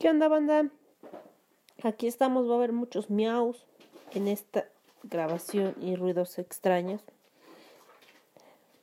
¿Qué 0.00 0.08
onda, 0.08 0.28
banda? 0.28 0.70
Aquí 1.82 2.06
estamos, 2.06 2.48
va 2.48 2.54
a 2.54 2.56
haber 2.56 2.72
muchos 2.72 3.10
miaus 3.10 3.66
en 4.14 4.28
esta 4.28 4.64
grabación 5.02 5.74
y 5.78 5.94
ruidos 5.94 6.38
extraños. 6.38 7.02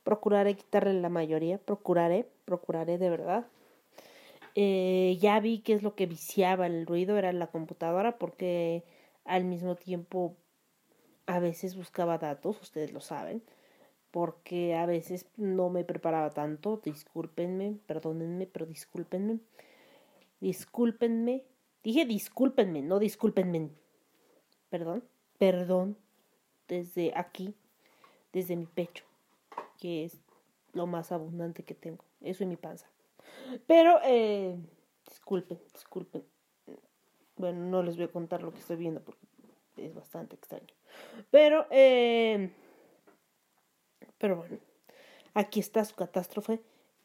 Procuraré 0.04 0.54
quitarle 0.54 0.94
la 1.00 1.08
mayoría, 1.08 1.58
procuraré, 1.58 2.28
procuraré 2.44 2.98
de 2.98 3.10
verdad. 3.10 3.46
Eh, 4.54 5.18
ya 5.20 5.40
vi 5.40 5.58
qué 5.58 5.72
es 5.72 5.82
lo 5.82 5.96
que 5.96 6.06
viciaba 6.06 6.68
el 6.68 6.86
ruido, 6.86 7.18
era 7.18 7.32
la 7.32 7.48
computadora, 7.48 8.16
porque 8.16 8.84
al 9.24 9.42
mismo 9.42 9.74
tiempo 9.74 10.36
a 11.26 11.40
veces 11.40 11.74
buscaba 11.74 12.18
datos, 12.18 12.62
ustedes 12.62 12.92
lo 12.92 13.00
saben, 13.00 13.42
porque 14.12 14.76
a 14.76 14.86
veces 14.86 15.26
no 15.36 15.68
me 15.68 15.82
preparaba 15.82 16.30
tanto, 16.30 16.80
discúlpenme, 16.84 17.76
perdónenme, 17.88 18.46
pero 18.46 18.66
discúlpenme. 18.66 19.40
Discúlpenme. 20.40 21.44
Dije 21.82 22.04
discúlpenme, 22.04 22.82
no 22.82 22.98
discúlpenme. 22.98 23.70
Perdón, 24.68 25.04
perdón. 25.38 25.96
Desde 26.68 27.12
aquí, 27.16 27.54
desde 28.32 28.54
mi 28.54 28.66
pecho, 28.66 29.04
que 29.80 30.04
es 30.04 30.20
lo 30.74 30.86
más 30.86 31.12
abundante 31.12 31.62
que 31.62 31.74
tengo. 31.74 32.04
Eso 32.20 32.44
y 32.44 32.46
mi 32.46 32.56
panza. 32.56 32.86
Pero, 33.66 34.00
eh, 34.04 34.54
disculpen, 35.08 35.58
disculpen. 35.72 36.24
Bueno, 37.36 37.60
no 37.60 37.82
les 37.82 37.96
voy 37.96 38.04
a 38.04 38.12
contar 38.12 38.42
lo 38.42 38.52
que 38.52 38.58
estoy 38.58 38.76
viendo 38.76 39.00
porque 39.00 39.26
es 39.76 39.94
bastante 39.94 40.36
extraño. 40.36 40.74
Pero, 41.30 41.66
eh, 41.70 42.50
pero 44.18 44.36
bueno, 44.36 44.58
aquí 45.34 45.60
está 45.60 45.84
su 45.84 45.94
catástrofe 45.94 46.60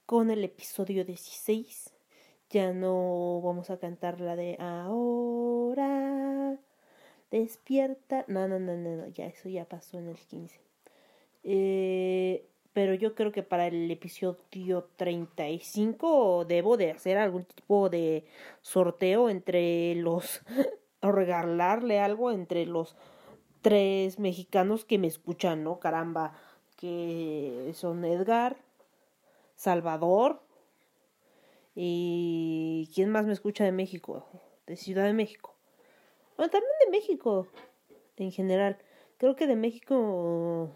con 0.06 0.30
el 0.32 0.44
episodio 0.44 1.06
16 1.06 1.93
ya 2.50 2.74
no 2.74 3.42
vamos 3.42 3.70
a 3.70 3.78
cantar 3.78 4.22
la 4.22 4.36
de 4.36 4.58
ahora 4.59 6.58
despierta. 7.31 8.26
No, 8.28 8.48
no, 8.48 8.59
no, 8.59 8.76
no, 8.78 9.08
ya 9.08 9.26
eso 9.26 9.50
ya 9.50 9.66
pasó 9.66 9.98
en 9.98 10.09
el 10.09 10.18
15. 10.18 10.62
Eh, 11.44 12.46
pero 12.74 12.94
yo 12.94 13.16
creo 13.16 13.32
que 13.32 13.44
para 13.44 13.68
el 13.68 13.90
episodio 13.90 14.90
35 14.96 16.46
debo 16.46 16.78
de 16.78 16.92
hacer 16.92 17.18
algún 17.18 17.46
tipo 17.46 17.90
de 17.90 18.26
sorteo 18.62 19.30
entre 19.30 19.96
los 19.96 20.42
o 21.02 21.12
regalarle 21.12 22.00
algo 22.00 22.32
entre 22.32 22.66
los 22.66 22.96
tres 23.62 24.20
mexicanos 24.20 24.86
que 24.86 25.00
me 25.00 25.08
escuchan, 25.08 25.64
¿no? 25.64 25.80
Caramba, 25.80 26.34
que 26.78 27.72
son 27.74 28.06
Edgar, 28.06 28.58
Salvador 29.56 30.43
¿Y 31.75 32.91
quién 32.94 33.09
más 33.09 33.25
me 33.25 33.34
escucha 33.34 33.63
de 33.63 33.72
México? 33.72 34.28
De 34.67 34.75
Ciudad 34.75 35.06
de 35.06 35.13
México. 35.13 35.56
Bueno, 36.38 36.51
también 36.51 36.73
de 36.85 36.91
México 36.91 37.47
en 38.17 38.31
general. 38.31 38.78
Creo 39.17 39.35
que 39.35 39.47
de 39.47 39.56
México 39.56 40.72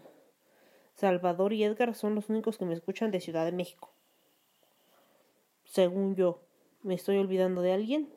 Salvador 0.94 1.52
y 1.52 1.62
Edgar 1.62 1.94
son 1.94 2.14
los 2.14 2.28
únicos 2.28 2.58
que 2.58 2.64
me 2.64 2.74
escuchan 2.74 3.10
de 3.10 3.20
Ciudad 3.20 3.44
de 3.44 3.52
México. 3.52 3.92
Según 5.64 6.16
yo. 6.16 6.40
¿Me 6.82 6.94
estoy 6.94 7.18
olvidando 7.18 7.60
de 7.60 7.72
alguien? 7.72 8.08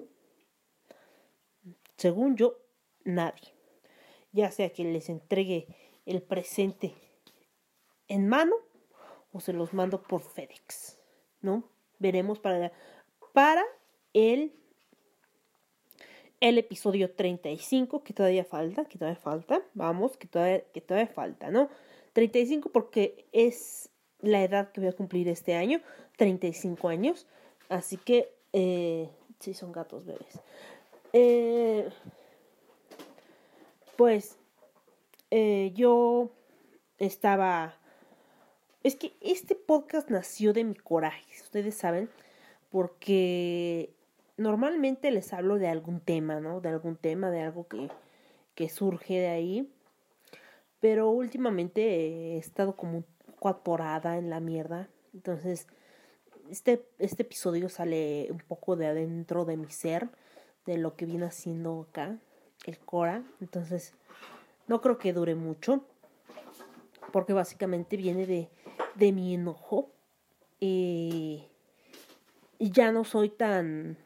Según 1.98 2.36
yo, 2.36 2.58
nadie. 3.04 3.54
Ya 4.32 4.52
sea 4.52 4.72
que 4.72 4.84
les 4.84 5.10
entregue 5.10 5.68
el 6.06 6.22
presente 6.22 6.96
en 8.08 8.28
mano 8.28 8.56
o 9.34 9.40
se 9.40 9.54
los 9.54 9.74
mando 9.74 10.02
por 10.02 10.22
FedEx, 10.22 11.00
¿no? 11.42 11.70
Veremos 12.02 12.40
para, 12.40 12.72
para 13.34 13.64
el, 14.14 14.52
el 16.40 16.58
episodio 16.58 17.12
35, 17.12 18.04
que 18.04 18.14
todavía 18.14 18.44
falta, 18.44 18.86
que 18.86 18.98
todavía 18.98 19.20
falta, 19.20 19.62
vamos, 19.74 20.18
que 20.18 20.28
todavía, 20.28 20.62
que 20.74 20.82
todavía 20.82 21.08
falta, 21.08 21.50
¿no? 21.52 21.70
35 22.14 22.70
porque 22.70 23.26
es 23.32 23.90
la 24.20 24.44
edad 24.44 24.72
que 24.72 24.82
voy 24.82 24.90
a 24.90 24.94
cumplir 24.94 25.28
este 25.28 25.56
año, 25.56 25.82
35 26.18 26.90
años, 26.90 27.28
así 27.70 27.98
que, 27.98 28.34
eh, 28.54 29.10
sí, 29.40 29.54
son 29.54 29.72
gatos 29.72 30.06
bebés. 30.06 30.40
Eh, 31.14 31.90
pues 33.96 34.38
eh, 35.30 35.72
yo 35.76 36.32
estaba 36.98 37.81
es 38.84 38.96
que 38.96 39.14
este 39.22 39.56
podcast 39.56 40.10
nació 40.10 40.54
de 40.54 40.64
mi 40.64 40.76
coraje, 40.76 41.26
ustedes 41.42 41.76
saben, 41.76 42.10
porque 42.72 43.94
normalmente 44.38 45.12
les 45.12 45.34
hablo 45.34 45.58
de 45.58 45.68
algún 45.68 46.00
tema, 46.00 46.40
¿no? 46.40 46.62
De 46.62 46.70
algún 46.70 46.96
tema, 46.96 47.30
de 47.30 47.42
algo 47.42 47.68
que, 47.68 47.90
que 48.56 48.70
surge 48.70 49.16
de 49.16 49.28
ahí. 49.28 49.72
Pero 50.80 51.10
últimamente 51.10 51.82
he 51.82 52.38
estado 52.38 52.76
como 52.76 53.04
poco 53.42 54.18
en 54.18 54.30
la 54.30 54.40
mierda. 54.40 54.88
Entonces, 55.14 55.68
este, 56.50 56.86
este 57.00 57.24
episodio 57.24 57.70
sale 57.70 58.28
un 58.32 58.40
poco 58.40 58.76
de 58.76 58.88
adentro 58.88 59.46
de 59.46 59.58
mi 59.58 59.70
ser, 59.72 60.10
de 60.66 60.78
lo 60.78 60.96
que 60.96 61.06
viene 61.06 61.26
haciendo 61.26 61.88
acá, 61.90 62.18
el 62.66 62.80
Cora. 62.80 63.24
Entonces, 63.42 63.94
no 64.68 64.82
creo 64.82 64.98
que 64.98 65.14
dure 65.14 65.36
mucho, 65.36 65.84
porque 67.12 67.34
básicamente 67.34 67.98
viene 67.98 68.26
de 68.26 68.50
de 68.96 69.12
mi 69.12 69.34
enojo. 69.34 69.92
y 70.60 71.48
ya 72.60 72.92
no 72.92 73.04
soy 73.04 73.30
tan 73.30 73.98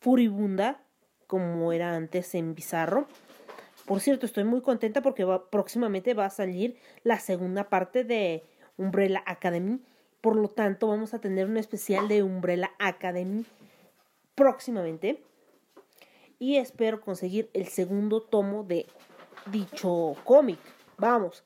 furibunda 0.00 0.80
como 1.26 1.72
era 1.72 1.94
antes 1.94 2.34
en 2.34 2.54
Bizarro. 2.54 3.06
Por 3.84 4.00
cierto, 4.00 4.26
estoy 4.26 4.44
muy 4.44 4.60
contenta 4.60 5.02
porque 5.02 5.26
próximamente 5.50 6.14
va 6.14 6.26
a 6.26 6.30
salir 6.30 6.76
la 7.04 7.18
segunda 7.20 7.68
parte 7.68 8.04
de 8.04 8.44
Umbrella 8.76 9.22
Academy. 9.26 9.80
Por 10.20 10.36
lo 10.36 10.48
tanto, 10.48 10.88
vamos 10.88 11.14
a 11.14 11.20
tener 11.20 11.46
un 11.46 11.56
especial 11.56 12.08
de 12.08 12.22
Umbrella 12.22 12.72
Academy 12.78 13.44
próximamente. 14.34 15.22
Y 16.38 16.56
espero 16.56 17.00
conseguir 17.00 17.50
el 17.52 17.66
segundo 17.66 18.20
tomo 18.22 18.62
de 18.62 18.86
dicho 19.50 20.14
cómic. 20.24 20.58
Vamos, 20.98 21.44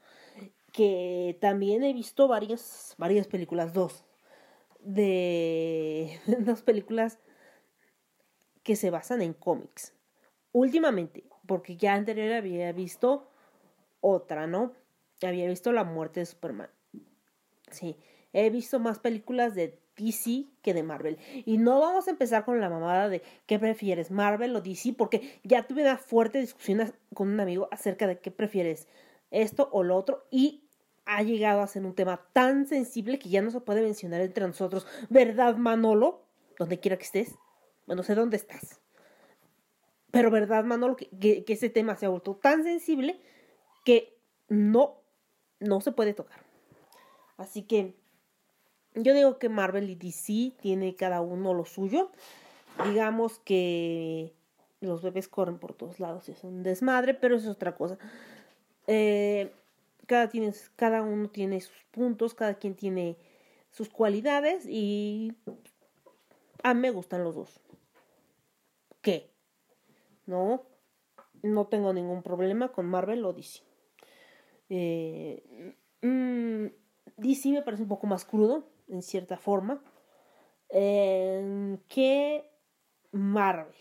que 0.72 1.38
también 1.40 1.84
he 1.84 1.92
visto 1.92 2.28
varias, 2.28 2.94
varias 2.98 3.26
películas, 3.26 3.72
dos, 3.72 4.04
de 4.80 6.18
dos 6.40 6.62
películas 6.62 7.18
que 8.62 8.76
se 8.76 8.90
basan 8.90 9.22
en 9.22 9.34
cómics. 9.34 9.94
Últimamente, 10.52 11.24
porque 11.46 11.76
ya 11.76 11.94
anterior 11.94 12.32
había 12.32 12.72
visto 12.72 13.28
otra, 14.00 14.46
¿no? 14.46 14.72
Había 15.22 15.46
visto 15.46 15.72
la 15.72 15.84
muerte 15.84 16.20
de 16.20 16.26
Superman. 16.26 16.70
Sí, 17.70 17.96
He 18.32 18.50
visto 18.50 18.80
más 18.80 18.98
películas 18.98 19.54
de 19.54 19.78
DC 19.96 20.46
que 20.62 20.72
de 20.74 20.82
Marvel. 20.82 21.18
Y 21.44 21.58
no 21.58 21.80
vamos 21.80 22.08
a 22.08 22.10
empezar 22.10 22.44
con 22.44 22.60
la 22.60 22.70
mamada 22.70 23.08
de 23.08 23.22
qué 23.46 23.58
prefieres, 23.58 24.10
Marvel 24.10 24.56
o 24.56 24.60
DC, 24.60 24.94
porque 24.94 25.40
ya 25.44 25.66
tuve 25.66 25.82
una 25.82 25.98
fuerte 25.98 26.38
discusión 26.38 26.92
con 27.14 27.28
un 27.28 27.40
amigo 27.40 27.68
acerca 27.70 28.06
de 28.06 28.18
qué 28.18 28.30
prefieres, 28.30 28.88
esto 29.32 29.68
o 29.72 29.82
lo 29.82 29.96
otro, 29.96 30.26
y 30.30 30.62
ha 31.04 31.22
llegado 31.22 31.62
a 31.62 31.66
ser 31.66 31.84
un 31.84 31.94
tema 31.94 32.20
tan 32.32 32.66
sensible 32.66 33.18
que 33.18 33.28
ya 33.28 33.42
no 33.42 33.50
se 33.50 33.60
puede 33.60 33.82
mencionar 33.82 34.20
entre 34.20 34.46
nosotros. 34.46 34.86
¿Verdad, 35.10 35.56
Manolo? 35.56 36.22
Donde 36.58 36.78
quiera 36.78 36.96
que 36.96 37.04
estés. 37.04 37.34
Bueno, 37.86 38.02
sé 38.02 38.14
dónde 38.14 38.36
estás. 38.36 38.80
Pero 40.12 40.30
verdad, 40.30 40.64
Manolo, 40.64 40.96
que, 40.96 41.44
ese 41.48 41.70
tema 41.70 41.96
se 41.96 42.06
ha 42.06 42.10
vuelto 42.10 42.36
tan 42.36 42.62
sensible 42.62 43.20
que 43.84 44.16
no, 44.48 45.00
no 45.58 45.80
se 45.80 45.90
puede 45.90 46.12
tocar. 46.12 46.40
Así 47.38 47.62
que 47.62 47.96
yo 48.94 49.14
digo 49.14 49.38
que 49.38 49.48
Marvel 49.48 49.88
y 49.88 49.94
DC 49.94 50.52
tiene 50.60 50.94
cada 50.94 51.22
uno 51.22 51.54
lo 51.54 51.64
suyo. 51.64 52.12
Digamos 52.84 53.38
que 53.38 54.34
los 54.80 55.02
bebés 55.02 55.28
corren 55.28 55.58
por 55.58 55.72
todos 55.72 55.98
lados 55.98 56.28
y 56.28 56.32
es 56.32 56.44
un 56.44 56.62
desmadre, 56.62 57.14
pero 57.14 57.36
eso 57.36 57.50
es 57.50 57.56
otra 57.56 57.74
cosa. 57.74 57.98
Eh, 58.86 59.52
cada, 60.06 60.28
tiene, 60.28 60.52
cada 60.76 61.02
uno 61.02 61.30
tiene 61.30 61.60
sus 61.60 61.84
puntos, 61.90 62.34
cada 62.34 62.54
quien 62.54 62.74
tiene 62.74 63.16
sus 63.70 63.88
cualidades 63.88 64.66
y 64.66 65.32
a 66.62 66.74
mí 66.74 66.80
me 66.80 66.90
gustan 66.90 67.24
los 67.24 67.34
dos. 67.34 67.60
¿Qué? 69.00 69.30
No, 70.26 70.62
no 71.42 71.66
tengo 71.66 71.92
ningún 71.92 72.22
problema 72.22 72.70
con 72.70 72.86
Marvel 72.86 73.24
o 73.24 73.32
DC. 73.32 73.62
Eh, 74.68 75.74
mm, 76.02 76.66
DC 77.16 77.50
me 77.50 77.62
parece 77.62 77.82
un 77.82 77.88
poco 77.88 78.06
más 78.06 78.24
crudo, 78.24 78.68
en 78.88 79.02
cierta 79.02 79.36
forma, 79.36 79.82
eh, 80.68 81.78
que 81.88 82.48
Marvel. 83.10 83.74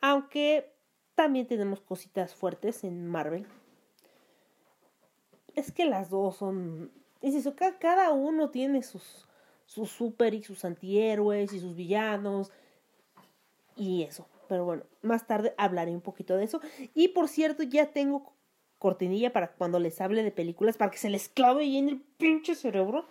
Aunque 0.00 0.77
también 1.18 1.48
tenemos 1.48 1.80
cositas 1.80 2.32
fuertes 2.32 2.84
en 2.84 3.08
Marvel. 3.08 3.44
Es 5.56 5.72
que 5.72 5.84
las 5.84 6.10
dos 6.10 6.36
son... 6.36 6.92
Es 7.20 7.34
eso, 7.34 7.56
cada 7.80 8.12
uno 8.12 8.50
tiene 8.50 8.84
sus, 8.84 9.26
sus 9.66 9.90
super 9.90 10.32
y 10.32 10.44
sus 10.44 10.64
antihéroes 10.64 11.52
y 11.52 11.58
sus 11.58 11.74
villanos. 11.74 12.52
Y 13.74 14.04
eso. 14.04 14.28
Pero 14.48 14.64
bueno, 14.64 14.84
más 15.02 15.26
tarde 15.26 15.54
hablaré 15.58 15.90
un 15.90 16.02
poquito 16.02 16.36
de 16.36 16.44
eso. 16.44 16.60
Y 16.94 17.08
por 17.08 17.26
cierto, 17.26 17.64
ya 17.64 17.90
tengo 17.90 18.32
cortinilla 18.78 19.32
para 19.32 19.50
cuando 19.50 19.80
les 19.80 20.00
hable 20.00 20.22
de 20.22 20.30
películas, 20.30 20.76
para 20.76 20.92
que 20.92 20.98
se 20.98 21.10
les 21.10 21.28
clave 21.28 21.64
ahí 21.64 21.78
en 21.78 21.88
el 21.88 22.00
pinche 22.00 22.54
cerebro. 22.54 23.06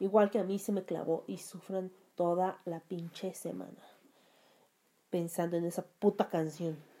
Igual 0.00 0.30
que 0.30 0.38
a 0.38 0.44
mí 0.44 0.58
se 0.58 0.72
me 0.72 0.84
clavó 0.84 1.24
y 1.26 1.36
sufran 1.36 1.92
toda 2.14 2.62
la 2.64 2.80
pinche 2.80 3.34
semana. 3.34 3.82
Pensando 5.10 5.58
en 5.58 5.66
esa 5.66 5.84
puta 5.84 6.30
canción. 6.30 6.93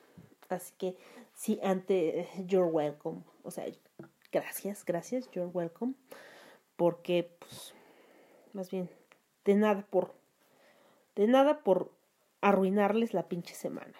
Así 0.48 0.74
que 0.78 0.96
sí, 1.34 1.58
ante 1.62 2.28
You're 2.46 2.70
Welcome. 2.70 3.22
O 3.42 3.50
sea, 3.50 3.66
gracias, 4.32 4.84
gracias, 4.84 5.30
You're 5.32 5.50
Welcome. 5.52 5.94
Porque, 6.76 7.30
pues, 7.38 7.74
más 8.52 8.70
bien, 8.70 8.90
de 9.44 9.54
nada 9.54 9.86
por, 9.88 10.14
de 11.14 11.26
nada 11.26 11.62
por 11.62 11.92
arruinarles 12.40 13.14
la 13.14 13.28
pinche 13.28 13.54
semana. 13.54 13.94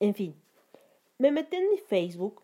En 0.00 0.14
fin, 0.14 0.34
me 1.18 1.30
metí 1.30 1.56
en 1.56 1.70
mi 1.70 1.78
Facebook 1.78 2.42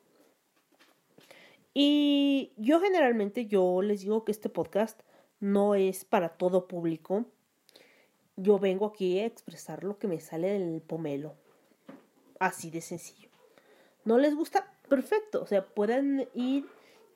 y 1.74 2.52
yo 2.56 2.80
generalmente 2.80 3.46
yo 3.46 3.82
les 3.82 4.00
digo 4.00 4.24
que 4.24 4.32
este 4.32 4.48
podcast 4.48 5.00
no 5.40 5.74
es 5.74 6.04
para 6.04 6.30
todo 6.30 6.66
público. 6.66 7.24
Yo 8.36 8.58
vengo 8.58 8.86
aquí 8.86 9.18
a 9.20 9.26
expresar 9.26 9.84
lo 9.84 9.98
que 9.98 10.08
me 10.08 10.20
sale 10.20 10.48
del 10.48 10.80
pomelo. 10.80 11.36
Así 12.38 12.70
de 12.70 12.80
sencillo. 12.80 13.28
¿No 14.04 14.18
les 14.18 14.34
gusta? 14.34 14.72
Perfecto. 14.88 15.42
O 15.42 15.46
sea, 15.46 15.66
pueden 15.66 16.28
ir 16.34 16.66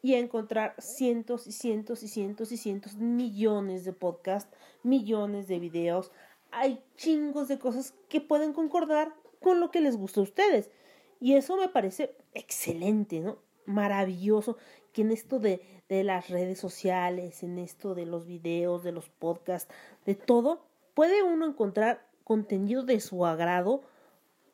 y 0.03 0.15
encontrar 0.15 0.75
cientos 0.79 1.47
y 1.47 1.53
cientos 1.53 2.03
y 2.03 2.09
cientos 2.09 2.51
y 2.51 2.57
cientos 2.57 2.97
millones 2.97 3.85
de 3.85 3.93
podcasts, 3.93 4.53
millones 4.83 5.47
de 5.47 5.61
videos, 5.61 6.11
hay 6.51 6.83
chingos 6.97 7.49
de 7.49 7.59
cosas 7.59 7.95
que 8.09 8.21
pueden 8.21 8.53
concordar 8.53 9.15
con 9.41 9.61
lo 9.61 9.71
que 9.71 9.81
les 9.81 9.97
gusta 9.97 10.21
a 10.21 10.25
ustedes. 10.25 10.71
Y 11.21 11.35
eso 11.35 11.57
me 11.57 11.69
parece 11.69 12.15
excelente, 12.35 13.21
¿no? 13.21 13.39
Maravilloso 13.65 14.57
que 14.93 15.03
en 15.03 15.13
esto 15.13 15.39
de, 15.39 15.63
de 15.89 16.05
las 16.05 16.29
redes 16.29 16.59
sociales, 16.59 17.43
en 17.43 17.59
esto 17.59 17.95
de 17.95 18.07
los 18.07 18.27
videos, 18.27 18.83
de 18.83 18.93
los 18.93 19.09
podcasts, 19.09 19.73
de 20.05 20.15
todo, 20.17 20.67
puede 20.95 21.23
uno 21.23 21.47
encontrar 21.47 22.07
contenido 22.25 22.83
de 22.83 23.01
su 23.01 23.25
agrado 23.25 23.83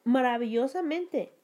maravillosamente. 0.08 1.34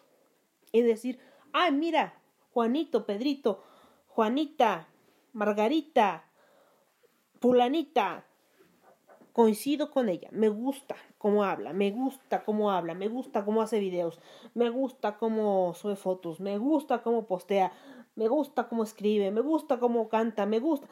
Y 0.73 0.81
decir, 0.83 1.19
ay, 1.53 1.73
mira, 1.73 2.15
Juanito, 2.53 3.05
Pedrito, 3.05 3.63
Juanita, 4.09 4.89
Margarita, 5.33 6.25
Fulanita, 7.41 8.25
coincido 9.35 9.91
con 9.91 10.09
ella, 10.09 10.29
me 10.33 10.49
gusta 10.49 10.97
cómo 11.19 11.45
habla, 11.45 11.75
me 11.75 11.91
gusta 11.91 12.43
cómo 12.43 12.71
habla, 12.71 12.95
me 12.95 13.09
gusta 13.09 13.45
cómo 13.45 13.61
hace 13.61 13.81
videos, 13.81 14.19
me 14.55 14.71
gusta 14.71 15.19
cómo 15.19 15.75
sube 15.75 15.97
fotos, 15.97 16.41
me 16.41 16.57
gusta 16.57 17.03
cómo 17.03 17.27
postea, 17.27 17.73
me 18.15 18.29
gusta 18.29 18.69
cómo 18.69 18.83
escribe, 18.83 19.31
me 19.31 19.43
gusta 19.43 19.79
cómo 19.79 20.09
canta, 20.09 20.47
me 20.47 20.61
gusta. 20.61 20.89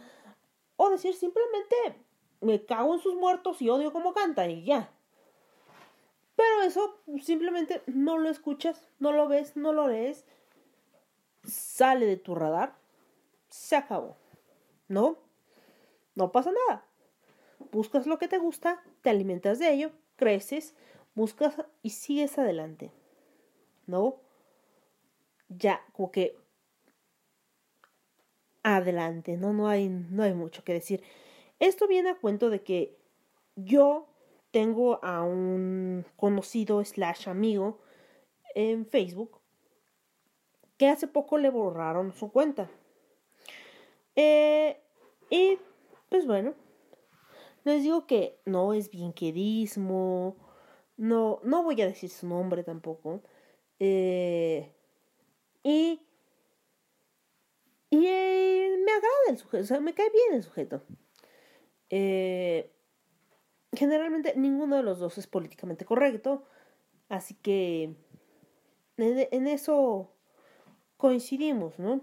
O 0.76 0.90
decir 0.90 1.14
simplemente 1.14 1.76
me 2.40 2.66
cago 2.66 2.94
en 2.94 3.00
sus 3.00 3.14
muertos 3.14 3.62
y 3.62 3.70
odio 3.70 3.92
cómo 3.92 4.12
canta 4.12 4.46
y 4.46 4.64
ya. 4.64 4.92
Pero 6.42 6.62
eso 6.62 7.00
simplemente 7.22 7.82
no 7.86 8.18
lo 8.18 8.28
escuchas, 8.28 8.82
no 8.98 9.12
lo 9.12 9.28
ves, 9.28 9.56
no 9.56 9.72
lo 9.72 9.86
lees, 9.86 10.24
sale 11.44 12.06
de 12.06 12.16
tu 12.16 12.34
radar, 12.34 12.74
se 13.48 13.76
acabó. 13.76 14.16
¿No? 14.88 15.16
No 16.14 16.32
pasa 16.32 16.50
nada 16.50 16.84
buscas 17.72 18.06
lo 18.06 18.18
que 18.18 18.28
te 18.28 18.38
gusta, 18.38 18.82
te 19.02 19.10
alimentas 19.10 19.58
de 19.58 19.72
ello, 19.72 19.90
creces, 20.16 20.74
buscas 21.14 21.56
y 21.82 21.90
sigues 21.90 22.38
adelante. 22.38 22.90
¿No? 23.86 24.16
Ya, 25.48 25.84
como 25.92 26.10
que 26.10 26.36
adelante, 28.62 29.36
¿no? 29.36 29.52
No 29.52 29.68
hay, 29.68 29.88
no 29.88 30.22
hay 30.22 30.34
mucho 30.34 30.62
que 30.64 30.72
decir. 30.72 31.02
Esto 31.58 31.88
viene 31.88 32.10
a 32.10 32.16
cuento 32.16 32.48
de 32.48 32.62
que 32.62 32.96
yo 33.56 34.06
tengo 34.52 35.04
a 35.04 35.22
un 35.22 36.06
conocido 36.16 36.84
slash 36.84 37.28
amigo 37.28 37.80
en 38.54 38.86
Facebook 38.86 39.40
que 40.76 40.88
hace 40.88 41.08
poco 41.08 41.38
le 41.38 41.50
borraron 41.50 42.12
su 42.12 42.30
cuenta. 42.30 42.70
Eh, 44.14 44.80
y 45.30 45.58
pues 46.08 46.26
bueno, 46.26 46.54
les 47.64 47.82
digo 47.82 48.06
que 48.06 48.38
no 48.44 48.74
es 48.74 48.90
bienquedismo, 48.90 50.36
no, 50.96 51.40
no 51.42 51.62
voy 51.62 51.80
a 51.82 51.86
decir 51.86 52.10
su 52.10 52.28
nombre 52.28 52.62
tampoco. 52.62 53.22
Eh, 53.80 54.72
y 55.64 56.00
y 57.92 58.06
eh, 58.06 58.78
me 58.82 58.90
agrada 58.90 59.14
el 59.28 59.36
sujeto, 59.36 59.64
o 59.64 59.66
sea, 59.66 59.80
me 59.80 59.92
cae 59.92 60.08
bien 60.10 60.32
el 60.32 60.42
sujeto. 60.42 60.82
Eh, 61.90 62.72
generalmente 63.72 64.34
ninguno 64.36 64.76
de 64.76 64.82
los 64.82 64.98
dos 64.98 65.18
es 65.18 65.26
políticamente 65.26 65.84
correcto, 65.84 66.44
así 67.08 67.34
que 67.34 67.94
en, 68.96 69.28
en 69.30 69.46
eso 69.46 70.12
coincidimos, 70.96 71.78
¿no? 71.78 72.00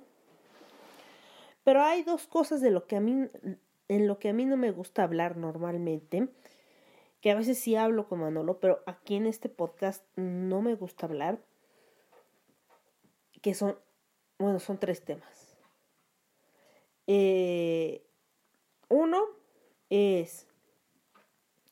Pero 1.63 1.83
hay 1.83 2.03
dos 2.03 2.27
cosas 2.27 2.61
de 2.61 2.71
lo 2.71 2.87
que 2.87 2.95
a 2.95 2.99
mí 2.99 3.29
en 3.89 4.07
lo 4.07 4.19
que 4.19 4.29
a 4.29 4.33
mí 4.33 4.45
no 4.45 4.55
me 4.55 4.71
gusta 4.71 5.03
hablar 5.03 5.35
normalmente, 5.35 6.29
que 7.21 7.31
a 7.31 7.35
veces 7.35 7.57
sí 7.57 7.75
hablo 7.75 8.07
con 8.07 8.19
Manolo, 8.19 8.59
pero 8.59 8.81
aquí 8.85 9.15
en 9.15 9.25
este 9.25 9.49
podcast 9.49 10.05
no 10.15 10.61
me 10.61 10.75
gusta 10.75 11.07
hablar, 11.07 11.39
que 13.41 13.53
son, 13.53 13.77
bueno, 14.37 14.59
son 14.59 14.77
tres 14.77 15.03
temas. 15.03 15.57
Eh, 17.07 18.05
uno 18.87 19.25
es 19.89 20.47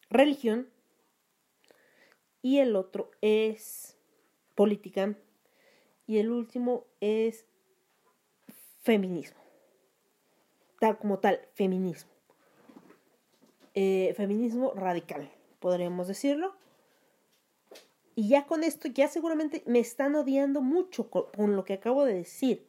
religión 0.10 0.70
y 2.42 2.60
el 2.60 2.76
otro 2.76 3.12
es 3.22 3.98
política 4.56 5.16
y 6.06 6.18
el 6.20 6.32
último 6.32 6.86
es 7.02 7.46
feminismo 8.82 9.48
tal 10.80 10.98
como 10.98 11.20
tal, 11.20 11.40
feminismo. 11.54 12.12
Eh, 13.74 14.14
feminismo 14.16 14.74
radical, 14.74 15.32
podríamos 15.60 16.08
decirlo. 16.08 16.56
Y 18.16 18.30
ya 18.30 18.48
con 18.48 18.64
esto, 18.64 18.88
ya 18.88 19.08
seguramente 19.08 19.64
me 19.68 19.80
están 19.80 20.16
odiando 20.16 20.62
mucho 20.62 21.10
con, 21.10 21.56
lo 21.56 21.64
que 21.64 21.74
acabo 21.74 22.06
de 22.06 22.16
decir. 22.16 22.68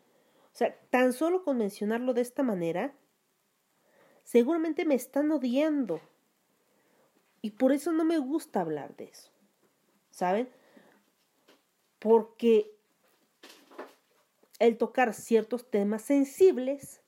O 0.52 0.56
sea, 0.58 0.78
tan 0.90 1.12
solo 1.12 1.42
con 1.44 1.56
mencionarlo 1.58 2.12
de 2.12 2.20
esta 2.20 2.42
manera, 2.42 2.94
seguramente 4.24 4.84
me 4.84 4.94
están 4.94 5.30
odiando. 5.30 6.00
Y 7.42 7.50
por 7.52 7.72
eso 7.72 7.92
no 7.92 8.04
me 8.04 8.18
gusta 8.18 8.60
hablar 8.60 8.96
de 8.96 9.04
eso. 9.04 9.30
¿Saben? 10.10 10.48
Porque 11.98 12.70
el 14.58 14.76
tocar 14.76 15.14
ciertos 15.14 15.70
temas 15.70 16.02
sensibles 16.02 17.00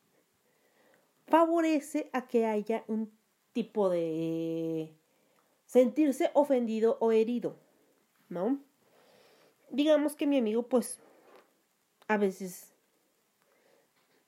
favorece 1.27 2.11
a 2.13 2.27
que 2.27 2.47
haya 2.47 2.85
un 2.87 3.13
tipo 3.53 3.89
de 3.89 4.95
sentirse 5.67 6.31
ofendido 6.35 6.97
o 7.01 7.13
herido, 7.13 7.57
¿no? 8.29 8.61
Digamos 9.71 10.17
que 10.17 10.27
mi 10.27 10.39
amigo 10.39 10.65
pues 10.65 11.01
a 12.09 12.17
veces 12.17 12.73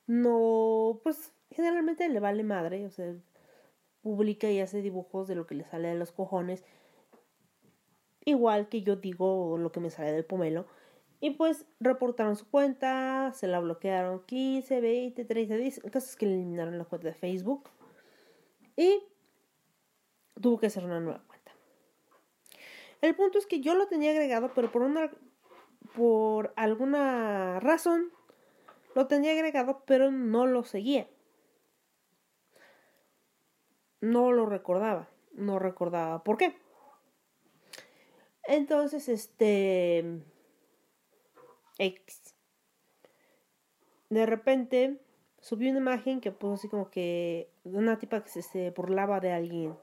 no, 0.06 1.00
pues 1.02 1.32
generalmente 1.50 2.09
le 2.09 2.21
vale 2.21 2.44
madre, 2.44 2.87
o 2.87 2.90
sea, 2.90 3.14
publica 4.02 4.50
y 4.50 4.61
hace 4.61 4.82
dibujos 4.82 5.28
de 5.28 5.35
lo 5.35 5.47
que 5.47 5.54
le 5.54 5.64
sale 5.64 5.88
de 5.88 5.94
los 5.94 6.12
cojones, 6.12 6.64
igual 8.25 8.68
que 8.68 8.82
yo 8.82 8.97
digo 8.97 9.56
lo 9.59 9.73
que 9.73 9.80
me 9.80 9.90
sale 9.90 10.12
del 10.12 10.25
pomelo, 10.25 10.66
y 11.21 11.30
pues 11.30 11.66
reportaron 11.80 12.37
su 12.37 12.49
cuenta, 12.50 13.32
se 13.32 13.47
la 13.47 13.61
bloquearon 13.61 14.25
15, 14.26 14.80
20, 14.80 15.25
30 15.25 15.56
días, 15.56 15.80
casos 15.90 16.16
que 16.16 16.26
le 16.26 16.35
eliminaron 16.35 16.78
la 16.78 16.85
cuenta 16.85 17.09
de 17.09 17.14
Facebook, 17.14 17.68
y 18.76 19.02
tuvo 20.40 20.59
que 20.59 20.66
hacer 20.66 20.85
una 20.85 21.00
nueva 21.00 21.23
cuenta. 21.26 21.52
El 23.00 23.14
punto 23.14 23.38
es 23.38 23.47
que 23.47 23.61
yo 23.61 23.75
lo 23.75 23.87
tenía 23.87 24.11
agregado, 24.11 24.52
pero 24.54 24.71
por 24.71 24.82
una 24.82 25.11
por 25.94 26.52
alguna 26.56 27.61
razón 27.61 28.11
lo 28.94 29.06
tenía 29.06 29.32
agregado, 29.32 29.82
pero 29.87 30.11
no 30.11 30.47
lo 30.47 30.64
seguía. 30.64 31.09
No 34.02 34.32
lo 34.32 34.44
recordaba, 34.44 35.09
no 35.32 35.59
recordaba 35.59 36.23
por 36.23 36.37
qué. 36.37 36.54
Entonces, 38.44 39.09
este 39.09 40.21
X. 41.78 42.35
De 44.11 44.26
repente 44.26 45.00
subí 45.40 45.71
una 45.71 45.78
imagen 45.78 46.21
que 46.21 46.32
puso 46.32 46.54
así 46.54 46.68
como 46.68 46.90
que 46.90 47.49
una 47.64 47.99
tipa 47.99 48.23
que 48.23 48.42
se 48.42 48.71
burlaba 48.71 49.21
de 49.21 49.32
alguien 49.32 49.75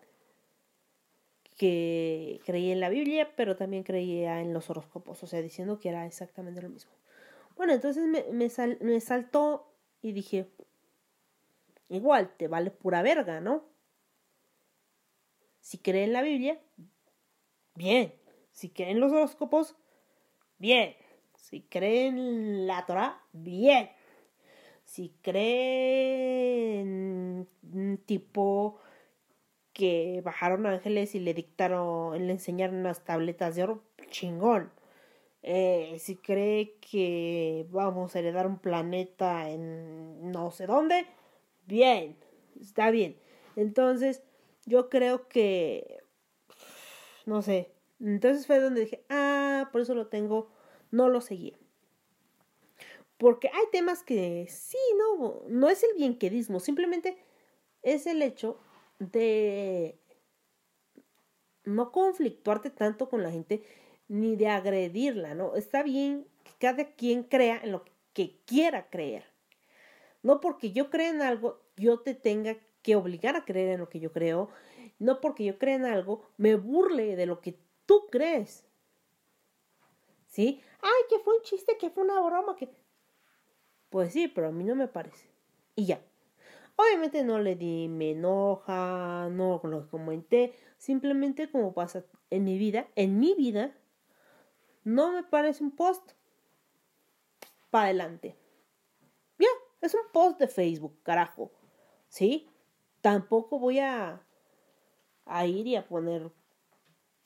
que 1.58 2.40
creía 2.46 2.72
en 2.72 2.80
la 2.80 2.90
Biblia, 2.90 3.34
pero 3.36 3.56
también 3.56 3.84
creía 3.84 4.42
en 4.42 4.54
los 4.54 4.70
horóscopos, 4.70 5.22
o 5.24 5.28
sea, 5.28 5.42
diciendo 5.42 5.80
que 5.80 5.90
era 5.90 6.06
exactamente 6.06 6.62
lo 6.62 6.70
mismo. 6.70 6.92
Bueno, 7.58 7.74
entonces 7.74 8.06
me, 8.06 8.24
me, 8.32 9.00
saltó 9.02 9.74
y 10.02 10.14
dije, 10.14 10.50
igual, 11.90 12.34
te 12.38 12.48
vale 12.48 12.72
pura 12.72 13.02
verga, 13.02 13.42
¿no? 13.42 13.69
Si 15.70 15.78
cree 15.78 16.04
en 16.06 16.14
la 16.14 16.24
Biblia, 16.24 16.60
bien. 17.76 18.12
Si 18.50 18.70
cree 18.72 18.90
en 18.90 19.00
los 19.00 19.12
horóscopos, 19.12 19.76
bien. 20.58 20.96
Si 21.38 21.62
cree 21.62 22.08
en 22.08 22.66
la 22.66 22.88
Torah, 22.88 23.22
bien. 23.34 23.92
Si 24.84 25.14
cree 25.22 26.80
en 26.80 27.48
tipo 28.08 28.80
que 29.72 30.24
bajaron 30.26 30.66
ángeles 30.66 31.14
y 31.14 31.20
le 31.20 31.36
dictaron, 31.36 32.18
le 32.18 32.34
enseñaron 32.34 32.78
unas 32.78 33.06
tabletas 33.06 33.56
de 33.56 33.62
oro, 33.62 33.84
chingón. 34.10 34.72
Eh, 35.44 35.98
si 36.00 36.16
cree 36.16 36.80
que 36.80 37.68
vamos 37.70 38.16
a 38.16 38.20
heredar 38.20 38.48
un 38.48 38.58
planeta 38.58 39.52
en 39.52 40.32
no 40.32 40.50
sé 40.50 40.66
dónde, 40.66 41.06
bien, 41.68 42.18
está 42.60 42.90
bien. 42.90 43.18
Entonces, 43.56 44.24
yo 44.66 44.90
creo 44.90 45.28
que, 45.28 46.04
no 47.26 47.42
sé, 47.42 47.72
entonces 48.00 48.48
fue 48.48 48.60
donde 48.60 48.82
dije, 48.82 49.04
ah, 49.10 49.70
por 49.72 49.82
eso 49.82 49.94
lo 49.96 50.08
tengo, 50.08 50.52
no 50.92 51.10
lo 51.10 51.22
seguí. 51.22 51.56
Porque 53.18 53.50
hay 53.50 53.66
temas 53.72 54.04
que 54.04 54.48
sí, 54.50 54.78
no, 54.98 55.44
no 55.48 55.70
es 55.70 55.84
el 55.84 55.94
bienquedismo, 55.98 56.60
simplemente 56.60 57.18
es 57.82 58.08
el 58.08 58.22
hecho 58.22 58.60
de 59.00 60.00
no 61.66 61.92
conflictuarte 61.92 62.70
tanto 62.70 63.10
con 63.10 63.24
la 63.24 63.32
gente 63.32 63.64
ni 64.08 64.36
de 64.36 64.48
agredirla, 64.48 65.36
¿no? 65.36 65.56
Está 65.56 65.84
bien 65.84 66.28
que 66.44 66.52
cada 66.60 66.86
quien 66.96 67.24
crea 67.24 67.60
en 67.62 67.72
lo 67.72 67.86
que 68.14 68.40
quiera 68.46 68.90
creer. 68.90 69.26
No 70.24 70.42
porque 70.42 70.72
yo 70.72 70.90
crea 70.90 71.10
en 71.10 71.22
algo, 71.22 71.62
yo 71.78 72.00
te 72.00 72.14
tenga 72.14 72.58
que 72.82 72.96
obligar 72.96 73.36
a 73.36 73.46
creer 73.46 73.70
en 73.70 73.80
lo 73.80 73.90
que 73.90 74.00
yo 74.00 74.12
creo. 74.12 74.50
No 75.00 75.22
porque 75.22 75.46
yo 75.46 75.58
crea 75.58 75.76
en 75.76 75.86
algo, 75.86 76.24
me 76.38 76.56
burle 76.56 77.16
de 77.16 77.26
lo 77.26 77.42
que 77.42 77.60
tú 77.86 78.08
crees. 78.12 78.66
¿Sí? 80.28 80.62
Ay, 80.82 81.02
que 81.10 81.20
fue 81.20 81.36
un 81.36 81.42
chiste, 81.42 81.78
que 81.78 81.90
fue 81.90 82.04
una 82.04 82.20
broma, 82.22 82.56
que... 82.56 82.70
Pues 83.90 84.14
sí, 84.14 84.28
pero 84.28 84.48
a 84.48 84.52
mí 84.52 84.64
no 84.64 84.76
me 84.76 84.88
parece. 84.88 85.28
Y 85.76 85.86
ya. 85.86 86.02
Obviamente 86.76 87.24
no 87.24 87.40
le 87.40 87.56
di 87.56 87.90
me 87.90 88.12
enoja, 88.12 89.28
no 89.30 89.60
lo 89.64 89.90
comenté, 89.90 90.54
simplemente 90.78 91.52
como 91.52 91.74
pasa 91.74 92.06
en 92.30 92.46
mi 92.46 92.58
vida, 92.58 92.88
en 92.96 93.20
mi 93.20 93.34
vida, 93.34 93.76
no 94.86 95.12
me 95.12 95.24
parece 95.24 95.62
un 95.62 95.72
post. 95.72 96.14
Para 97.70 97.86
adelante. 97.86 98.38
Ya, 99.38 99.50
es 99.82 99.94
un 99.94 100.10
post 100.14 100.40
de 100.40 100.48
Facebook, 100.48 100.98
carajo. 101.04 101.52
¿Sí? 102.08 102.50
Tampoco 103.02 103.60
voy 103.60 103.80
a, 103.80 104.22
a 105.26 105.46
ir 105.46 105.68
y 105.68 105.76
a 105.76 105.88
poner 105.88 106.32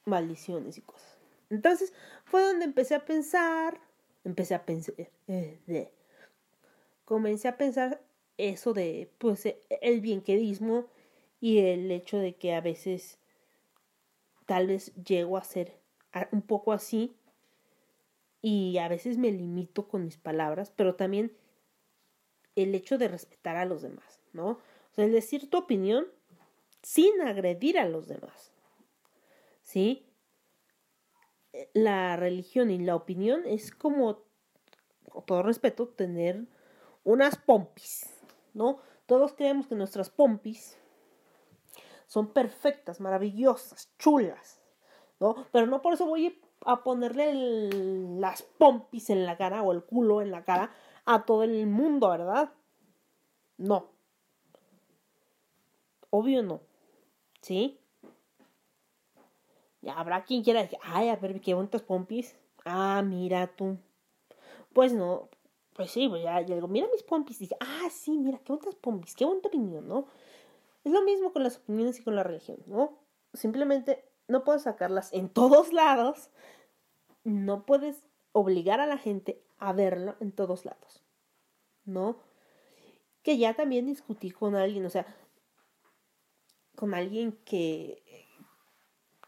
maldiciones 0.05 0.77
y 0.77 0.81
cosas. 0.81 1.17
Entonces 1.49 1.93
fue 2.25 2.41
donde 2.41 2.65
empecé 2.65 2.95
a 2.95 3.05
pensar, 3.05 3.79
empecé 4.23 4.55
a 4.55 4.65
pensar, 4.65 4.95
eh, 5.27 5.91
comencé 7.05 7.47
a 7.47 7.57
pensar 7.57 8.01
eso 8.37 8.73
de 8.73 9.11
pues 9.17 9.47
el 9.81 10.01
bienquedismo 10.01 10.87
y 11.39 11.59
el 11.59 11.91
hecho 11.91 12.17
de 12.17 12.35
que 12.35 12.53
a 12.53 12.61
veces 12.61 13.19
tal 14.45 14.67
vez 14.67 14.93
llego 14.95 15.37
a 15.37 15.43
ser 15.43 15.77
un 16.31 16.41
poco 16.41 16.71
así 16.71 17.15
y 18.41 18.77
a 18.77 18.87
veces 18.87 19.17
me 19.17 19.31
limito 19.31 19.87
con 19.87 20.05
mis 20.05 20.17
palabras, 20.17 20.71
pero 20.75 20.95
también 20.95 21.35
el 22.55 22.75
hecho 22.75 22.97
de 22.97 23.07
respetar 23.07 23.55
a 23.57 23.65
los 23.65 23.81
demás, 23.81 24.19
¿no? 24.33 24.59
O 24.93 24.95
sea, 24.95 25.05
el 25.05 25.11
decir 25.11 25.49
tu 25.49 25.57
opinión 25.57 26.05
sin 26.83 27.19
agredir 27.21 27.79
a 27.79 27.87
los 27.87 28.07
demás, 28.07 28.51
¿sí? 29.63 30.05
La 31.73 32.15
religión 32.15 32.69
y 32.69 32.77
la 32.77 32.95
opinión 32.95 33.41
es 33.47 33.71
como, 33.71 34.19
con 35.09 35.25
todo 35.25 35.41
respeto, 35.41 35.87
tener 35.87 36.45
unas 37.03 37.37
pompis, 37.37 38.07
¿no? 38.53 38.77
Todos 39.07 39.33
creemos 39.33 39.65
que 39.65 39.73
nuestras 39.73 40.11
pompis 40.11 40.77
son 42.05 42.31
perfectas, 42.31 42.99
maravillosas, 42.99 43.91
chulas, 43.97 44.61
¿no? 45.19 45.47
Pero 45.51 45.65
no 45.65 45.81
por 45.81 45.93
eso 45.95 46.05
voy 46.05 46.39
a 46.65 46.83
ponerle 46.83 47.33
las 48.19 48.43
pompis 48.43 49.09
en 49.09 49.25
la 49.25 49.37
cara 49.37 49.63
o 49.63 49.71
el 49.71 49.83
culo 49.83 50.21
en 50.21 50.29
la 50.29 50.43
cara 50.43 50.71
a 51.05 51.25
todo 51.25 51.41
el 51.41 51.65
mundo, 51.65 52.09
¿verdad? 52.09 52.53
No. 53.57 53.92
Obvio 56.15 56.43
no. 56.43 56.61
¿Sí? 57.41 57.79
Ya 59.81 59.93
habrá 59.93 60.23
quien 60.23 60.43
quiera 60.43 60.61
decir, 60.61 60.77
ay, 60.83 61.09
a 61.09 61.15
ver, 61.15 61.41
qué 61.41 61.55
bonitas 61.55 61.81
pompis. 61.81 62.35
Ah, 62.65 63.01
mira 63.03 63.47
tú. 63.47 63.79
Pues 64.73 64.93
no, 64.93 65.29
pues 65.73 65.89
sí, 65.89 66.07
pues 66.07 66.21
ya, 66.21 66.39
ya 66.41 66.53
digo, 66.53 66.67
mira 66.67 66.87
mis 66.91 67.01
pompis. 67.01 67.55
Ah, 67.59 67.89
sí, 67.89 68.11
mira, 68.19 68.37
qué 68.37 68.53
bonitas 68.53 68.75
pompis, 68.75 69.15
qué 69.15 69.25
bonita 69.25 69.47
opinión, 69.47 69.87
¿no? 69.87 70.05
Es 70.83 70.91
lo 70.91 71.01
mismo 71.01 71.33
con 71.33 71.41
las 71.41 71.57
opiniones 71.57 71.99
y 71.99 72.03
con 72.03 72.15
la 72.15 72.21
religión, 72.21 72.59
¿no? 72.67 72.99
Simplemente 73.33 74.05
no 74.27 74.43
puedes 74.43 74.61
sacarlas 74.61 75.11
en 75.13 75.29
todos 75.29 75.73
lados. 75.73 76.29
No 77.23 77.65
puedes 77.65 78.07
obligar 78.33 78.81
a 78.81 78.85
la 78.85 78.99
gente 78.99 79.41
a 79.57 79.73
verlo 79.73 80.15
en 80.19 80.31
todos 80.31 80.63
lados, 80.63 81.01
¿no? 81.85 82.17
Que 83.23 83.39
ya 83.39 83.55
también 83.55 83.87
discutí 83.87 84.29
con 84.29 84.55
alguien, 84.55 84.85
o 84.85 84.91
sea, 84.91 85.07
con 86.83 86.93
alguien 86.93 87.31
que, 87.45 88.03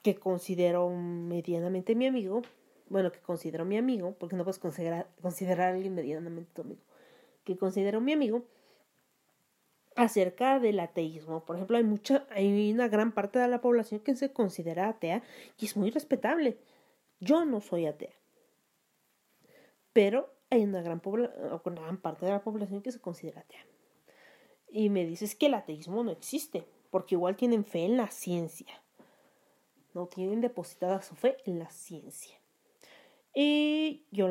que 0.02 0.16
considero 0.16 0.90
medianamente 0.90 1.96
mi 1.96 2.06
amigo, 2.06 2.42
bueno, 2.90 3.14
que 3.14 3.22
considero 3.22 3.64
mi 3.64 3.78
amigo, 3.78 4.14
porque 4.20 4.36
no 4.36 4.44
puedes 4.44 4.60
considerar, 4.60 5.08
considerar 5.22 5.70
a 5.70 5.76
alguien 5.76 5.96
medianamente 5.96 6.52
tu 6.54 6.64
amigo, 6.64 6.82
que 7.46 7.56
considero 7.56 8.02
mi 8.02 8.12
amigo, 8.12 8.44
acerca 9.96 10.60
del 10.60 10.82
ateísmo. 10.82 11.46
Por 11.46 11.56
ejemplo, 11.56 11.78
hay 11.78 11.86
mucha, 11.86 12.28
hay 12.30 12.74
una 12.74 12.90
gran 12.90 13.14
parte 13.14 13.40
de 13.40 13.48
la 13.48 13.62
población 13.62 14.02
que 14.02 14.18
se 14.18 14.34
considera 14.34 14.90
atea 14.90 15.24
y 15.58 15.64
es 15.64 15.78
muy 15.78 15.92
respetable. 15.92 16.58
Yo 17.22 17.46
no 17.46 17.62
soy 17.62 17.86
atea. 17.86 18.18
Pero 19.94 20.30
hay 20.50 20.66
una 20.66 20.82
gran, 20.82 21.02
gran 21.64 22.02
parte 22.02 22.26
de 22.26 22.34
la 22.34 22.44
población 22.44 22.82
que 22.82 22.92
se 22.92 23.00
considera 23.00 23.40
atea. 23.40 23.66
y 24.68 24.90
me 24.90 25.06
dices 25.06 25.36
que 25.36 25.46
el 25.46 25.54
ateísmo 25.54 26.04
no 26.04 26.12
existe, 26.12 26.68
porque 26.96 27.16
igual 27.16 27.36
tienen 27.36 27.66
fe 27.66 27.84
en 27.84 27.98
la 27.98 28.10
ciencia. 28.10 28.82
No 29.94 30.08
tienen 30.08 30.40
depositada 30.40 31.02
su 31.02 31.14
fe 31.14 31.36
en 31.44 31.60
la 31.60 31.70
ciencia. 31.70 32.40
Y 33.34 34.06
yo, 34.12 34.30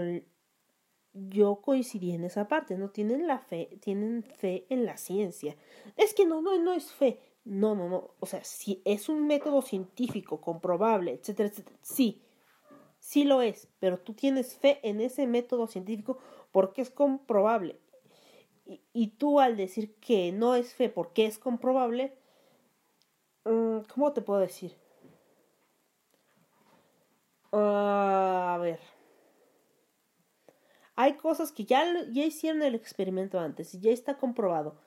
yo 1.12 1.56
coincidí 1.56 2.12
en 2.12 2.24
esa 2.24 2.48
parte, 2.48 2.78
no 2.78 2.88
tienen 2.88 3.26
la 3.26 3.38
fe, 3.38 3.78
tienen 3.82 4.22
fe 4.22 4.64
en 4.70 4.86
la 4.86 4.96
ciencia. 4.96 5.56
Es 5.98 6.14
que 6.14 6.24
no, 6.24 6.40
no, 6.40 6.58
no 6.58 6.72
es 6.72 6.90
fe. 6.90 7.20
No, 7.44 7.74
no, 7.74 7.90
no. 7.90 8.14
O 8.18 8.24
sea, 8.24 8.42
si 8.44 8.80
es 8.86 9.10
un 9.10 9.26
método 9.26 9.60
científico 9.60 10.40
comprobable, 10.40 11.12
etcétera, 11.12 11.50
etcétera, 11.50 11.76
sí, 11.82 12.22
sí 12.98 13.24
lo 13.24 13.42
es, 13.42 13.68
pero 13.78 13.98
tú 13.98 14.14
tienes 14.14 14.56
fe 14.56 14.80
en 14.82 15.02
ese 15.02 15.26
método 15.26 15.66
científico 15.66 16.16
porque 16.50 16.80
es 16.80 16.88
comprobable. 16.88 17.78
Y, 18.94 19.08
tú 19.18 19.38
al 19.40 19.58
decir 19.58 19.96
que 19.96 20.32
no 20.32 20.54
es 20.54 20.72
fe 20.72 20.88
porque 20.88 21.26
es 21.26 21.38
comprobable, 21.38 22.16
¿cómo 23.44 24.12
te 24.12 24.22
puedo 24.22 24.40
decir? 24.40 24.76
Ah, 27.52 28.54
a 28.54 28.58
ver. 28.58 28.80
Hay 30.96 31.14
cosas 31.14 31.52
que 31.52 31.64
ya, 31.64 31.84
ya 32.10 32.24
hicieron 32.24 32.62
el 32.62 32.74
experimento 32.74 33.38
antes 33.38 33.74
y 33.74 33.80
ya 33.80 33.90
está 33.90 34.16
comprobado. 34.16 34.80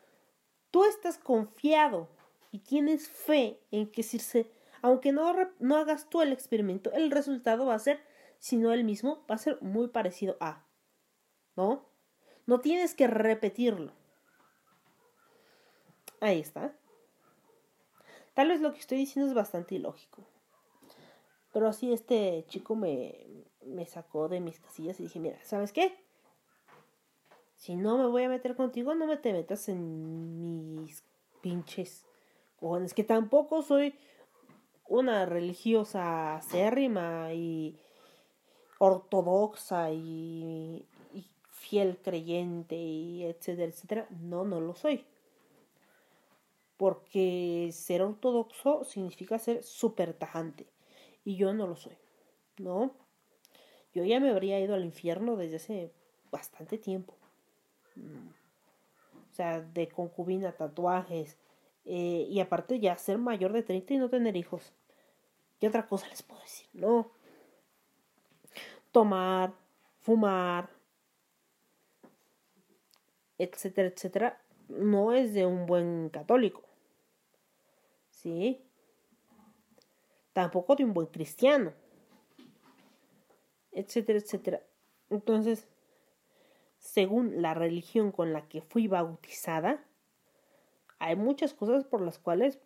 Tú 0.71 0.83
estás 0.85 1.17
confiado 1.17 2.09
y 2.51 2.59
tienes 2.59 3.09
fe 3.09 3.59
en 3.71 3.91
que 3.91 4.03
si 4.03 4.19
se, 4.19 4.51
aunque 4.81 5.11
no, 5.11 5.33
no 5.59 5.75
hagas 5.77 6.09
tú 6.09 6.21
el 6.21 6.31
experimento, 6.31 6.91
el 6.93 7.11
resultado 7.11 7.65
va 7.65 7.75
a 7.75 7.79
ser, 7.79 8.01
si 8.39 8.57
no 8.57 8.73
el 8.73 8.83
mismo, 8.83 9.25
va 9.29 9.35
a 9.35 9.39
ser 9.39 9.61
muy 9.61 9.89
parecido 9.89 10.37
a. 10.39 10.65
¿No? 11.55 11.85
No 12.45 12.59
tienes 12.61 12.95
que 12.95 13.07
repetirlo. 13.07 13.91
Ahí 16.21 16.39
está. 16.39 16.73
Tal 18.37 18.49
vez 18.49 18.61
lo 18.61 18.71
que 18.71 18.77
estoy 18.77 18.99
diciendo 18.99 19.27
es 19.27 19.33
bastante 19.33 19.73
ilógico. 19.73 20.21
Pero 21.51 21.67
así 21.67 21.91
este 21.91 22.45
chico 22.47 22.75
me, 22.75 23.15
me 23.65 23.87
sacó 23.87 24.29
de 24.29 24.39
mis 24.39 24.59
casillas 24.59 24.99
y 24.99 25.03
dije, 25.05 25.19
mira, 25.19 25.43
¿sabes 25.43 25.73
qué? 25.73 25.97
Si 27.55 27.75
no 27.75 27.97
me 27.97 28.05
voy 28.05 28.25
a 28.25 28.29
meter 28.29 28.55
contigo, 28.55 28.93
no 28.93 29.07
me 29.07 29.17
te 29.17 29.33
metas 29.33 29.67
en 29.69 30.75
mis 30.75 31.03
pinches 31.41 32.05
cojones. 32.59 32.93
Que 32.93 33.03
tampoco 33.03 33.63
soy 33.63 33.95
una 34.87 35.25
religiosa 35.25 36.35
acérrima 36.35 37.33
y 37.33 37.75
ortodoxa 38.77 39.89
y, 39.93 40.85
fiel 41.49 41.97
creyente 42.03 42.75
y 42.75 43.23
etcétera, 43.23 43.71
etcétera. 43.71 44.07
No, 44.11 44.45
no 44.45 44.61
lo 44.61 44.75
soy. 44.75 45.03
Porque 46.77 47.69
ser 47.73 48.01
ortodoxo 48.01 48.83
significa 48.83 49.39
ser 49.39 49.63
súper 49.63 50.13
tajante. 50.13 50.67
Y 51.25 51.35
yo 51.35 51.53
no 51.53 51.67
lo 51.67 51.75
soy. 51.75 51.97
¿No? 52.57 52.91
Yo 53.93 54.03
ya 54.05 54.19
me 54.19 54.29
habría 54.29 54.59
ido 54.59 54.75
al 54.75 54.85
infierno 54.85 55.35
desde 55.35 55.55
hace 55.57 55.91
bastante 56.31 56.77
tiempo. 56.77 57.15
O 57.95 59.33
sea, 59.33 59.61
de 59.61 59.87
concubina, 59.87 60.51
tatuajes. 60.51 61.37
Eh, 61.85 62.27
y 62.29 62.39
aparte 62.39 62.79
ya 62.79 62.97
ser 62.97 63.17
mayor 63.17 63.53
de 63.53 63.63
30 63.63 63.93
y 63.93 63.97
no 63.97 64.09
tener 64.09 64.35
hijos. 64.35 64.73
¿Qué 65.59 65.67
otra 65.67 65.87
cosa 65.87 66.07
les 66.09 66.21
puedo 66.21 66.41
decir? 66.41 66.67
No. 66.73 67.09
Tomar, 68.91 69.53
fumar, 70.01 70.69
etcétera, 73.37 73.87
etcétera, 73.89 74.41
no 74.69 75.13
es 75.13 75.33
de 75.33 75.45
un 75.45 75.65
buen 75.65 76.09
católico. 76.09 76.63
¿Sí? 78.17 78.59
Tampoco 80.33 80.75
de 80.75 80.83
un 80.83 80.93
buen 80.93 81.07
cristiano. 81.07 81.71
Etcétera, 83.71 84.17
etcétera. 84.17 84.63
Entonces, 85.11 85.67
según 86.79 87.43
la 87.43 87.53
religión 87.53 88.11
con 88.11 88.33
la 88.33 88.47
que 88.47 88.61
fui 88.61 88.87
bautizada, 88.87 89.83
hay 90.97 91.15
muchas 91.15 91.53
cosas 91.53 91.83
por 91.83 92.01
las 92.01 92.17
cuales 92.17 92.57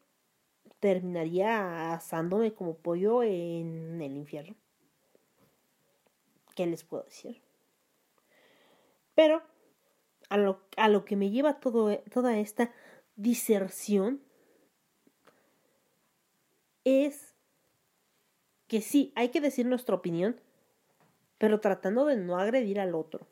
terminaría 0.79 1.93
asándome 1.93 2.53
como 2.53 2.77
pollo 2.77 3.21
en 3.21 4.01
el 4.01 4.15
infierno. 4.15 4.55
¿Qué 6.55 6.65
les 6.65 6.85
puedo 6.85 7.03
decir? 7.03 7.41
Pero 9.15 9.41
a 10.29 10.37
lo, 10.37 10.61
a 10.77 10.87
lo 10.87 11.03
que 11.03 11.17
me 11.17 11.29
lleva 11.29 11.59
todo, 11.59 11.97
toda 12.09 12.39
esta 12.39 12.71
diserción 13.17 14.21
es 16.83 17.35
que 18.67 18.81
sí, 18.81 19.11
hay 19.15 19.29
que 19.29 19.41
decir 19.41 19.65
nuestra 19.65 19.95
opinión, 19.95 20.39
pero 21.37 21.59
tratando 21.59 22.05
de 22.05 22.17
no 22.17 22.37
agredir 22.37 22.79
al 22.79 22.95
otro. 22.95 23.27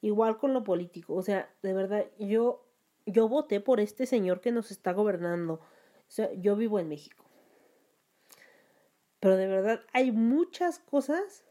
Igual 0.00 0.38
con 0.38 0.52
lo 0.54 0.64
político, 0.64 1.14
o 1.14 1.22
sea, 1.22 1.52
de 1.62 1.72
verdad, 1.72 2.06
yo, 2.18 2.64
yo 3.06 3.28
voté 3.28 3.60
por 3.60 3.80
este 3.80 4.06
señor 4.06 4.40
que 4.40 4.52
nos 4.52 4.70
está 4.70 4.92
gobernando. 4.92 5.54
O 5.54 6.10
sea, 6.10 6.32
yo 6.34 6.56
vivo 6.56 6.78
en 6.78 6.88
México. 6.88 7.24
Pero 9.20 9.36
de 9.36 9.46
verdad, 9.46 9.80
hay 9.92 10.12
muchas 10.12 10.78
cosas 10.78 11.44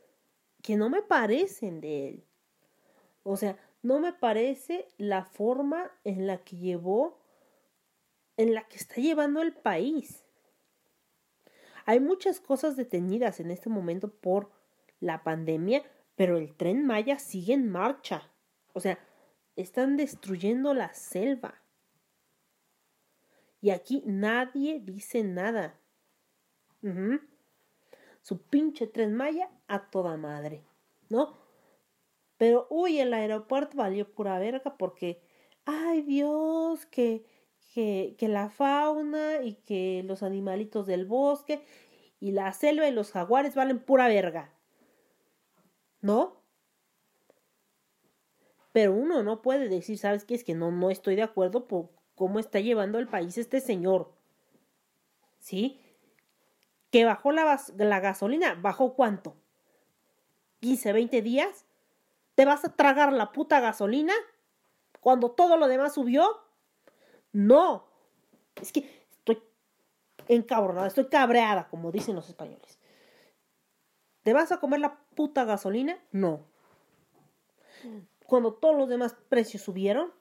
que 0.64 0.76
no 0.76 0.90
me 0.90 1.02
parecen 1.02 1.82
de 1.82 2.10
él. 2.10 2.24
O 3.24 3.38
sea, 3.38 3.58
no 3.82 4.00
me 4.00 4.14
parece 4.14 4.88
la 4.98 5.24
forma 5.24 5.92
en 6.04 6.28
la 6.28 6.44
que 6.44 6.58
llevó, 6.58 7.20
en 8.38 8.54
la 8.54 8.68
que 8.68 8.78
está 8.78 8.96
llevando 8.96 9.42
el 9.42 9.54
país. 9.54 10.24
Hay 11.86 12.00
muchas 12.00 12.40
cosas 12.40 12.76
detenidas 12.76 13.40
en 13.40 13.52
este 13.52 13.70
momento 13.70 14.14
por 14.14 14.52
la 15.00 15.24
pandemia, 15.24 15.84
pero 16.16 16.38
el 16.38 16.56
tren 16.56 16.86
Maya 16.86 17.20
sigue 17.20 17.54
en 17.54 17.70
marcha. 17.70 18.32
O 18.74 18.80
sea, 18.80 19.00
están 19.56 19.98
destruyendo 19.98 20.74
la 20.74 20.94
selva. 20.94 21.62
Y 23.62 23.72
aquí 23.72 24.04
nadie 24.06 24.80
dice 24.80 25.24
nada. 25.24 25.80
Su 28.22 28.42
pinche 28.44 28.88
tren 28.88 29.16
Maya 29.16 29.50
a 29.68 29.90
toda 29.90 30.16
madre, 30.16 30.64
¿no? 31.10 31.38
Pero, 32.38 32.68
uy, 32.70 33.00
el 33.00 33.14
aeropuerto 33.14 33.78
valió 33.78 34.14
pura 34.14 34.38
verga 34.40 34.78
porque, 34.78 35.22
ay 35.66 36.04
Dios, 36.04 36.86
que, 36.86 37.26
que, 37.78 38.28
la 38.28 38.50
fauna 38.50 39.44
y 39.44 39.54
que 39.54 40.02
los 40.04 40.24
animalitos 40.24 40.88
del 40.88 41.06
bosque 41.06 41.64
y 42.20 42.32
la 42.32 42.52
selva 42.52 42.88
y 42.88 42.92
los 42.92 43.12
jaguares 43.12 43.54
valen 43.54 43.78
pura 43.78 44.08
verga. 44.08 44.52
¿No? 46.02 46.42
Pero 48.72 48.94
uno 48.94 49.22
no 49.22 49.44
puede 49.44 49.70
decir, 49.70 50.00
¿sabes 50.00 50.26
qué? 50.26 50.34
Es 50.34 50.44
que 50.44 50.56
no, 50.56 50.72
no 50.72 50.90
estoy 50.90 51.16
de 51.16 51.22
acuerdo 51.22 51.68
por 51.68 51.90
cómo 52.16 52.40
está 52.40 52.60
llevando 52.60 52.98
el 52.98 53.08
país 53.08 53.38
este 53.38 53.60
señor. 53.60 54.12
¿Sí? 55.38 55.80
Que 56.90 57.06
bajó 57.06 57.32
la, 57.32 57.62
la 57.78 58.00
gasolina, 58.00 58.56
¿bajó 58.56 58.96
cuánto? 58.96 59.36
¿15, 60.62 60.94
20 60.94 61.22
días? 61.22 61.66
¿Te 62.34 62.46
vas 62.46 62.66
a 62.66 62.76
tragar 62.76 63.14
la 63.14 63.32
puta 63.32 63.60
gasolina 63.60 64.14
cuando 65.00 65.30
todo 65.30 65.58
lo 65.58 65.68
demás 65.68 65.94
subió? 65.94 66.47
No. 67.38 67.86
Es 68.60 68.72
que 68.72 69.06
estoy 69.12 69.44
encabronada, 70.28 70.88
estoy 70.88 71.06
cabreada, 71.06 71.70
como 71.70 71.92
dicen 71.92 72.16
los 72.16 72.30
españoles. 72.30 72.80
¿Te 74.24 74.34
vas 74.34 74.52
a 74.52 74.60
comer 74.60 74.80
la 74.80 74.98
puta 75.14 75.46
gasolina? 75.46 76.04
No. 76.12 76.48
Cuando 78.26 78.56
todos 78.56 78.76
los 78.76 78.90
demás 78.90 79.16
precios 79.30 79.62
subieron. 79.62 80.12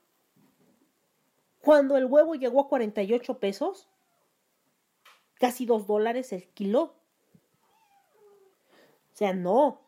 Cuando 1.63 1.97
el 1.97 2.05
huevo 2.05 2.35
llegó 2.35 2.61
a 2.61 2.69
48 2.69 3.41
pesos. 3.41 3.89
Casi 5.41 5.65
2 5.65 5.87
dólares 5.87 6.35
el 6.35 6.47
kilo. 6.49 6.97
O 9.15 9.17
sea, 9.17 9.33
no. 9.33 9.81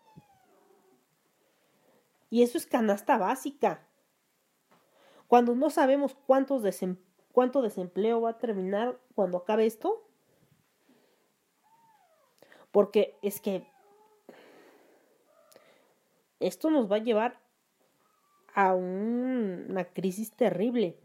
Y 2.31 2.43
eso 2.43 2.57
es 2.57 2.64
canasta 2.64 3.19
básica. 3.19 3.87
Cuando 5.27 5.55
no 5.55 5.69
sabemos 5.69 6.17
cuántos 6.27 6.62
cuánto 7.33 7.62
desempleo 7.62 8.21
va 8.21 8.31
a 8.31 8.38
terminar 8.38 8.99
cuando 9.14 9.38
acabe 9.38 9.67
esto. 9.67 10.05
Porque 12.71 13.17
es 13.23 13.41
que 13.41 13.67
esto 16.41 16.71
nos 16.71 16.91
va 16.91 16.97
a 16.97 17.03
llevar 17.03 17.41
a 18.55 18.75
una 18.75 19.85
crisis 19.85 20.33
terrible. 20.33 20.99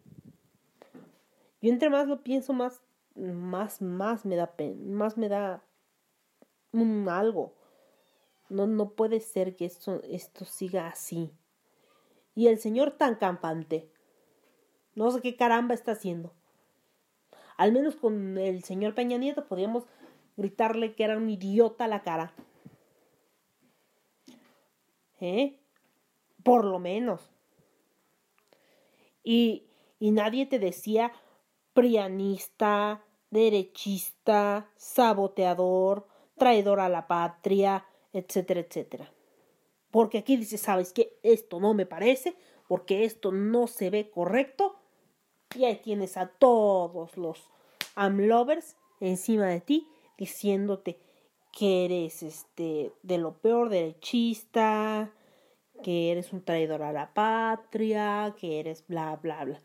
Yo 1.62 1.72
entre 1.72 1.90
más 1.90 2.08
lo 2.08 2.24
pienso, 2.24 2.52
más, 2.52 2.82
más, 3.16 3.82
más 3.82 4.26
me 4.26 4.36
da 4.36 4.56
pena, 4.56 4.76
más 4.86 5.18
me 5.18 5.30
da 5.30 5.64
un 6.72 7.08
algo. 7.08 7.54
No, 8.50 8.68
no 8.68 8.92
puede 8.92 9.20
ser 9.20 9.56
que 9.56 9.66
esto, 9.66 10.02
esto 10.04 10.46
siga 10.46 10.88
así. 10.88 11.32
Y 12.36 12.48
el 12.48 12.60
Señor 12.60 12.92
tan 12.98 13.16
campante. 13.16 13.93
No 14.96 15.12
sé 15.12 15.22
qué 15.22 15.36
caramba 15.36 15.74
está 15.74 15.94
haciendo. 15.94 16.32
Al 17.58 17.72
menos 17.72 17.96
con 17.96 18.38
el 18.38 18.64
señor 18.64 18.96
Peña 18.96 19.18
Nieto 19.18 19.48
podíamos 19.48 19.86
gritarle 20.38 20.96
que 20.96 21.04
era 21.04 21.18
un 21.18 21.30
idiota 21.30 21.86
a 21.86 21.88
la 21.88 22.02
cara. 22.02 22.34
¿Eh? 25.20 25.60
Por 26.44 26.66
lo 26.66 26.80
menos. 26.80 27.30
Y, 29.24 29.68
y 30.00 30.12
nadie 30.12 30.46
te 30.46 30.60
decía 30.60 31.14
prianista, 31.74 33.04
derechista, 33.32 34.70
saboteador, 34.76 36.08
traidor 36.38 36.80
a 36.80 36.90
la 36.90 37.08
patria, 37.08 37.86
etcétera, 38.12 38.60
etcétera. 38.60 39.12
Porque 39.92 40.20
aquí 40.20 40.38
dice, 40.38 40.58
¿sabes 40.58 40.94
qué? 40.94 41.18
Esto 41.24 41.60
no 41.60 41.74
me 41.74 41.86
parece, 41.86 42.36
porque 42.68 43.06
esto 43.06 43.32
no 43.32 43.68
se 43.68 43.90
ve 43.90 44.10
correcto. 44.10 44.80
Y 45.56 45.66
ahí 45.66 45.76
tienes 45.76 46.18
a 46.18 46.28
todos 46.28 47.16
los 47.18 47.50
amlovers 47.96 48.76
encima 49.00 49.46
de 49.48 49.62
ti 49.62 49.88
diciéndote 50.18 51.00
que 51.52 51.86
eres 51.86 52.24
este 52.24 52.92
de 53.04 53.18
lo 53.20 53.38
peor 53.38 53.70
derechista, 53.70 55.14
que 55.84 56.12
eres 56.12 56.34
un 56.34 56.44
traidor 56.44 56.82
a 56.82 56.92
la 56.92 57.14
patria, 57.14 58.36
que 58.40 58.60
eres 58.60 58.86
bla 58.88 59.16
bla 59.18 59.46
bla. 59.46 59.62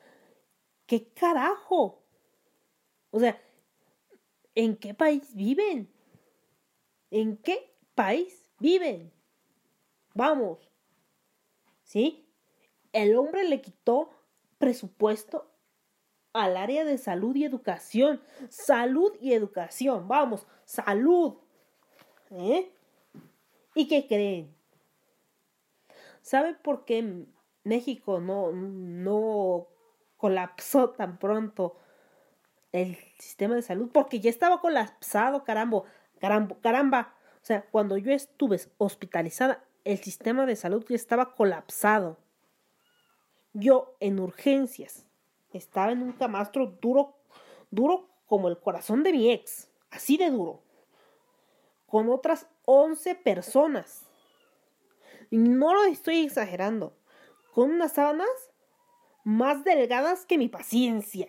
¿Qué 0.87 1.09
carajo? 1.13 2.03
O 3.11 3.21
sea, 3.21 3.41
¿en 4.55 4.77
qué 4.77 4.93
país 4.93 5.35
viven? 5.35 5.91
¿En 7.11 7.39
qué 7.39 7.75
país 7.95 8.51
viven? 8.59 9.13
Vamos. 10.15 10.59
¿Sí? 11.85 12.29
El 12.93 13.17
hombre 13.17 13.45
le 13.45 13.63
quitó 13.63 14.11
presupuesto 14.59 15.51
al 16.33 16.57
área 16.57 16.85
de 16.85 16.99
salud 16.99 17.35
y 17.37 17.45
educación. 17.45 18.21
Salud 18.49 19.13
y 19.21 19.33
educación. 19.33 20.09
Vamos, 20.09 20.47
salud. 20.65 21.35
¿Eh? 22.31 22.73
¿Y 23.75 23.89
qué 23.89 24.07
creen? 24.07 24.55
¿Saben 26.23 26.59
por 26.63 26.85
qué 26.85 27.27
México 27.65 28.21
no, 28.21 28.53
no 28.53 29.69
colapsó 30.17 30.91
tan 30.91 31.19
pronto 31.19 31.77
el 32.73 32.97
sistema 33.19 33.55
de 33.55 33.63
salud? 33.63 33.91
Porque 33.93 34.21
ya 34.21 34.31
estaba 34.31 34.61
colapsado, 34.61 35.45
caramba, 35.45 35.85
caramba, 36.19 36.57
caramba. 36.61 37.15
O 37.43 37.47
sea, 37.49 37.63
cuando 37.71 37.97
yo 37.97 38.13
estuve 38.13 38.61
hospitalizada 38.77 39.65
el 39.85 39.99
sistema 39.99 40.45
de 40.45 40.55
salud 40.55 40.85
ya 40.87 40.97
estaba 40.97 41.35
colapsado. 41.35 42.19
Yo 43.55 43.97
en 44.01 44.21
urgencias 44.21 45.07
estaba 45.53 45.93
en 45.93 46.03
un 46.03 46.13
camastro 46.13 46.67
duro, 46.81 47.15
duro 47.71 48.09
como 48.27 48.49
el 48.49 48.59
corazón 48.59 49.03
de 49.03 49.13
mi 49.13 49.31
ex, 49.31 49.71
así 49.91 50.17
de 50.17 50.31
duro, 50.31 50.61
con 51.87 52.11
otras 52.11 52.47
11 52.67 53.15
personas. 53.15 54.05
No 55.31 55.75
lo 55.75 55.85
estoy 55.85 56.21
exagerando, 56.21 56.95
con 57.53 57.71
unas 57.71 57.93
sábanas 57.93 58.29
más 59.25 59.65
delgadas 59.65 60.27
que 60.27 60.39
mi 60.39 60.49
paciencia. 60.49 61.29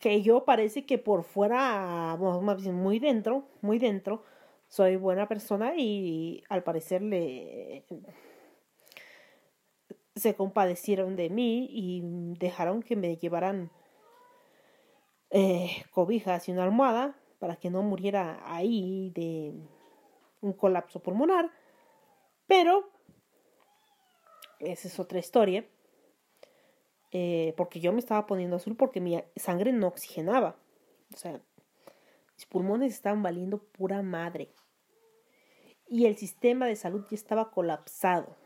Que 0.00 0.22
yo 0.22 0.44
parece 0.44 0.86
que 0.86 0.98
por 0.98 1.24
fuera, 1.24 2.16
muy 2.18 2.98
dentro, 2.98 3.48
muy 3.62 3.78
dentro, 3.78 4.22
soy 4.68 4.96
buena 4.96 5.26
persona 5.26 5.74
y 5.76 6.44
al 6.48 6.62
parecer 6.62 7.02
le 7.02 7.84
se 10.18 10.34
compadecieron 10.34 11.16
de 11.16 11.30
mí 11.30 11.68
y 11.70 12.02
dejaron 12.38 12.82
que 12.82 12.96
me 12.96 13.16
llevaran 13.16 13.70
eh, 15.30 15.84
cobijas 15.90 16.48
y 16.48 16.52
una 16.52 16.64
almohada 16.64 17.18
para 17.38 17.56
que 17.56 17.70
no 17.70 17.82
muriera 17.82 18.40
ahí 18.44 19.10
de 19.14 19.54
un 20.40 20.52
colapso 20.52 21.00
pulmonar. 21.00 21.50
Pero 22.46 22.90
esa 24.58 24.88
es 24.88 24.98
otra 24.98 25.18
historia. 25.18 25.66
Eh, 27.10 27.54
porque 27.56 27.80
yo 27.80 27.92
me 27.92 28.00
estaba 28.00 28.26
poniendo 28.26 28.56
azul 28.56 28.76
porque 28.76 29.00
mi 29.00 29.22
sangre 29.36 29.72
no 29.72 29.88
oxigenaba. 29.88 30.56
O 31.14 31.16
sea, 31.16 31.40
mis 32.34 32.46
pulmones 32.46 32.92
estaban 32.92 33.22
valiendo 33.22 33.58
pura 33.58 34.02
madre. 34.02 34.52
Y 35.86 36.06
el 36.06 36.16
sistema 36.16 36.66
de 36.66 36.76
salud 36.76 37.06
ya 37.10 37.14
estaba 37.14 37.50
colapsado. 37.50 38.36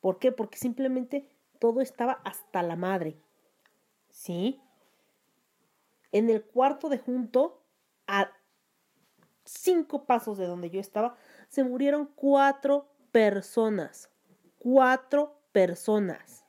¿Por 0.00 0.18
qué? 0.18 0.32
Porque 0.32 0.58
simplemente 0.58 1.28
todo 1.58 1.80
estaba 1.80 2.20
hasta 2.24 2.62
la 2.62 2.76
madre. 2.76 3.20
¿Sí? 4.10 4.60
En 6.12 6.30
el 6.30 6.44
cuarto 6.44 6.88
de 6.88 6.98
junto, 6.98 7.62
a 8.06 8.30
cinco 9.44 10.04
pasos 10.04 10.38
de 10.38 10.46
donde 10.46 10.70
yo 10.70 10.80
estaba, 10.80 11.16
se 11.48 11.64
murieron 11.64 12.06
cuatro 12.14 12.88
personas. 13.12 14.10
Cuatro 14.58 15.40
personas. 15.52 16.44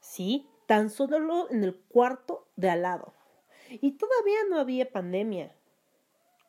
¿Sí? 0.00 0.48
Tan 0.66 0.90
solo 0.90 1.50
en 1.50 1.64
el 1.64 1.76
cuarto 1.76 2.48
de 2.56 2.70
al 2.70 2.82
lado. 2.82 3.14
Y 3.68 3.92
todavía 3.92 4.38
no 4.50 4.58
había 4.58 4.90
pandemia. 4.90 5.56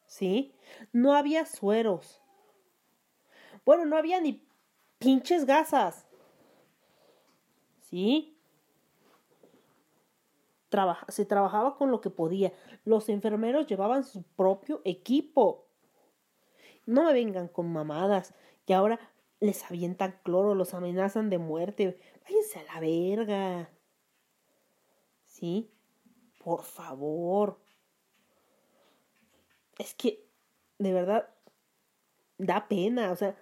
¿Sí? 0.06 0.56
No 0.92 1.16
había 1.16 1.46
sueros. 1.46 2.22
Bueno, 3.66 3.86
no 3.86 3.98
había 3.98 4.20
ni 4.20 4.43
pinches 5.04 5.46
gasas. 5.46 6.06
¿Sí? 7.82 8.30
se 11.10 11.26
trabajaba 11.26 11.78
con 11.78 11.92
lo 11.92 12.02
que 12.02 12.10
podía. 12.10 12.52
Los 12.84 13.08
enfermeros 13.10 13.68
llevaban 13.68 14.04
su 14.04 14.24
propio 14.24 14.82
equipo. 14.86 15.68
No 16.88 17.04
me 17.04 17.14
vengan 17.14 17.48
con 17.48 17.72
mamadas. 17.72 18.34
Y 18.66 18.74
ahora 18.74 19.00
les 19.40 19.64
avientan 19.66 20.20
cloro, 20.24 20.56
los 20.56 20.74
amenazan 20.74 21.30
de 21.30 21.38
muerte. 21.38 22.00
Váyanse 22.24 22.60
a 22.60 22.74
la 22.74 22.80
verga. 22.80 23.70
¿Sí? 25.26 25.70
Por 26.44 26.64
favor. 26.64 27.60
Es 29.78 29.94
que, 29.94 30.26
de 30.80 30.92
verdad, 30.92 31.30
da 32.40 32.68
pena. 32.68 33.12
O 33.12 33.16
sea, 33.16 33.36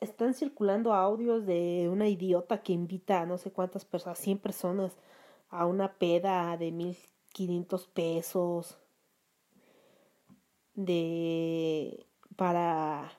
están 0.00 0.34
circulando 0.34 0.92
audios 0.92 1.46
de 1.46 1.88
una 1.90 2.08
idiota 2.08 2.62
que 2.62 2.72
invita 2.72 3.20
a 3.20 3.26
no 3.26 3.38
sé 3.38 3.52
cuántas 3.52 3.84
personas, 3.84 4.18
100 4.18 4.38
personas, 4.38 4.96
a 5.48 5.66
una 5.66 5.94
peda 5.94 6.56
de 6.56 6.72
1500 6.72 7.86
pesos. 7.88 8.78
De. 10.74 12.06
para. 12.36 13.12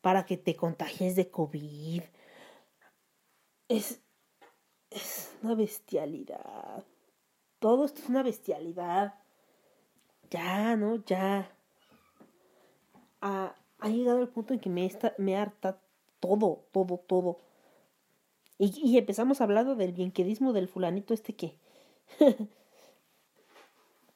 para 0.00 0.26
que 0.26 0.36
te 0.36 0.56
contagies 0.56 1.14
de 1.16 1.30
COVID. 1.30 2.02
Es. 3.68 4.00
es 4.90 5.36
una 5.42 5.54
bestialidad. 5.54 6.84
Todo 7.60 7.84
esto 7.84 8.00
es 8.02 8.08
una 8.08 8.22
bestialidad. 8.22 9.14
Ya, 10.30 10.76
¿no? 10.76 10.96
Ya 11.04 11.54
ha, 13.78 13.88
llegado 13.88 14.20
el 14.20 14.28
punto 14.28 14.54
en 14.54 14.60
que 14.60 14.70
me, 14.70 14.86
está, 14.86 15.14
me 15.18 15.36
harta 15.36 15.80
todo, 16.20 16.66
todo, 16.72 16.98
todo. 16.98 17.40
Y, 18.58 18.98
empezamos 18.98 19.40
hablando 19.40 19.76
del 19.76 19.92
bienquedismo 19.92 20.52
del 20.52 20.68
fulanito 20.68 21.14
este 21.14 21.36
que... 21.36 21.58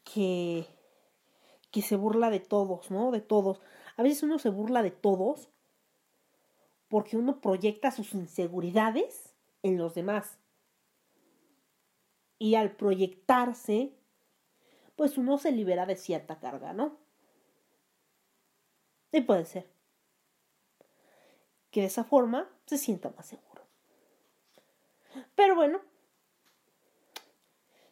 que... 0.05 0.66
que 1.70 1.83
se 1.83 1.96
burla 1.96 2.31
de 2.31 2.40
todos, 2.40 2.90
¿no? 2.90 3.11
De 3.12 3.20
todos. 3.20 3.61
A 3.96 4.03
veces 4.03 4.22
uno 4.22 4.38
se 4.38 4.51
burla 4.51 4.83
de 4.83 4.90
todos 4.90 5.48
porque 6.88 7.16
uno 7.16 7.40
proyecta 7.40 7.90
sus 7.90 8.12
inseguridades 8.12 9.35
en 9.62 9.79
los 9.79 9.94
demás. 9.94 10.38
Y 12.38 12.57
al 12.57 12.72
proyectarse, 12.72 13.94
pues 14.96 15.16
uno 15.16 15.38
se 15.38 15.53
libera 15.53 15.87
de 15.87 15.96
cierta 15.96 16.38
carga, 16.38 16.72
¿no? 16.72 16.98
Y 19.12 19.20
puede 19.20 19.44
ser 19.44 19.70
que 21.70 21.81
de 21.83 21.87
esa 21.87 22.05
forma 22.05 22.48
se 22.66 22.79
sienta 22.79 23.11
más 23.11 23.27
seguro. 23.27 23.62
Pero 25.35 25.55
bueno, 25.55 25.81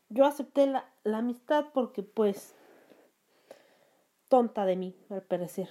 yo 0.08 0.24
acepté 0.24 0.66
la, 0.66 0.92
la 1.04 1.18
amistad 1.18 1.66
porque 1.72 2.02
pues 2.02 2.54
tonta 4.28 4.64
de 4.64 4.76
mí, 4.76 4.96
al 5.10 5.22
parecer. 5.22 5.68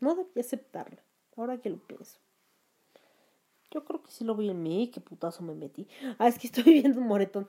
No 0.00 0.14
debía 0.14 0.42
aceptarla, 0.42 1.02
ahora 1.36 1.60
que 1.60 1.70
lo 1.70 1.78
pienso. 1.78 2.18
Yo 3.70 3.84
creo 3.84 4.02
que 4.02 4.10
sí 4.12 4.24
lo 4.24 4.36
vi 4.36 4.48
en 4.48 4.62
mí, 4.62 4.90
qué 4.92 5.00
putazo 5.00 5.42
me 5.42 5.54
metí. 5.54 5.88
Ah, 6.18 6.28
es 6.28 6.38
que 6.38 6.46
estoy 6.46 6.62
viendo 6.80 7.00
un 7.00 7.08
moretón. 7.08 7.48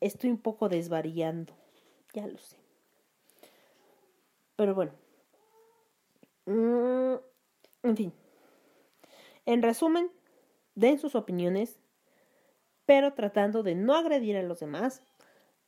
Estoy 0.00 0.30
un 0.30 0.38
poco 0.38 0.68
desvariando, 0.68 1.54
ya 2.14 2.26
lo 2.26 2.38
sé. 2.38 2.56
Pero 4.56 4.74
bueno, 4.74 4.92
Mm, 6.46 7.14
en 7.82 7.96
fin. 7.96 8.12
En 9.46 9.62
resumen, 9.62 10.10
den 10.74 10.98
sus 10.98 11.14
opiniones, 11.14 11.78
pero 12.86 13.14
tratando 13.14 13.62
de 13.62 13.74
no 13.74 13.94
agredir 13.94 14.36
a 14.36 14.42
los 14.42 14.60
demás. 14.60 15.02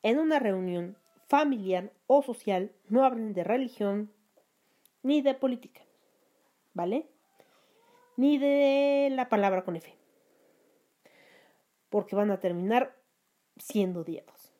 En 0.02 0.18
una 0.18 0.38
reunión 0.38 0.96
familiar 1.28 1.92
o 2.06 2.22
social 2.22 2.72
no 2.88 3.04
hablen 3.04 3.32
de 3.32 3.44
religión 3.44 4.12
ni 5.02 5.22
de 5.22 5.34
política, 5.34 5.82
¿vale? 6.74 7.08
Ni 8.16 8.38
de 8.38 9.08
la 9.12 9.28
palabra 9.28 9.64
con 9.64 9.76
F, 9.76 9.94
porque 11.90 12.16
van 12.16 12.30
a 12.30 12.40
terminar 12.40 12.96
siendo 13.58 14.00
odiados. 14.00 14.52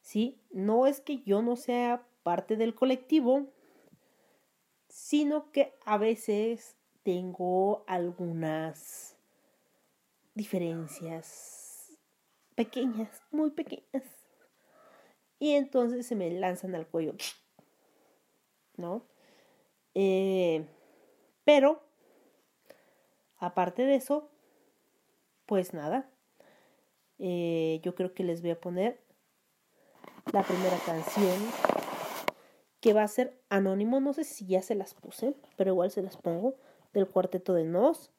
¿Sí? 0.00 0.38
No 0.50 0.86
es 0.86 1.00
que 1.00 1.22
yo 1.22 1.40
no 1.40 1.56
sea 1.56 2.06
parte 2.22 2.56
del 2.56 2.74
colectivo, 2.74 3.46
sino 4.94 5.50
que 5.50 5.74
a 5.84 5.98
veces 5.98 6.76
tengo 7.02 7.82
algunas 7.88 9.16
diferencias 10.34 11.90
pequeñas, 12.54 13.20
muy 13.32 13.50
pequeñas. 13.50 14.04
Y 15.40 15.54
entonces 15.56 16.06
se 16.06 16.14
me 16.14 16.30
lanzan 16.30 16.76
al 16.76 16.86
cuello. 16.86 17.16
¿No? 18.76 19.04
Eh, 19.94 20.64
pero, 21.42 21.82
aparte 23.38 23.82
de 23.82 23.96
eso, 23.96 24.30
pues 25.46 25.74
nada. 25.74 26.08
Eh, 27.18 27.80
yo 27.82 27.96
creo 27.96 28.14
que 28.14 28.22
les 28.22 28.42
voy 28.42 28.52
a 28.52 28.60
poner 28.60 29.00
la 30.32 30.44
primera 30.44 30.78
canción 30.86 31.36
que 32.80 32.92
va 32.92 33.02
a 33.02 33.08
ser 33.08 33.43
anónimo. 33.54 34.00
No 34.00 34.12
sé 34.12 34.24
si 34.24 34.46
ya 34.46 34.62
se 34.62 34.74
las 34.74 34.94
puse, 34.94 35.34
pero 35.56 35.72
igual 35.72 35.90
se 35.90 36.02
las 36.02 36.16
pongo. 36.16 36.54
Del 36.92 37.08
cuarteto 37.08 37.54
de 37.54 37.64
Nos. 37.64 38.10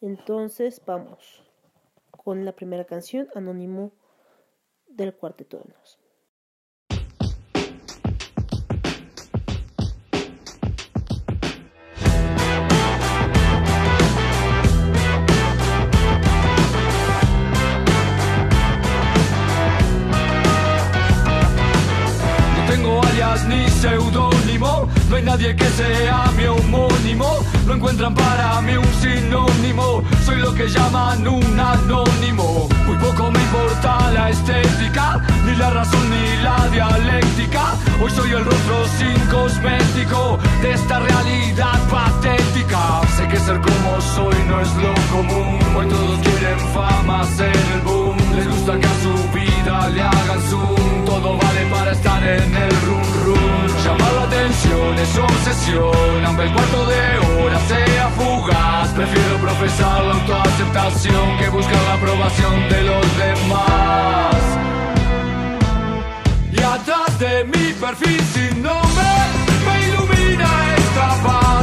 Entonces 0.00 0.82
vamos 0.84 1.42
con 2.10 2.44
la 2.44 2.52
primera 2.52 2.84
canción, 2.84 3.28
anónimo 3.34 3.92
del 4.88 5.14
cuarteto 5.14 5.58
de 5.58 5.64
Nos. 5.72 5.98
ni 23.48 23.68
seudónimo, 23.68 24.45
no 25.16 25.18
hay 25.18 25.38
nadie 25.38 25.56
que 25.56 25.64
sea 25.70 26.30
mi 26.36 26.44
homónimo, 26.44 27.38
no 27.66 27.74
encuentran 27.74 28.14
para 28.14 28.60
mí 28.60 28.76
un 28.76 28.92
sinónimo, 29.00 30.02
soy 30.26 30.36
lo 30.36 30.54
que 30.54 30.68
llaman 30.68 31.26
un 31.26 31.58
anónimo. 31.58 32.68
Muy 32.86 32.96
poco 32.98 33.30
me 33.30 33.40
importa 33.40 34.10
la 34.12 34.28
estética, 34.28 35.22
ni 35.46 35.56
la 35.56 35.70
razón 35.70 36.04
ni 36.10 36.42
la 36.42 36.68
dialéctica, 36.68 37.62
hoy 38.02 38.10
soy 38.10 38.30
el 38.30 38.44
rostro 38.44 38.86
sin 38.98 39.18
cosmético 39.30 40.38
de 40.60 40.72
esta 40.72 40.98
realidad 40.98 41.80
patética. 41.90 43.00
Sé 43.16 43.26
que 43.28 43.38
ser 43.38 43.58
como 43.60 44.00
soy 44.14 44.36
no 44.48 44.60
es 44.60 44.74
lo 44.76 44.94
común, 45.16 45.58
hoy 45.76 45.86
todos 45.88 46.20
quieren 46.20 46.60
fama, 46.74 47.24
ser 47.36 47.56
el 47.74 47.80
boom, 47.82 48.16
les 48.34 48.48
gusta 48.50 48.78
que 48.78 48.86
a 48.86 48.96
su 49.02 49.38
vida 49.38 49.88
le 49.88 50.02
hagan 50.02 50.42
zoom, 50.50 50.85
todo 51.20 51.38
vale 51.38 51.64
para 51.70 51.92
estar 51.92 52.22
en 52.22 52.54
el 52.54 52.70
room 52.84 53.66
Llamar 53.84 54.12
la 54.12 54.22
atención 54.22 54.98
es 54.98 55.18
obsesión, 55.18 56.24
aunque 56.26 56.42
el 56.42 56.52
cuarto 56.52 56.86
de 56.86 57.02
hora 57.26 57.58
sea 57.68 58.08
fugaz. 58.18 58.88
Prefiero 58.90 59.36
profesar 59.38 60.04
la 60.04 60.14
autoaceptación 60.14 61.38
que 61.38 61.48
buscar 61.50 61.82
la 61.88 61.94
aprobación 61.94 62.68
de 62.68 62.82
los 62.82 63.06
demás. 63.24 64.36
Y 66.52 66.58
atrás 66.60 67.18
de 67.18 67.44
mi 67.44 67.72
perfil 67.74 68.20
sin 68.34 68.62
nombre 68.62 69.10
me 69.66 69.74
ilumina 69.88 70.48
esta 70.76 71.08
paz 71.22 71.55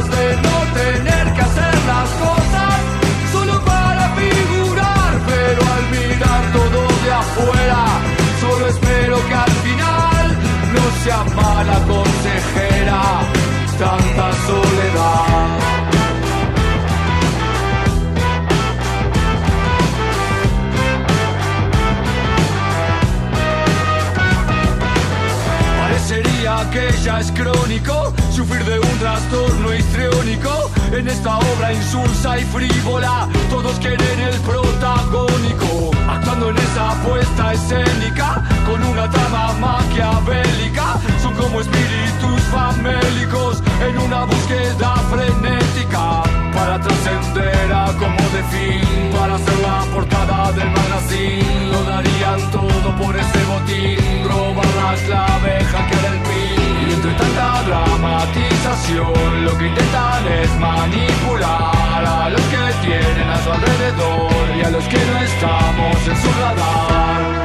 crónico 27.44 28.14
sufrir 28.32 28.64
de 28.64 28.78
un 28.78 28.98
trastorno 28.98 29.74
histriónico. 29.74 30.70
En 30.92 31.08
esta 31.08 31.38
obra 31.38 31.72
insulsa 31.72 32.38
y 32.38 32.44
frívola, 32.44 33.28
todos 33.50 33.78
quieren 33.80 34.20
el 34.20 34.36
protagónico. 34.40 35.90
Actuando 36.08 36.50
en 36.50 36.56
esa 36.56 36.94
puesta 37.04 37.52
escénica, 37.52 38.42
con 38.66 38.82
una 38.82 39.10
trama 39.10 39.52
maquiavélica. 39.60 40.98
Son 41.22 41.34
como 41.34 41.60
espíritus 41.60 42.40
famélicos 42.50 43.62
en 43.86 43.98
una 43.98 44.24
búsqueda 44.24 44.94
frenética. 45.12 46.22
Para 46.54 46.80
trascender 46.80 47.72
a 47.72 47.86
como 47.98 48.22
de 48.34 48.42
fin, 48.52 49.12
para 49.18 49.36
ser 49.38 49.58
la 49.60 49.84
portada 49.92 50.52
del 50.52 50.70
magazine. 50.70 51.70
Lo 51.72 51.82
darían 51.84 52.50
todo 52.50 52.96
por 52.96 53.14
ese 53.16 53.40
botín, 53.50 54.28
robar 54.28 54.66
la 54.80 54.94
clave, 55.06 55.64
hackear 55.64 56.14
el 56.14 56.20
pin. 56.22 56.63
Y 57.04 57.06
entre 57.06 57.28
tanta 57.28 57.62
dramatización, 57.64 59.44
lo 59.44 59.58
que 59.58 59.66
intentan 59.66 60.26
es 60.26 60.50
manipular 60.58 62.02
a 62.06 62.30
los 62.30 62.40
que 62.40 62.86
tienen 62.86 63.28
a 63.28 63.44
su 63.44 63.52
alrededor 63.52 64.56
y 64.56 64.62
a 64.64 64.70
los 64.70 64.84
que 64.84 64.96
no 64.96 65.18
estamos 65.18 66.08
en 66.08 66.16
su 66.22 66.30
radar. 66.40 67.44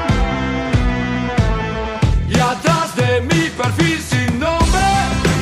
Atrás 2.51 2.95
de 2.95 3.21
mi 3.21 3.49
perfil 3.49 3.99
sin 3.99 4.39
nombre 4.39 4.87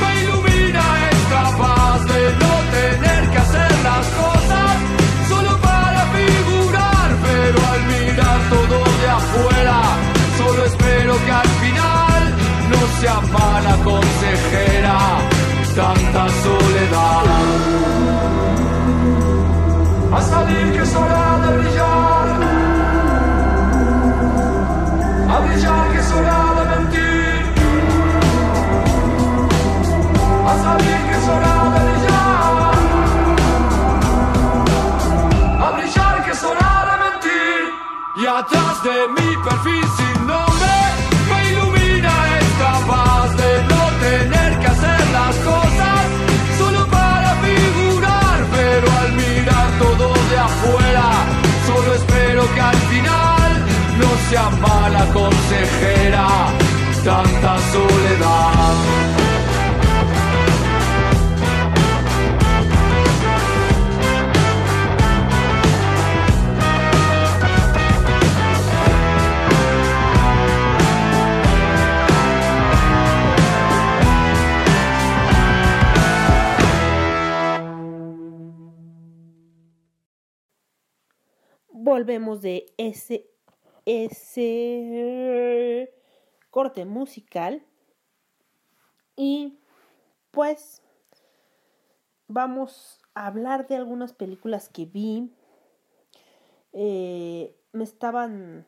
me 0.01 0.23
ilumina 0.23 0.83
esta 1.11 1.57
paz 1.57 2.05
de 2.07 2.21
no 2.41 2.53
tener 2.77 3.29
que 3.29 3.37
hacer 3.37 3.71
las 3.83 4.05
cosas 4.07 4.75
solo 5.29 5.57
para 5.61 6.01
figurar, 6.17 7.09
pero 7.23 7.57
al 7.71 7.81
mirar 7.93 8.39
todo 8.49 8.83
de 9.01 9.09
afuera, 9.09 9.81
solo 10.37 10.65
espero 10.65 11.13
que 11.23 11.31
al 11.31 11.56
sea 12.99 13.21
mala 13.21 13.75
consejera 13.83 14.97
tanta 15.75 16.23
soledad. 16.43 17.25
A 20.17 20.21
salir 20.21 20.71
que 20.73 20.81
es 20.81 20.95
hora 20.95 21.25
de 21.43 21.57
brillar, 21.57 22.27
a 25.29 25.39
brillar 25.45 25.91
que 25.91 25.99
es 25.99 26.11
hora 26.13 26.37
a 30.49 30.55
salir 30.63 30.99
que 31.07 31.15
es 31.19 31.27
hora 31.33 31.55
de 31.73 31.79
brillar, 31.87 32.75
a 35.65 35.71
brillar 35.75 36.15
que 36.25 36.31
es 36.31 36.43
hora 36.43 36.71
de 36.89 36.95
mentir, 37.03 37.61
y 38.15 38.25
atrás 38.25 38.75
de 38.83 38.95
mi 39.15 39.29
perfil 39.43 40.16
esta 42.87 42.93
paz 42.93 43.37
de 43.37 43.63
no 43.63 43.83
tener 43.99 44.59
que 44.59 44.67
hacer 44.67 45.07
las 45.11 45.35
cosas 45.37 45.99
solo 46.57 46.87
para 46.87 47.35
figurar, 47.41 48.45
pero 48.51 48.87
al 49.01 49.13
mirar 49.13 49.67
todo 49.79 50.13
de 50.29 50.37
afuera, 50.37 51.05
solo 51.65 51.93
espero 51.93 52.53
que 52.53 52.61
al 52.61 52.75
final 52.75 53.65
no 53.99 54.29
sea 54.29 54.49
mala 54.49 55.05
consejera 55.13 56.27
tanta 57.03 57.57
soledad. 57.71 59.16
Volvemos 81.97 82.43
de 82.43 82.71
ese, 82.77 83.27
ese 83.87 85.91
corte 86.51 86.85
musical 86.85 87.65
y 89.15 89.57
pues 90.29 90.83
vamos 92.27 93.01
a 93.15 93.25
hablar 93.25 93.67
de 93.67 93.77
algunas 93.77 94.13
películas 94.13 94.69
que 94.69 94.85
vi 94.85 95.33
eh, 96.71 97.57
me 97.71 97.83
estaban 97.83 98.67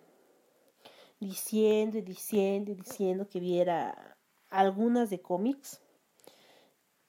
diciendo 1.20 2.00
y 2.00 2.02
diciendo 2.02 2.72
y 2.72 2.76
diciendo 2.76 3.30
que 3.30 3.40
viera 3.40 4.18
algunas 4.50 5.12
de 5.12 5.22
cómics. 5.22 5.84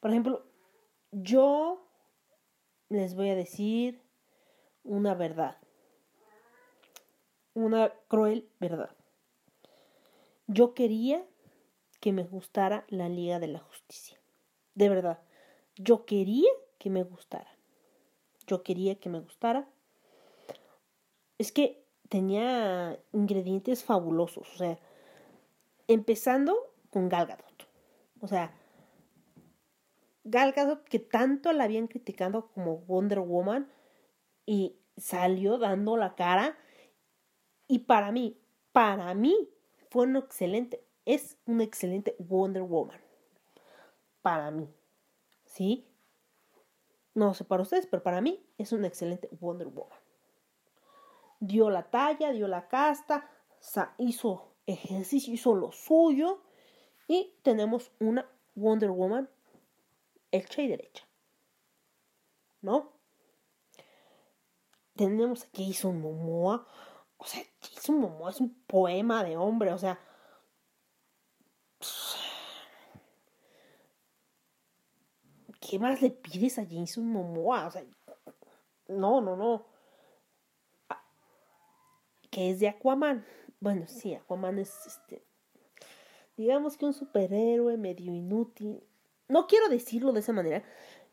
Por 0.01 0.11
ejemplo, 0.11 0.45
yo 1.13 1.89
les 2.91 3.15
voy 3.15 3.31
a 3.31 3.35
decir 3.35 4.03
una 4.85 5.15
verdad. 5.15 5.57
Una 7.55 7.93
cruel 8.09 8.49
verdad. 8.61 8.97
Yo 10.47 10.75
quería 10.75 11.25
que 12.01 12.13
me 12.13 12.25
gustara 12.25 12.85
la 12.89 13.09
Liga 13.09 13.39
de 13.39 13.49
la 13.49 13.61
Justicia. 13.61 14.19
De 14.75 14.89
verdad. 14.89 15.21
Yo 15.77 16.07
quería 16.07 16.51
que 16.79 16.91
me 16.91 17.03
gustara. 17.03 17.57
Yo 18.47 18.63
quería 18.63 18.97
que 18.99 19.09
me 19.09 19.21
gustara. 19.21 19.69
Es 21.39 21.53
que 21.53 21.85
tenía 22.09 22.99
ingredientes 23.13 23.85
fabulosos. 23.85 24.49
O 24.55 24.57
sea, 24.57 24.79
empezando 25.89 26.57
con 26.91 27.09
Gal 27.09 27.27
Gadot. 27.27 27.69
O 28.21 28.27
sea, 28.27 28.53
Gal 30.25 30.53
Gadot 30.53 30.85
que 30.85 30.99
tanto 30.99 31.53
la 31.53 31.65
habían 31.65 31.87
criticado 31.87 32.51
como 32.53 32.79
Wonder 32.79 33.21
Woman 33.21 33.71
y 34.47 34.77
salió 34.97 35.59
dando 35.59 35.97
la 35.97 36.15
cara. 36.15 36.59
Y 37.71 37.79
para 37.79 38.11
mí, 38.11 38.37
para 38.73 39.15
mí, 39.15 39.49
fue 39.91 40.03
un 40.03 40.17
excelente, 40.17 40.85
es 41.05 41.39
un 41.47 41.61
excelente 41.61 42.17
Wonder 42.19 42.65
Woman. 42.65 43.01
Para 44.23 44.51
mí. 44.51 44.69
¿Sí? 45.45 45.87
No 47.15 47.33
sé 47.33 47.45
para 47.45 47.63
ustedes, 47.63 47.87
pero 47.87 48.03
para 48.03 48.21
mí 48.21 48.45
es 48.59 48.73
un 48.73 48.85
excelente 48.85 49.29
Wonder 49.39 49.69
Woman. 49.69 50.01
Dio 51.39 51.71
la 51.71 51.89
talla, 51.89 52.33
dio 52.33 52.49
la 52.49 52.67
casta, 52.67 53.31
hizo 53.99 54.49
ejercicio, 54.67 55.33
hizo 55.33 55.55
lo 55.55 55.71
suyo. 55.71 56.43
Y 57.07 57.37
tenemos 57.45 57.93
una 58.01 58.29
Wonder 58.57 58.91
Woman 58.91 59.31
hecha 60.33 60.61
y 60.61 60.67
derecha. 60.67 61.07
¿No? 62.63 62.91
Tenemos 64.97 65.45
aquí 65.45 65.69
hizo 65.69 65.91
un 65.91 66.01
Momoa. 66.01 66.67
O 67.21 67.25
sea, 67.27 67.43
Jason 67.61 68.01
Momoa 68.01 68.31
es 68.31 68.41
un 68.41 68.55
poema 68.67 69.23
de 69.23 69.37
hombre. 69.37 69.73
O 69.73 69.79
sea, 69.79 70.01
¿qué 75.61 75.79
más 75.79 76.01
le 76.01 76.11
pides 76.11 76.59
a 76.59 76.65
Jason 76.65 77.07
Momoa? 77.07 77.67
O 77.67 77.71
sea, 77.71 77.85
no, 78.89 79.21
no, 79.21 79.37
no. 79.37 79.67
Ah, 80.89 81.05
¿Qué 82.31 82.51
es 82.51 82.61
de 82.61 82.69
Aquaman? 82.69 83.27
Bueno, 83.61 83.87
sí, 83.87 84.15
Aquaman 84.15 84.59
es 84.59 84.87
este. 84.87 85.23
Digamos 86.39 86.79
que 86.79 86.87
un 86.87 86.95
superhéroe 86.95 87.77
medio 87.77 88.15
inútil. 88.15 88.83
No 89.29 89.47
quiero 89.47 89.69
decirlo 89.69 90.13
de 90.13 90.21
esa 90.21 90.33
manera, 90.33 90.65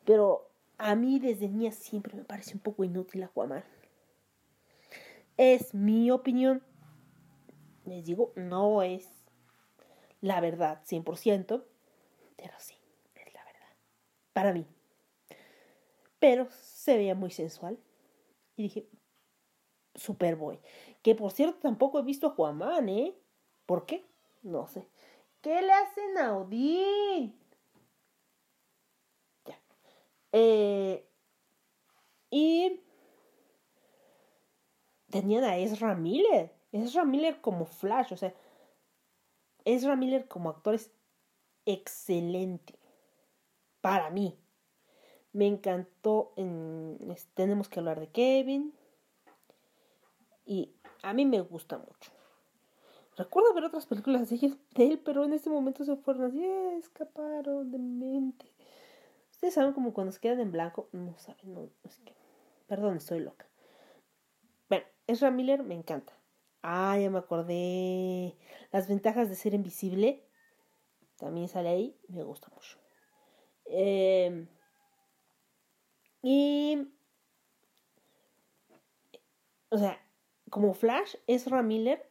pero 0.06 0.50
a 0.78 0.96
mí 0.96 1.20
desde 1.20 1.50
niña 1.50 1.74
siempre 1.74 2.16
me 2.16 2.24
parece 2.24 2.54
un 2.54 2.62
poco 2.62 2.86
inútil 2.86 3.24
Aquaman. 3.24 3.66
Es 5.38 5.74
mi 5.74 6.12
opinión. 6.12 6.64
Les 7.86 8.06
digo, 8.06 8.34
no 8.36 8.82
es 8.82 9.08
la 10.20 10.42
verdad 10.42 10.82
100%, 10.84 11.64
pero 12.36 12.54
sí, 12.58 12.76
es 13.16 13.34
la 13.34 13.44
verdad. 13.46 13.70
Para 14.34 14.54
mí. 14.54 14.66
Pero 16.20 16.48
se 16.52 16.98
veía 16.98 17.16
muy 17.16 17.32
sensual. 17.32 17.78
Y 18.56 18.64
dije, 18.64 18.88
Superboy. 19.96 20.60
Que 21.04 21.16
por 21.16 21.32
cierto 21.32 21.60
tampoco 21.60 22.00
he 22.00 22.04
visto 22.04 22.28
a 22.28 22.32
Juanman, 22.32 22.90
¿eh? 22.90 23.16
¿Por 23.66 23.86
qué? 23.86 24.06
No 24.42 24.68
sé. 24.68 24.88
¿Qué 25.42 25.62
le 25.62 25.72
hacen 25.72 26.18
a 26.18 26.38
Odín? 26.38 27.36
Ya. 29.46 29.60
Eh, 30.32 31.08
y 32.32 32.82
tenían 35.10 35.44
a 35.44 35.58
Ezra 35.58 35.96
Miller. 35.96 36.54
Ezra 36.72 37.06
Miller 37.06 37.42
como 37.42 37.66
Flash, 37.66 38.14
o 38.14 38.18
sea, 38.18 38.34
Ezra 39.66 39.96
Miller 39.96 40.28
como 40.28 40.50
actor 40.50 40.76
es 40.76 40.92
excelente. 41.66 42.80
Para 43.82 44.10
mí. 44.10 44.38
Me 45.34 45.46
encantó 45.46 46.34
en... 46.36 46.98
Tenemos 47.34 47.70
que 47.70 47.80
hablar 47.80 48.00
de 48.00 48.10
Kevin. 48.10 48.74
Y 50.46 50.74
a 51.04 51.14
mí 51.14 51.26
me 51.26 51.42
gusta 51.42 51.78
mucho. 51.78 52.12
Recuerdo 53.18 53.54
ver 53.54 53.66
otras 53.66 53.88
películas 53.88 54.30
de 54.30 54.56
él, 54.76 55.02
pero 55.04 55.26
en 55.26 55.34
este 55.34 55.50
momento 55.50 55.84
se 55.84 55.96
fueron 55.96 56.26
así, 56.26 56.44
eh, 56.44 56.78
escaparon 56.78 57.72
de 57.72 57.80
mente. 57.80 58.54
Ustedes 59.32 59.56
saben 59.56 59.74
como 59.74 59.92
cuando 59.92 60.12
se 60.12 60.20
quedan 60.20 60.40
en 60.40 60.52
blanco, 60.52 60.88
no 60.92 61.18
saben, 61.18 61.54
no, 61.54 61.70
es 61.84 61.98
que, 62.00 62.14
perdón, 62.68 62.98
estoy 62.98 63.20
loca. 63.20 63.47
Ezra 65.08 65.32
Miller 65.32 65.64
me 65.64 65.74
encanta. 65.74 66.14
Ah, 66.62 66.98
ya 67.00 67.10
me 67.10 67.20
acordé. 67.20 68.38
Las 68.72 68.88
ventajas 68.90 69.30
de 69.30 69.36
ser 69.36 69.54
invisible. 69.54 70.28
También 71.18 71.48
sale 71.48 71.70
ahí. 71.70 71.98
Me 72.10 72.24
gusta 72.24 72.50
mucho. 72.54 72.78
Em, 73.66 74.48
y. 76.22 76.92
O 79.70 79.78
sea, 79.78 80.00
como 80.50 80.74
Flash, 80.74 81.16
Ezra 81.26 81.64
Miller. 81.64 82.10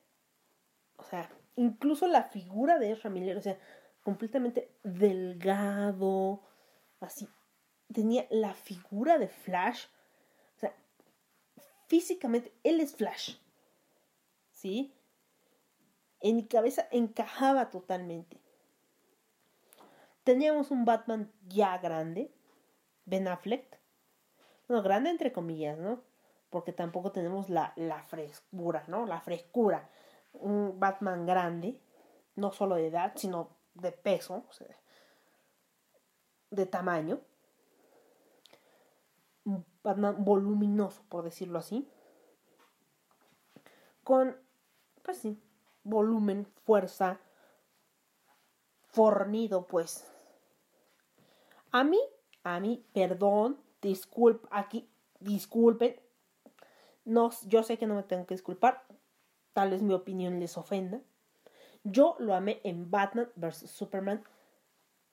O 0.96 1.04
sea, 1.04 1.30
incluso 1.56 2.06
la 2.08 2.24
figura 2.24 2.78
de 2.78 2.92
Ezra 2.92 3.10
Miller. 3.10 3.36
O 3.36 3.42
sea, 3.42 3.58
completamente 4.02 4.70
delgado. 4.82 6.42
Así. 7.00 7.28
Tenía 7.92 8.26
la 8.30 8.54
figura 8.54 9.18
de 9.18 9.28
Flash. 9.28 9.84
Físicamente, 11.86 12.52
él 12.64 12.80
es 12.80 12.94
Flash. 12.94 13.36
¿sí? 14.56 14.92
En 16.20 16.36
mi 16.36 16.46
cabeza 16.46 16.88
encajaba 16.90 17.70
totalmente. 17.70 18.40
Teníamos 20.24 20.70
un 20.70 20.84
Batman 20.84 21.30
ya 21.46 21.78
grande, 21.78 22.34
Ben 23.04 23.28
Affleck. 23.28 23.78
No, 24.68 24.82
grande 24.82 25.10
entre 25.10 25.32
comillas, 25.32 25.78
¿no? 25.78 26.02
Porque 26.50 26.72
tampoco 26.72 27.12
tenemos 27.12 27.48
la, 27.48 27.72
la 27.76 28.02
frescura, 28.02 28.82
¿no? 28.88 29.06
La 29.06 29.20
frescura. 29.20 29.88
Un 30.32 30.80
Batman 30.80 31.26
grande, 31.26 31.80
no 32.34 32.50
solo 32.50 32.74
de 32.74 32.88
edad, 32.88 33.12
sino 33.14 33.50
de 33.74 33.92
peso, 33.92 34.44
de 36.50 36.66
tamaño. 36.66 37.20
Batman 39.86 40.24
voluminoso, 40.24 41.02
por 41.08 41.22
decirlo 41.24 41.58
así. 41.60 41.88
Con 44.02 44.36
pues 45.06 45.18
sí, 45.18 45.40
volumen, 45.84 46.48
fuerza, 46.64 47.20
fornido, 48.88 49.68
pues. 49.68 50.04
A 51.70 51.84
mí, 51.84 52.00
a 52.42 52.58
mí, 52.58 52.84
perdón, 52.92 53.60
disculpe, 53.80 54.48
aquí, 54.50 54.88
disculpen. 55.20 55.94
No, 57.04 57.30
yo 57.46 57.62
sé 57.62 57.78
que 57.78 57.86
no 57.86 57.94
me 57.94 58.02
tengo 58.02 58.26
que 58.26 58.34
disculpar. 58.34 58.82
Tal 59.52 59.70
vez 59.70 59.82
mi 59.82 59.94
opinión 59.94 60.40
les 60.40 60.58
ofenda. 60.58 61.00
Yo 61.84 62.16
lo 62.18 62.34
amé 62.34 62.60
en 62.64 62.90
Batman 62.90 63.30
vs. 63.36 63.70
Superman. 63.70 64.24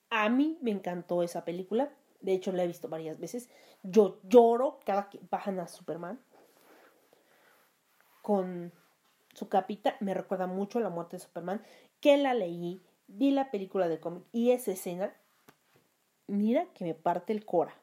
A 0.09 0.27
mí 0.29 0.57
me 0.61 0.71
encantó 0.71 1.21
esa 1.21 1.45
película. 1.45 1.93
De 2.23 2.33
hecho, 2.33 2.51
la 2.53 2.63
he 2.63 2.67
visto 2.67 2.87
varias 2.87 3.19
veces. 3.19 3.49
Yo 3.83 4.19
lloro 4.23 4.79
cada 4.85 5.09
que 5.09 5.19
bajan 5.29 5.59
a 5.59 5.67
Superman. 5.67 6.19
Con 8.21 8.71
su 9.33 9.49
capita 9.49 9.97
me 9.99 10.13
recuerda 10.13 10.47
mucho 10.47 10.79
a 10.79 10.81
la 10.81 10.89
muerte 10.89 11.17
de 11.17 11.23
Superman, 11.23 11.61
que 11.99 12.17
la 12.17 12.33
leí, 12.33 12.81
vi 13.07 13.31
la 13.31 13.51
película 13.51 13.89
de 13.89 13.99
cómic 13.99 14.23
y 14.31 14.51
esa 14.51 14.71
escena, 14.71 15.13
mira 16.27 16.65
que 16.73 16.85
me 16.85 16.93
parte 16.93 17.33
el 17.33 17.45
cora. 17.45 17.75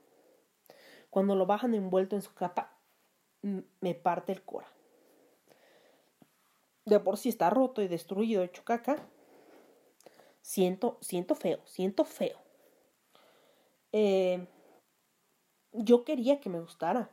Cuando 1.10 1.34
lo 1.34 1.44
bajan 1.44 1.74
envuelto 1.74 2.16
en 2.16 2.22
su 2.22 2.32
capa, 2.32 2.72
me 3.42 3.94
parte 3.94 4.32
el 4.32 4.42
cora. 4.42 4.68
De 6.86 6.98
por 6.98 7.18
sí 7.18 7.28
está 7.28 7.50
roto 7.50 7.82
y 7.82 7.88
destruido, 7.88 8.42
hecho 8.42 8.64
caca. 8.64 8.96
Siento, 10.40 10.96
siento 11.02 11.34
feo, 11.34 11.60
siento 11.66 12.04
feo. 12.04 12.38
Eh, 13.92 14.46
yo 15.72 16.04
quería 16.04 16.40
que 16.40 16.50
me 16.50 16.60
gustara. 16.60 17.10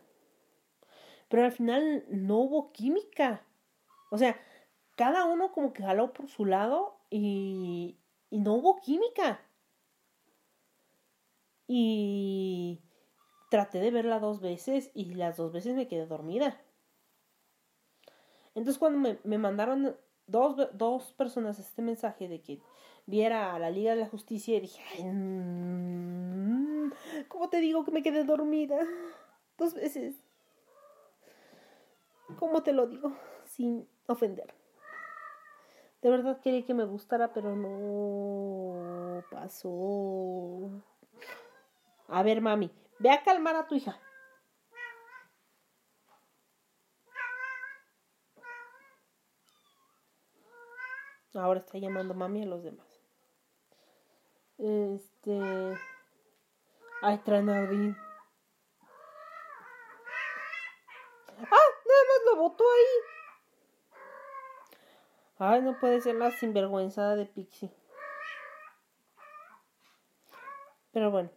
Pero 1.30 1.44
al 1.46 1.52
final 1.52 2.06
no 2.10 2.38
hubo 2.38 2.72
química. 2.72 3.44
O 4.12 4.18
sea, 4.18 4.40
cada 4.96 5.26
uno 5.26 5.52
como 5.52 5.74
que 5.74 5.84
jaló 5.84 6.14
por 6.14 6.30
su 6.30 6.46
lado 6.46 6.98
y, 7.10 7.98
y 8.30 8.40
no 8.40 8.54
hubo 8.56 8.80
química. 8.82 9.42
Y 11.68 12.82
traté 13.50 13.80
de 13.80 13.92
verla 13.92 14.20
dos 14.20 14.42
veces 14.42 14.92
y 14.94 15.14
las 15.16 15.38
dos 15.38 15.52
veces 15.52 15.76
me 15.76 15.88
quedé 15.88 16.06
dormida. 16.06 16.62
Entonces 18.56 18.80
cuando 18.80 19.00
me, 19.00 19.20
me 19.24 19.38
mandaron 19.38 19.96
dos, 20.26 20.56
dos 20.74 21.12
personas 21.14 21.60
este 21.60 21.82
mensaje 21.82 22.28
de 22.28 22.42
que 22.42 22.60
viera 23.06 23.54
a 23.54 23.60
la 23.60 23.70
Liga 23.70 23.92
de 23.92 24.02
la 24.02 24.08
Justicia, 24.10 24.60
dije, 24.60 24.82
ay, 24.94 25.04
mm, 25.04 26.57
¿cómo 27.28 27.50
te 27.50 27.60
digo 27.60 27.84
que 27.86 27.92
me 27.92 28.04
quedé 28.04 28.24
dormida? 28.24 28.78
Dos 29.58 29.74
veces. 29.74 30.16
¿Cómo 32.40 32.64
te 32.64 32.74
lo 32.74 32.88
digo? 32.88 33.14
Sin 33.46 33.88
ofender. 34.08 34.54
De 36.02 36.10
verdad 36.10 36.40
quería 36.42 36.66
que 36.66 36.74
me 36.74 36.86
gustara, 36.86 37.34
pero 37.34 37.56
no 37.56 39.24
pasó. 39.32 40.70
A 42.08 42.24
ver, 42.24 42.42
mami, 42.42 42.72
ve 43.00 43.10
a 43.10 43.24
calmar 43.24 43.56
a 43.56 43.68
tu 43.68 43.76
hija. 43.76 44.00
Ahora 51.34 51.60
está 51.60 51.78
llamando 51.78 52.14
mami 52.14 52.44
a 52.44 52.48
los 52.48 52.64
demás. 52.64 52.88
Este. 54.58 55.78
Ay, 57.02 57.18
Tranardín. 57.20 57.96
¡Ah! 61.40 61.68
Nada 61.86 62.04
más 62.08 62.22
lo 62.26 62.36
botó 62.38 62.64
ahí. 62.64 63.18
Ay, 65.40 65.62
no 65.62 65.80
puede 65.80 66.02
ser 66.02 66.16
la 66.16 66.32
sinvergüenzada 66.32 67.16
de 67.16 67.28
Pixie. 67.28 67.72
Pero 70.92 71.12
bueno. 71.12 71.30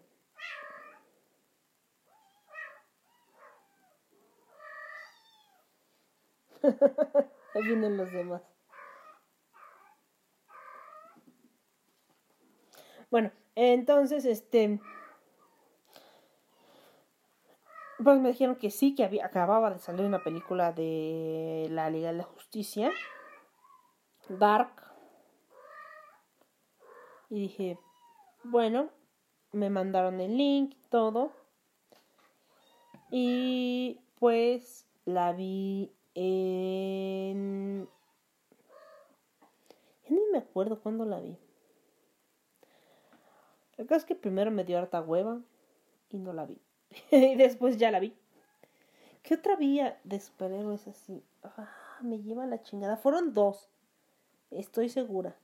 Ahí 7.55 7.63
vienen 7.63 7.97
los 7.99 8.11
demás. 8.11 8.43
Bueno, 13.11 13.33
entonces, 13.55 14.25
este. 14.25 14.81
Pues 18.03 18.19
me 18.19 18.31
dijeron 18.31 18.57
que 18.57 18.71
sí, 18.71 18.95
que 18.95 19.21
acababa 19.23 19.71
de 19.71 19.79
salir 19.79 20.07
una 20.07 20.25
película 20.25 20.73
de 20.73 21.67
la 21.71 21.91
Liga 21.91 22.13
de 22.13 22.19
la 22.19 22.25
Justicia. 22.25 22.91
Dark. 24.31 24.71
Y 27.29 27.41
dije, 27.43 27.79
bueno, 28.43 28.89
me 29.53 29.69
mandaron 29.69 30.19
el 30.21 30.39
link, 30.39 30.77
todo. 30.89 31.33
Y 33.11 34.01
pues 34.19 34.87
la 35.05 35.33
vi 35.33 35.93
en... 36.15 37.87
Ya 40.09 40.17
ni 40.17 40.23
me 40.33 40.39
acuerdo 40.39 40.81
cuándo 40.81 41.05
la 41.05 41.21
vi. 41.21 41.37
El 43.77 43.87
caso 43.87 43.99
es 43.99 44.05
que 44.07 44.15
primero 44.15 44.51
me 44.51 44.65
dio 44.65 44.79
harta 44.79 45.03
hueva 45.03 45.43
y 46.09 46.19
no 46.19 46.33
la 46.33 46.47
vi. 46.47 46.63
y 47.11 47.35
después 47.37 47.77
ya 47.77 47.91
la 47.91 48.01
vi. 48.01 48.15
¿Qué 49.23 49.35
otra 49.35 49.57
vía 49.57 49.99
de 50.05 50.21
superhéroes 50.21 50.87
así? 50.89 51.23
Ah, 51.43 51.99
me 52.01 52.23
lleva 52.23 52.47
la 52.47 52.63
chingada. 52.63 52.97
Fueron 52.97 53.33
dos. 53.33 53.69
Estoy 54.51 54.89
segura. 54.89 55.37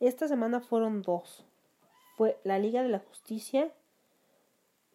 Esta 0.00 0.28
semana 0.28 0.60
fueron 0.60 1.02
dos. 1.02 1.44
Fue 2.16 2.38
la 2.44 2.58
Liga 2.58 2.82
de 2.82 2.88
la 2.88 2.98
Justicia. 2.98 3.72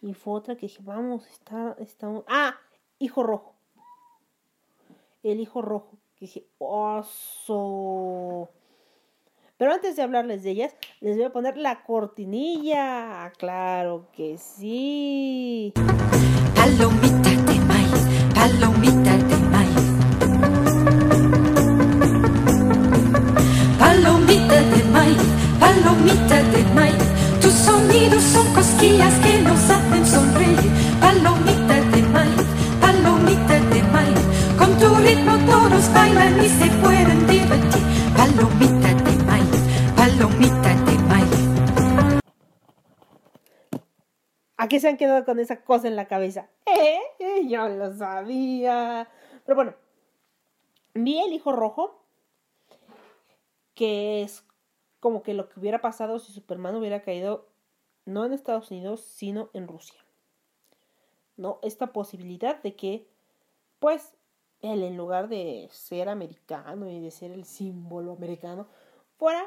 Y 0.02 0.14
fue 0.14 0.34
otra 0.34 0.56
que 0.56 0.68
dije, 0.68 0.82
vamos, 0.84 1.26
está, 1.28 1.76
está... 1.80 2.12
Ah, 2.28 2.60
Hijo 3.00 3.24
Rojo. 3.24 3.56
El 5.24 5.40
Hijo 5.40 5.62
Rojo. 5.62 5.98
Que 6.16 6.26
dije, 6.26 6.46
oso. 6.60 8.50
Pero 9.58 9.72
antes 9.72 9.96
de 9.96 10.02
hablarles 10.02 10.44
de 10.44 10.52
ellas, 10.52 10.76
les 11.00 11.16
voy 11.16 11.26
a 11.26 11.32
poner 11.32 11.56
la 11.56 11.82
cortinilla. 11.84 13.32
Claro 13.38 14.10
que 14.12 14.38
sí. 14.38 15.72
Palomita 16.54 17.30
de 17.30 17.60
maíz, 17.62 18.02
palomita 18.34 19.16
de 19.16 19.38
maíz. 19.54 19.86
Palomita 23.80 24.62
de 24.62 24.84
maíz, 24.92 25.24
palomita 25.58 26.44
de 26.44 26.64
maíz. 26.74 27.40
Tus 27.40 27.54
sonidos 27.54 28.24
son 28.24 28.54
cosquillas 28.54 29.14
que 29.20 29.42
nos 29.42 29.70
¿A 44.66 44.68
qué 44.68 44.80
se 44.80 44.88
han 44.88 44.98
quedado 44.98 45.26
con 45.26 45.38
esa 45.38 45.62
cosa 45.64 45.88
en 45.88 45.96
la 45.96 46.08
cabeza? 46.08 46.50
¿Eh? 46.66 46.98
Eh, 47.20 47.48
Yo 47.48 47.70
lo 47.70 47.94
sabía. 47.94 49.08
Pero 49.46 49.56
bueno, 49.56 49.76
vi 50.96 51.20
el 51.20 51.34
hijo 51.34 51.52
rojo, 51.52 52.04
que 53.76 54.24
es 54.24 54.44
como 55.00 55.22
que 55.22 55.36
lo 55.36 55.50
que 55.50 55.60
hubiera 55.60 55.82
pasado 55.82 56.18
si 56.18 56.34
Superman 56.34 56.74
hubiera 56.74 57.04
caído 57.04 57.48
no 58.06 58.26
en 58.26 58.34
Estados 58.34 58.72
Unidos, 58.72 59.02
sino 59.02 59.52
en 59.54 59.68
Rusia. 59.68 60.04
¿No? 61.38 61.60
Esta 61.62 61.94
posibilidad 61.94 62.60
de 62.64 62.76
que, 62.76 63.08
pues, 63.78 64.16
él 64.62 64.82
en 64.82 64.98
lugar 64.98 65.30
de 65.30 65.68
ser 65.70 66.10
americano 66.10 66.90
y 66.90 67.02
de 67.02 67.12
ser 67.12 67.30
el 67.30 67.46
símbolo 67.46 68.14
americano, 68.14 68.68
fuera 69.20 69.46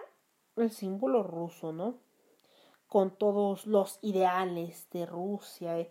el 0.54 0.70
símbolo 0.70 1.24
ruso, 1.24 1.72
¿no? 1.72 1.96
Con 2.88 3.10
todos 3.16 3.66
los 3.66 3.98
ideales 4.02 4.88
de 4.90 5.06
Rusia. 5.06 5.78
eh, 5.78 5.90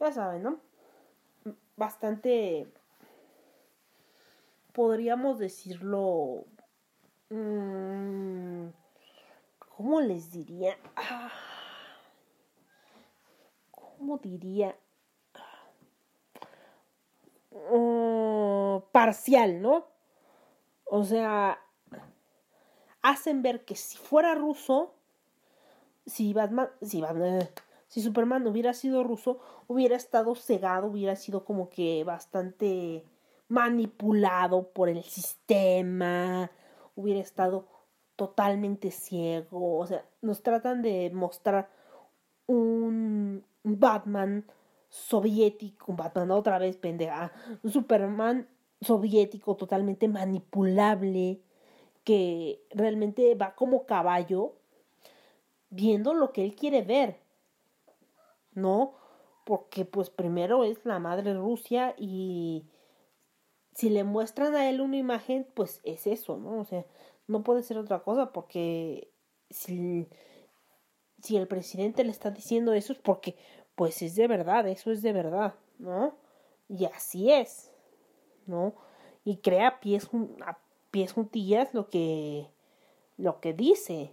Ya 0.00 0.12
saben, 0.12 0.42
¿no? 0.42 0.60
Bastante, 1.76 2.66
podríamos 4.72 5.38
decirlo, 5.38 6.44
mm, 7.30 8.68
¿cómo 9.76 10.00
les 10.00 10.30
diría? 10.32 10.76
¿Cómo 13.70 14.18
diría? 14.18 14.76
Mm, 17.50 18.80
parcial, 18.92 19.60
¿no? 19.60 19.86
O 20.84 21.04
sea, 21.04 21.60
hacen 23.02 23.42
ver 23.42 23.64
que 23.64 23.76
si 23.76 23.96
fuera 23.96 24.34
ruso, 24.34 24.94
si 26.08 26.32
Batman, 26.32 26.68
si 26.82 27.00
Batman, 27.00 27.48
si 27.86 28.00
Superman 28.00 28.46
hubiera 28.46 28.72
sido 28.72 29.04
ruso, 29.04 29.38
hubiera 29.66 29.96
estado 29.96 30.34
cegado, 30.34 30.88
hubiera 30.88 31.16
sido 31.16 31.44
como 31.44 31.68
que 31.68 32.02
bastante 32.04 33.04
manipulado 33.48 34.70
por 34.72 34.88
el 34.88 35.02
sistema, 35.04 36.50
hubiera 36.96 37.20
estado 37.20 37.66
totalmente 38.16 38.90
ciego, 38.90 39.78
o 39.78 39.86
sea, 39.86 40.04
nos 40.22 40.42
tratan 40.42 40.82
de 40.82 41.10
mostrar 41.14 41.70
un 42.46 43.44
Batman 43.62 44.44
soviético, 44.88 45.92
un 45.92 45.96
Batman 45.96 46.30
otra 46.30 46.58
vez 46.58 46.76
pendeja, 46.76 47.32
un 47.62 47.70
Superman 47.70 48.48
soviético 48.80 49.56
totalmente 49.56 50.08
manipulable 50.08 51.42
que 52.04 52.64
realmente 52.70 53.34
va 53.34 53.54
como 53.54 53.86
caballo 53.86 54.57
viendo 55.70 56.14
lo 56.14 56.32
que 56.32 56.44
él 56.44 56.54
quiere 56.54 56.82
ver, 56.82 57.18
¿no? 58.52 58.94
Porque 59.44 59.84
pues 59.84 60.10
primero 60.10 60.64
es 60.64 60.84
la 60.84 60.98
madre 60.98 61.34
Rusia 61.34 61.94
y 61.96 62.64
si 63.74 63.90
le 63.90 64.04
muestran 64.04 64.54
a 64.54 64.68
él 64.68 64.80
una 64.80 64.96
imagen, 64.96 65.46
pues 65.54 65.80
es 65.84 66.06
eso, 66.06 66.36
¿no? 66.36 66.60
O 66.60 66.64
sea, 66.64 66.84
no 67.26 67.42
puede 67.42 67.62
ser 67.62 67.78
otra 67.78 68.00
cosa 68.00 68.32
porque 68.32 69.10
si, 69.50 70.08
si 71.22 71.36
el 71.36 71.46
presidente 71.46 72.04
le 72.04 72.10
está 72.10 72.30
diciendo 72.30 72.72
eso 72.72 72.92
es 72.92 72.98
porque 72.98 73.36
pues 73.74 74.02
es 74.02 74.16
de 74.16 74.26
verdad, 74.26 74.66
eso 74.66 74.90
es 74.90 75.02
de 75.02 75.12
verdad, 75.12 75.54
¿no? 75.78 76.16
Y 76.68 76.86
así 76.86 77.30
es, 77.30 77.70
¿no? 78.46 78.74
Y 79.24 79.36
crea 79.36 79.68
a 79.68 79.80
pies, 79.80 80.08
a 80.44 80.58
pies 80.90 81.12
juntillas 81.12 81.72
lo 81.74 81.88
que, 81.88 82.48
lo 83.16 83.40
que 83.40 83.52
dice, 83.52 84.12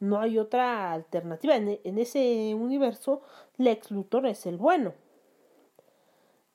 no 0.00 0.20
hay 0.20 0.38
otra 0.38 0.92
alternativa. 0.92 1.56
En, 1.56 1.98
ese 1.98 2.54
universo, 2.54 3.22
Lex 3.56 3.90
Luthor 3.90 4.26
es 4.26 4.46
el 4.46 4.56
bueno. 4.56 4.94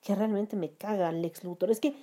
Que 0.00 0.14
realmente 0.14 0.56
me 0.56 0.72
caga 0.72 1.12
Lex 1.12 1.44
Luthor. 1.44 1.70
Es 1.70 1.80
que, 1.80 1.94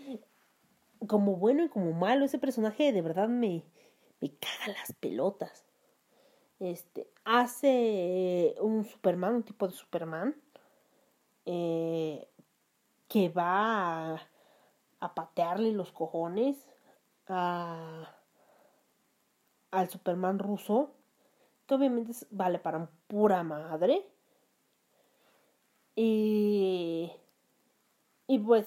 como 1.08 1.36
bueno 1.36 1.64
y 1.64 1.70
como 1.70 1.92
malo, 1.94 2.26
ese 2.26 2.40
personaje 2.40 2.92
de 2.92 3.02
verdad 3.02 3.28
me, 3.28 3.64
me 4.22 4.32
caga 4.32 4.74
las 4.80 4.94
pelotas. 4.94 5.66
Este, 6.60 7.10
hace 7.24 8.56
un 8.60 8.84
Superman, 8.86 9.36
un 9.36 9.44
tipo 9.44 9.68
de 9.68 9.74
Superman. 9.74 10.36
eh, 11.46 12.28
que 13.08 13.30
va 13.30 14.14
a, 14.14 14.22
a 15.00 15.16
patearle 15.16 15.72
los 15.72 15.92
cojones 15.92 16.58
a, 17.28 18.16
al 19.72 19.90
Superman 19.90 20.40
ruso, 20.40 20.92
que 21.70 21.76
obviamente 21.76 22.13
vale 22.32 22.57
para 22.57 22.89
pura 23.07 23.43
madre. 23.43 24.03
Y, 25.95 27.11
y 28.28 28.39
pues, 28.39 28.65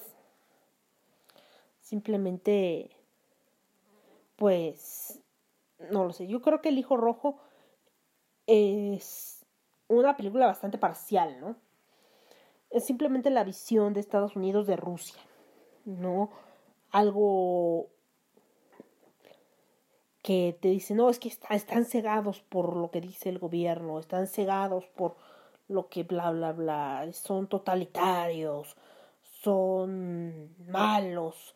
simplemente, 1.81 2.89
pues, 4.37 5.19
no 5.91 6.05
lo 6.05 6.13
sé. 6.13 6.27
Yo 6.27 6.41
creo 6.41 6.61
que 6.61 6.69
El 6.69 6.77
Hijo 6.77 6.95
Rojo 6.95 7.39
es 8.47 9.45
una 9.89 10.15
película 10.15 10.45
bastante 10.45 10.77
parcial, 10.77 11.41
¿no? 11.41 11.57
Es 12.69 12.85
simplemente 12.85 13.29
la 13.29 13.43
visión 13.43 13.93
de 13.93 13.99
Estados 13.99 14.37
Unidos 14.37 14.65
de 14.65 14.77
Rusia, 14.77 15.21
¿no? 15.83 16.31
Algo 16.91 17.89
que 20.23 20.57
te 20.59 20.69
dice, 20.69 20.95
no, 20.95 21.09
es 21.09 21.19
que 21.19 21.27
está- 21.27 21.53
están 21.53 21.85
cegados 21.85 22.39
por 22.41 22.75
lo 22.75 22.89
que 22.89 23.01
dice 23.01 23.29
el 23.29 23.37
gobierno, 23.39 23.99
están 23.99 24.25
cegados 24.27 24.85
por 24.95 25.15
lo 25.67 25.89
que 25.89 26.03
bla, 26.03 26.31
bla, 26.31 26.53
bla, 26.53 27.07
son 27.11 27.47
totalitarios, 27.47 28.75
son 29.21 30.55
malos, 30.67 31.55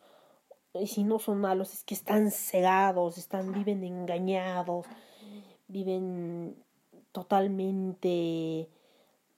y 0.74 0.86
si 0.86 1.02
no 1.02 1.18
son 1.18 1.40
malos 1.40 1.72
es 1.72 1.82
que 1.82 1.94
están 1.94 2.30
cegados, 2.30 3.16
están, 3.16 3.52
viven 3.52 3.82
engañados, 3.84 4.86
viven 5.66 6.62
totalmente 7.10 8.68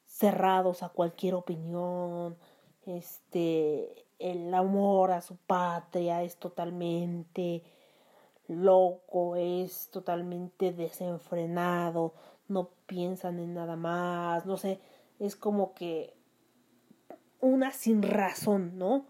cerrados 0.07 0.83
a 0.83 0.89
cualquier 0.89 1.35
opinión, 1.35 2.37
este, 2.85 4.07
el 4.19 4.53
amor 4.55 5.13
a 5.13 5.21
su 5.21 5.37
patria 5.37 6.25
es 6.25 6.37
totalmente 6.37 7.63
loco, 8.51 9.37
es 9.37 9.89
totalmente 9.91 10.73
desenfrenado, 10.73 12.15
no 12.49 12.71
piensan 12.87 13.39
en 13.39 13.55
nada 13.55 13.77
más, 13.77 14.47
no 14.47 14.57
sé, 14.57 14.81
es 15.19 15.37
como 15.37 15.75
que 15.75 16.15
una 17.41 17.71
sin 17.71 18.03
razón, 18.03 18.79
¿no? 18.79 19.07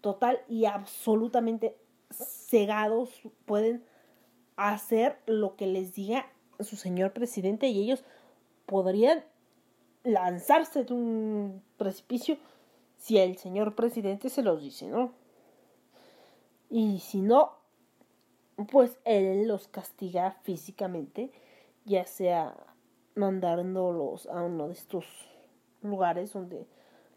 Total 0.00 0.40
y 0.48 0.64
absolutamente 0.64 1.76
cegados 2.10 3.10
pueden 3.44 3.84
hacer 4.56 5.18
lo 5.26 5.56
que 5.56 5.66
les 5.66 5.94
diga 5.94 6.26
su 6.60 6.76
señor 6.76 7.12
presidente 7.12 7.68
y 7.68 7.82
ellos 7.82 8.04
podrían 8.66 9.24
lanzarse 10.04 10.84
de 10.84 10.94
un 10.94 11.62
precipicio 11.76 12.36
si 12.98 13.18
el 13.18 13.36
señor 13.36 13.74
presidente 13.74 14.30
se 14.30 14.42
los 14.42 14.60
dice, 14.60 14.86
¿no? 14.86 15.12
Y 16.70 17.00
si 17.00 17.20
no, 17.20 17.52
pues 18.70 18.98
él 19.04 19.48
los 19.48 19.68
castiga 19.68 20.32
físicamente, 20.42 21.30
ya 21.84 22.06
sea 22.06 22.54
mandándolos 23.14 24.26
a 24.26 24.42
uno 24.42 24.68
de 24.68 24.74
estos 24.74 25.06
lugares 25.82 26.32
donde 26.32 26.66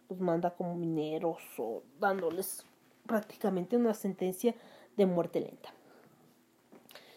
los 0.10 0.20
manda 0.20 0.52
como 0.52 0.76
mineros 0.76 1.42
o 1.58 1.84
dándoles 2.00 2.66
prácticamente 3.06 3.78
una 3.78 3.94
sentencia 3.94 4.56
de 4.96 5.06
muerte 5.06 5.40
lenta. 5.40 5.70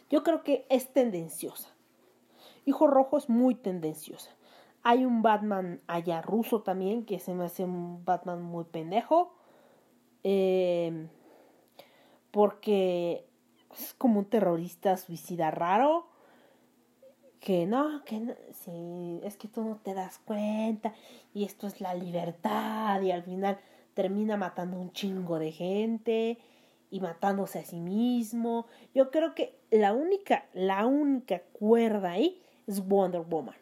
Yo 0.09 0.23
creo 0.23 0.43
que 0.43 0.67
es 0.69 0.93
tendenciosa. 0.93 1.69
Hijo 2.65 2.87
Rojo 2.87 3.17
es 3.17 3.29
muy 3.29 3.55
tendenciosa. 3.55 4.31
Hay 4.83 5.05
un 5.05 5.23
Batman 5.23 5.81
allá 5.87 6.23
ruso 6.23 6.63
también 6.63 7.05
que 7.05 7.19
se 7.19 7.35
me 7.35 7.45
hace 7.45 7.65
un 7.65 8.05
Batman 8.05 8.43
muy 8.43 8.65
pendejo. 8.65 9.35
Eh, 10.25 11.09
porque 12.31 13.27
es 13.79 13.95
como 13.95 14.21
un 14.21 14.27
terrorista 14.27 14.97
suicida 14.97 15.51
raro. 15.51 16.07
Que 17.41 17.67
no, 17.67 18.05
que 18.05 18.21
no, 18.21 18.35
sí, 18.53 19.21
es 19.25 19.37
que 19.37 19.49
tú 19.49 19.65
no 19.65 19.77
te 19.77 19.95
das 19.95 20.19
cuenta. 20.19 20.95
Y 21.33 21.45
esto 21.45 21.67
es 21.67 21.81
la 21.81 21.95
libertad. 21.95 23.01
Y 23.01 23.11
al 23.13 23.23
final 23.23 23.59
termina 23.95 24.37
matando 24.37 24.79
un 24.79 24.93
chingo 24.93 25.39
de 25.39 25.53
gente. 25.53 26.39
Y 26.91 27.01
matándose 27.01 27.61
a 27.61 27.65
sí 27.65 27.81
mismo. 27.81 28.67
Yo 28.95 29.11
creo 29.11 29.35
que 29.35 29.59
la 29.71 29.93
única, 29.93 30.47
la 30.53 30.87
única 30.87 31.41
cuerda 31.53 32.13
ahí 32.13 32.43
es 32.67 32.87
Wonder 32.87 33.23
Woman. 33.23 33.57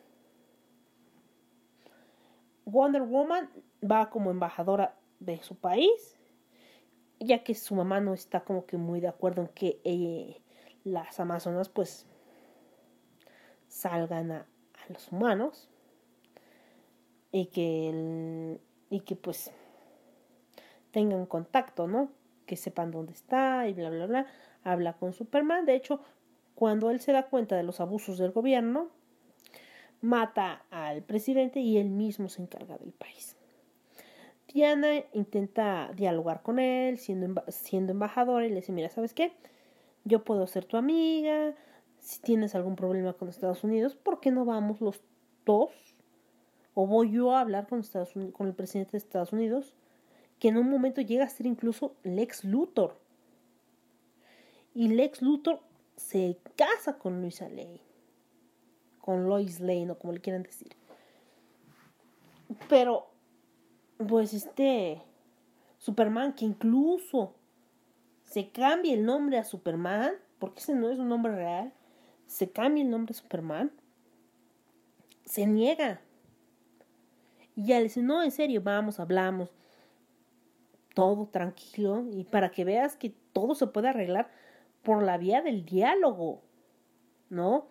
Wonder 2.64 3.02
Woman 3.02 3.48
va 3.82 4.10
como 4.10 4.30
embajadora 4.30 4.94
de 5.20 5.42
su 5.42 5.56
país, 5.56 6.17
ya 7.20 7.42
que 7.44 7.54
su 7.54 7.74
mamá 7.74 8.00
no 8.00 8.14
está 8.14 8.40
como 8.40 8.66
que 8.66 8.76
muy 8.76 9.00
de 9.00 9.08
acuerdo 9.08 9.42
en 9.42 9.48
que 9.48 9.80
eh, 9.84 10.40
las 10.84 11.20
amazonas 11.20 11.68
pues 11.68 12.06
salgan 13.68 14.32
a, 14.32 14.46
los 14.88 15.12
humanos 15.12 15.68
y 17.30 17.46
que 17.46 18.58
y 18.90 19.00
que 19.00 19.16
pues 19.16 19.50
tengan 20.90 21.26
contacto, 21.26 21.86
¿no? 21.86 22.10
Que 22.46 22.56
sepan 22.56 22.90
dónde 22.90 23.12
está 23.12 23.68
y 23.68 23.74
bla 23.74 23.90
bla 23.90 24.06
bla. 24.06 24.26
Habla 24.64 24.94
con 24.94 25.12
Superman. 25.12 25.66
De 25.66 25.74
hecho, 25.74 26.00
cuando 26.54 26.90
él 26.90 27.00
se 27.00 27.12
da 27.12 27.28
cuenta 27.28 27.56
de 27.56 27.62
los 27.62 27.80
abusos 27.80 28.18
del 28.18 28.32
gobierno, 28.32 28.88
mata 30.00 30.64
al 30.70 31.02
presidente 31.02 31.60
y 31.60 31.78
él 31.78 31.90
mismo 31.90 32.28
se 32.28 32.42
encarga 32.42 32.78
del 32.78 32.92
país. 32.92 33.37
Diana 34.52 35.04
intenta 35.12 35.92
dialogar 35.94 36.42
con 36.42 36.58
él, 36.58 36.98
siendo, 36.98 37.42
siendo 37.48 37.92
embajadora, 37.92 38.46
y 38.46 38.50
le 38.50 38.56
dice, 38.56 38.72
mira, 38.72 38.88
¿sabes 38.88 39.14
qué? 39.14 39.32
Yo 40.04 40.24
puedo 40.24 40.46
ser 40.46 40.64
tu 40.64 40.76
amiga, 40.76 41.54
si 41.98 42.20
tienes 42.20 42.54
algún 42.54 42.76
problema 42.76 43.12
con 43.12 43.28
Estados 43.28 43.62
Unidos, 43.64 43.94
¿por 43.94 44.20
qué 44.20 44.30
no 44.30 44.44
vamos 44.44 44.80
los 44.80 45.02
dos? 45.44 45.70
O 46.74 46.86
voy 46.86 47.10
yo 47.10 47.32
a 47.32 47.40
hablar 47.40 47.66
con, 47.66 47.80
Estados 47.80 48.16
Unidos, 48.16 48.34
con 48.34 48.46
el 48.46 48.54
presidente 48.54 48.92
de 48.92 48.98
Estados 48.98 49.32
Unidos, 49.32 49.74
que 50.38 50.48
en 50.48 50.56
un 50.56 50.70
momento 50.70 51.00
llega 51.00 51.24
a 51.24 51.28
ser 51.28 51.46
incluso 51.46 51.94
Lex 52.04 52.44
Luthor. 52.44 52.98
Y 54.74 54.88
Lex 54.88 55.22
Luthor 55.22 55.60
se 55.96 56.38
casa 56.56 56.98
con 56.98 57.20
Luisa 57.20 57.48
Lane 57.48 57.88
con 59.08 59.26
Lois 59.26 59.60
Lane 59.60 59.92
o 59.92 59.98
como 59.98 60.12
le 60.12 60.20
quieran 60.20 60.42
decir. 60.42 60.76
Pero, 62.68 63.07
pues 64.06 64.32
este 64.32 65.02
Superman 65.78 66.34
que 66.34 66.44
incluso 66.44 67.34
se 68.24 68.50
cambia 68.50 68.94
el 68.94 69.04
nombre 69.04 69.38
a 69.38 69.44
Superman, 69.44 70.12
porque 70.38 70.60
ese 70.60 70.74
no 70.74 70.90
es 70.90 70.98
un 70.98 71.08
nombre 71.08 71.34
real, 71.34 71.72
se 72.26 72.50
cambia 72.50 72.84
el 72.84 72.90
nombre 72.90 73.12
a 73.12 73.14
Superman, 73.14 73.72
se 75.24 75.46
niega. 75.46 76.00
Y 77.56 77.66
ya 77.66 77.78
le 77.78 77.84
dice, 77.84 78.02
no, 78.02 78.22
en 78.22 78.30
serio, 78.30 78.62
vamos, 78.62 79.00
hablamos, 79.00 79.50
todo 80.94 81.26
tranquilo, 81.26 82.04
y 82.12 82.24
para 82.24 82.50
que 82.50 82.64
veas 82.64 82.96
que 82.96 83.14
todo 83.32 83.54
se 83.54 83.66
puede 83.66 83.88
arreglar 83.88 84.30
por 84.82 85.02
la 85.02 85.18
vía 85.18 85.42
del 85.42 85.64
diálogo, 85.64 86.42
¿no? 87.30 87.66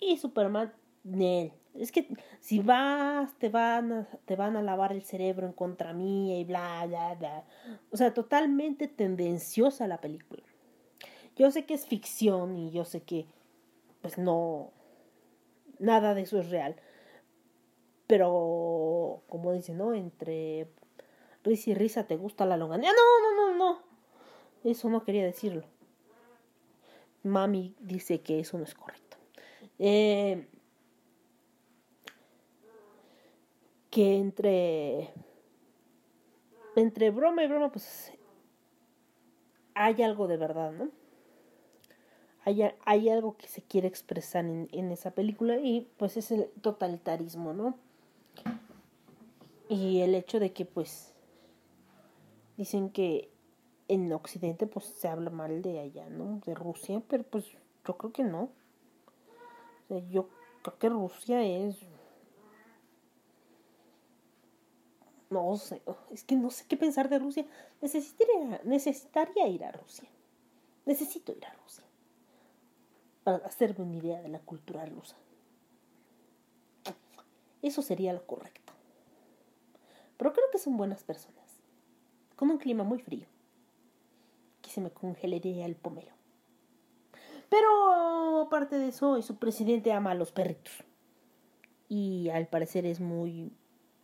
Y 0.00 0.16
Superman, 0.16 0.72
Nel. 1.04 1.52
Es 1.74 1.90
que 1.90 2.08
si 2.40 2.60
vas, 2.60 3.32
te 3.38 3.48
van, 3.48 3.92
a, 3.92 4.08
te 4.26 4.36
van 4.36 4.56
a 4.56 4.62
lavar 4.62 4.92
el 4.92 5.02
cerebro 5.02 5.46
en 5.46 5.52
contra 5.52 5.92
mía 5.92 6.38
y 6.38 6.44
bla, 6.44 6.84
bla, 6.86 7.14
bla. 7.14 7.44
O 7.90 7.96
sea, 7.96 8.12
totalmente 8.12 8.88
tendenciosa 8.88 9.86
la 9.86 10.00
película. 10.00 10.42
Yo 11.36 11.50
sé 11.50 11.64
que 11.64 11.74
es 11.74 11.86
ficción 11.86 12.56
y 12.56 12.70
yo 12.70 12.84
sé 12.84 13.02
que, 13.02 13.26
pues 14.02 14.18
no, 14.18 14.70
nada 15.78 16.14
de 16.14 16.22
eso 16.22 16.38
es 16.38 16.50
real. 16.50 16.76
Pero, 18.06 19.22
como 19.28 19.52
dice, 19.52 19.72
¿no? 19.72 19.94
Entre 19.94 20.68
risa 21.42 21.70
y 21.70 21.74
risa 21.74 22.06
te 22.06 22.16
gusta 22.16 22.44
la 22.44 22.58
longanía. 22.58 22.90
No, 22.90 23.30
no, 23.30 23.52
no, 23.52 23.58
no. 23.58 23.82
Eso 24.64 24.90
no 24.90 25.04
quería 25.04 25.24
decirlo. 25.24 25.64
Mami 27.22 27.74
dice 27.80 28.20
que 28.20 28.40
eso 28.40 28.58
no 28.58 28.64
es 28.64 28.74
correcto. 28.74 29.16
Eh, 29.78 30.46
que 33.92 34.16
entre 34.16 35.12
entre 36.76 37.10
broma 37.10 37.44
y 37.44 37.46
broma 37.46 37.70
pues 37.70 38.10
hay 39.74 40.02
algo 40.02 40.26
de 40.26 40.38
verdad, 40.38 40.72
¿no? 40.72 40.90
Hay, 42.44 42.62
hay 42.84 43.08
algo 43.10 43.36
que 43.36 43.46
se 43.46 43.62
quiere 43.62 43.86
expresar 43.86 44.46
en, 44.46 44.68
en 44.72 44.90
esa 44.90 45.12
película 45.12 45.58
y 45.58 45.88
pues 45.98 46.16
es 46.16 46.30
el 46.32 46.48
totalitarismo, 46.62 47.52
¿no? 47.52 47.76
Y 49.68 50.00
el 50.00 50.14
hecho 50.14 50.40
de 50.40 50.52
que 50.52 50.64
pues 50.64 51.12
dicen 52.56 52.90
que 52.90 53.30
en 53.88 54.10
Occidente 54.12 54.66
pues 54.66 54.86
se 54.86 55.08
habla 55.08 55.28
mal 55.28 55.60
de 55.60 55.80
allá, 55.80 56.08
¿no? 56.08 56.40
De 56.46 56.54
Rusia, 56.54 57.02
pero 57.08 57.24
pues 57.24 57.44
yo 57.86 57.98
creo 57.98 58.12
que 58.12 58.24
no. 58.24 58.48
Yo 60.10 60.30
creo 60.62 60.78
que 60.78 60.88
Rusia 60.88 61.44
es 61.44 61.76
no 65.32 65.56
sé, 65.56 65.82
oh, 65.86 65.96
es 66.10 66.24
que 66.24 66.36
no 66.36 66.50
sé 66.50 66.64
qué 66.68 66.76
pensar 66.76 67.08
de 67.08 67.18
Rusia. 67.18 67.46
Necesitaría, 67.80 68.60
necesitaría 68.64 69.48
ir 69.48 69.64
a 69.64 69.72
Rusia. 69.72 70.08
Necesito 70.84 71.32
ir 71.32 71.44
a 71.46 71.52
Rusia 71.54 71.84
para 73.24 73.38
hacerme 73.38 73.84
una 73.84 73.96
idea 73.96 74.20
de 74.20 74.28
la 74.28 74.40
cultura 74.40 74.84
rusa. 74.86 75.16
Eso 77.62 77.82
sería 77.82 78.12
lo 78.12 78.26
correcto. 78.26 78.72
Pero 80.16 80.32
creo 80.32 80.46
que 80.50 80.58
son 80.58 80.76
buenas 80.76 81.04
personas, 81.04 81.60
con 82.36 82.50
un 82.50 82.58
clima 82.58 82.84
muy 82.84 82.98
frío, 82.98 83.26
que 84.60 84.70
se 84.70 84.80
me 84.80 84.90
congelaría 84.90 85.66
el 85.66 85.76
pomelo. 85.76 86.12
Pero 87.48 88.40
aparte 88.40 88.78
de 88.78 88.88
eso, 88.88 89.20
su 89.22 89.36
presidente 89.36 89.92
ama 89.92 90.12
a 90.12 90.14
los 90.14 90.32
perritos. 90.32 90.72
Y 91.88 92.30
al 92.30 92.48
parecer 92.48 92.86
es 92.86 93.00
muy 93.00 93.52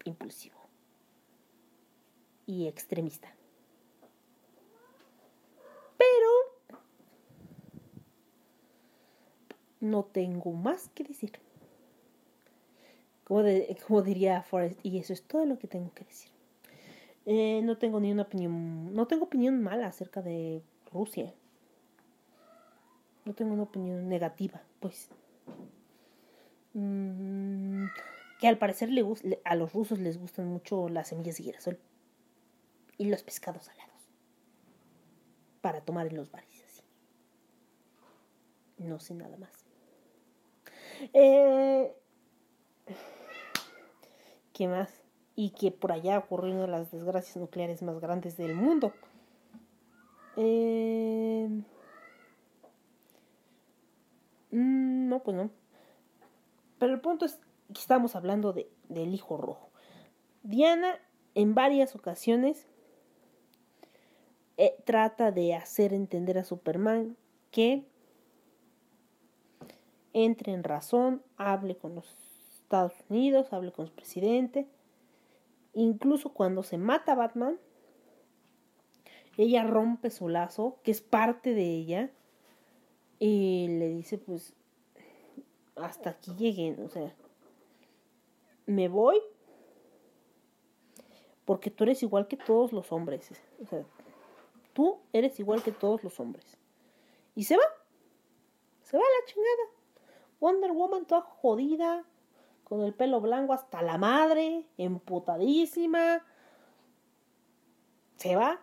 impulsivo 0.04 0.57
y 2.48 2.66
extremista. 2.66 3.28
Pero 5.98 6.30
no 9.80 10.04
tengo 10.04 10.52
más 10.52 10.88
que 10.88 11.04
decir. 11.04 11.32
Como, 13.24 13.42
de- 13.42 13.76
como 13.86 14.00
diría 14.02 14.42
Forrest, 14.42 14.80
y 14.82 14.98
eso 14.98 15.12
es 15.12 15.22
todo 15.22 15.44
lo 15.44 15.58
que 15.58 15.68
tengo 15.68 15.92
que 15.94 16.04
decir. 16.04 16.30
Eh, 17.26 17.60
no 17.62 17.76
tengo 17.76 18.00
ni 18.00 18.10
una 18.10 18.22
opinión, 18.22 18.94
no 18.94 19.06
tengo 19.06 19.26
opinión 19.26 19.62
mala 19.62 19.86
acerca 19.86 20.22
de 20.22 20.62
Rusia. 20.90 21.34
No 23.26 23.34
tengo 23.34 23.52
una 23.52 23.64
opinión 23.64 24.08
negativa, 24.08 24.62
pues. 24.80 25.10
Mm, 26.72 27.84
que 28.40 28.48
al 28.48 28.56
parecer 28.56 28.88
le 28.88 29.04
a 29.44 29.54
los 29.56 29.72
rusos 29.74 29.98
les 29.98 30.18
gustan 30.18 30.46
mucho 30.46 30.88
las 30.88 31.08
semillas 31.08 31.36
de 31.36 31.44
girasol 31.44 31.78
y 32.98 33.06
los 33.06 33.22
pescados 33.22 33.64
salados 33.64 33.88
para 35.60 35.80
tomar 35.80 36.06
en 36.08 36.16
los 36.16 36.30
bares 36.30 36.64
así. 36.66 36.82
No 38.78 39.00
sé 39.00 39.14
nada 39.14 39.36
más. 39.36 39.64
Eh, 41.12 41.94
¿Qué 44.52 44.68
más? 44.68 45.02
Y 45.36 45.50
que 45.50 45.70
por 45.70 45.92
allá 45.92 46.18
ocurrió 46.18 46.52
una 46.52 46.62
de 46.62 46.68
las 46.68 46.90
desgracias 46.90 47.36
nucleares 47.36 47.82
más 47.82 48.00
grandes 48.00 48.36
del 48.36 48.54
mundo. 48.54 48.92
Eh, 50.36 51.48
mm, 54.50 55.08
no, 55.08 55.22
pues 55.22 55.36
no. 55.36 55.50
Pero 56.78 56.92
el 56.92 57.00
punto 57.00 57.24
es 57.24 57.38
que 57.72 57.80
estamos 57.80 58.16
hablando 58.16 58.52
de, 58.52 58.70
del 58.88 59.14
hijo 59.14 59.36
rojo. 59.36 59.70
Diana 60.42 60.98
en 61.34 61.54
varias 61.54 61.94
ocasiones 61.94 62.67
eh, 64.58 64.76
trata 64.84 65.32
de 65.32 65.54
hacer 65.54 65.94
entender 65.94 66.36
a 66.36 66.44
Superman 66.44 67.16
que 67.50 67.86
entre 70.12 70.52
en 70.52 70.64
razón, 70.64 71.22
hable 71.36 71.76
con 71.76 71.94
los 71.94 72.14
Estados 72.62 72.92
Unidos, 73.08 73.52
hable 73.52 73.72
con 73.72 73.86
su 73.86 73.92
presidente. 73.92 74.66
Incluso 75.74 76.32
cuando 76.32 76.62
se 76.62 76.78
mata 76.78 77.12
a 77.12 77.16
Batman, 77.16 77.58
ella 79.36 79.64
rompe 79.64 80.10
su 80.10 80.28
lazo, 80.28 80.78
que 80.82 80.90
es 80.90 81.00
parte 81.00 81.54
de 81.54 81.64
ella, 81.64 82.10
y 83.20 83.66
le 83.68 83.88
dice, 83.88 84.18
pues, 84.18 84.54
hasta 85.76 86.10
aquí 86.10 86.34
lleguen, 86.36 86.80
o 86.84 86.88
sea, 86.88 87.14
me 88.66 88.88
voy 88.88 89.18
porque 91.44 91.70
tú 91.70 91.84
eres 91.84 92.02
igual 92.02 92.28
que 92.28 92.36
todos 92.36 92.72
los 92.72 92.92
hombres, 92.92 93.30
o 93.62 93.66
sea, 93.66 93.84
tú 94.78 95.00
eres 95.12 95.40
igual 95.40 95.60
que 95.60 95.72
todos 95.72 96.04
los 96.04 96.20
hombres. 96.20 96.56
Y 97.34 97.42
se 97.42 97.56
va, 97.56 97.64
se 98.84 98.96
va 98.96 99.02
a 99.02 99.20
la 99.20 99.26
chingada. 99.26 100.06
Wonder 100.38 100.70
Woman 100.70 101.04
toda 101.04 101.22
jodida, 101.22 102.04
con 102.62 102.82
el 102.82 102.94
pelo 102.94 103.20
blanco 103.20 103.54
hasta 103.54 103.82
la 103.82 103.98
madre, 103.98 104.68
emputadísima. 104.76 106.24
Se 108.18 108.36
va. 108.36 108.60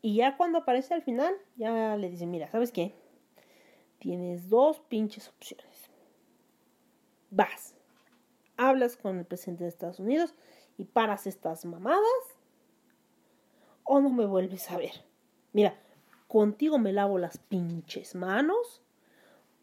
Y 0.00 0.14
ya 0.14 0.36
cuando 0.36 0.58
aparece 0.58 0.94
al 0.94 1.02
final, 1.02 1.34
ya 1.56 1.96
le 1.96 2.08
dicen, 2.08 2.30
mira, 2.30 2.48
¿sabes 2.48 2.70
qué? 2.70 2.94
Tienes 3.98 4.48
dos 4.48 4.78
pinches 4.78 5.28
opciones. 5.28 5.90
Vas, 7.30 7.74
hablas 8.56 8.96
con 8.96 9.18
el 9.18 9.24
presidente 9.24 9.64
de 9.64 9.70
Estados 9.70 9.98
Unidos 9.98 10.36
y 10.78 10.84
paras 10.84 11.26
estas 11.26 11.64
mamadas 11.64 12.36
o 13.82 14.00
no 14.00 14.10
me 14.10 14.24
vuelves 14.24 14.70
a 14.70 14.76
ver. 14.76 15.11
Mira, 15.52 15.78
contigo 16.28 16.78
me 16.78 16.92
lavo 16.92 17.18
las 17.18 17.38
pinches 17.38 18.14
manos 18.14 18.82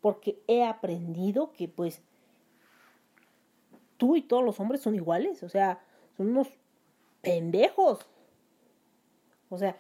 porque 0.02 0.42
he 0.48 0.64
aprendido 0.64 1.52
que 1.52 1.68
pues 1.68 2.02
tú 3.98 4.16
y 4.16 4.22
todos 4.22 4.44
los 4.44 4.60
hombres 4.60 4.82
son 4.82 4.96
iguales, 4.96 5.44
o 5.44 5.50
sea, 5.50 5.84
son 6.16 6.30
unos 6.30 6.48
pendejos. 7.22 8.08
O 9.50 9.58
sea, 9.58 9.78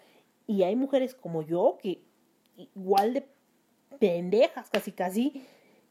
y 0.48 0.64
hay 0.64 0.76
mujeres 0.76 1.16
como 1.16 1.42
yo 1.42 1.78
que 1.82 2.02
igual 2.58 3.14
de 3.14 3.30
pendejas, 4.00 4.70
casi 4.70 4.92
casi, 4.92 5.46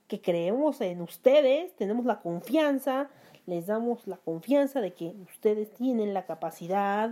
que 0.09 0.21
creemos 0.21 0.81
en 0.81 1.01
ustedes, 1.01 1.75
tenemos 1.77 2.05
la 2.07 2.21
confianza, 2.21 3.11
les 3.47 3.67
damos 3.67 4.07
la 4.07 4.17
confianza 4.17 4.81
de 4.81 4.95
que 4.95 5.15
ustedes 5.31 5.73
tienen 5.73 6.13
la 6.13 6.27
capacidad 6.27 7.11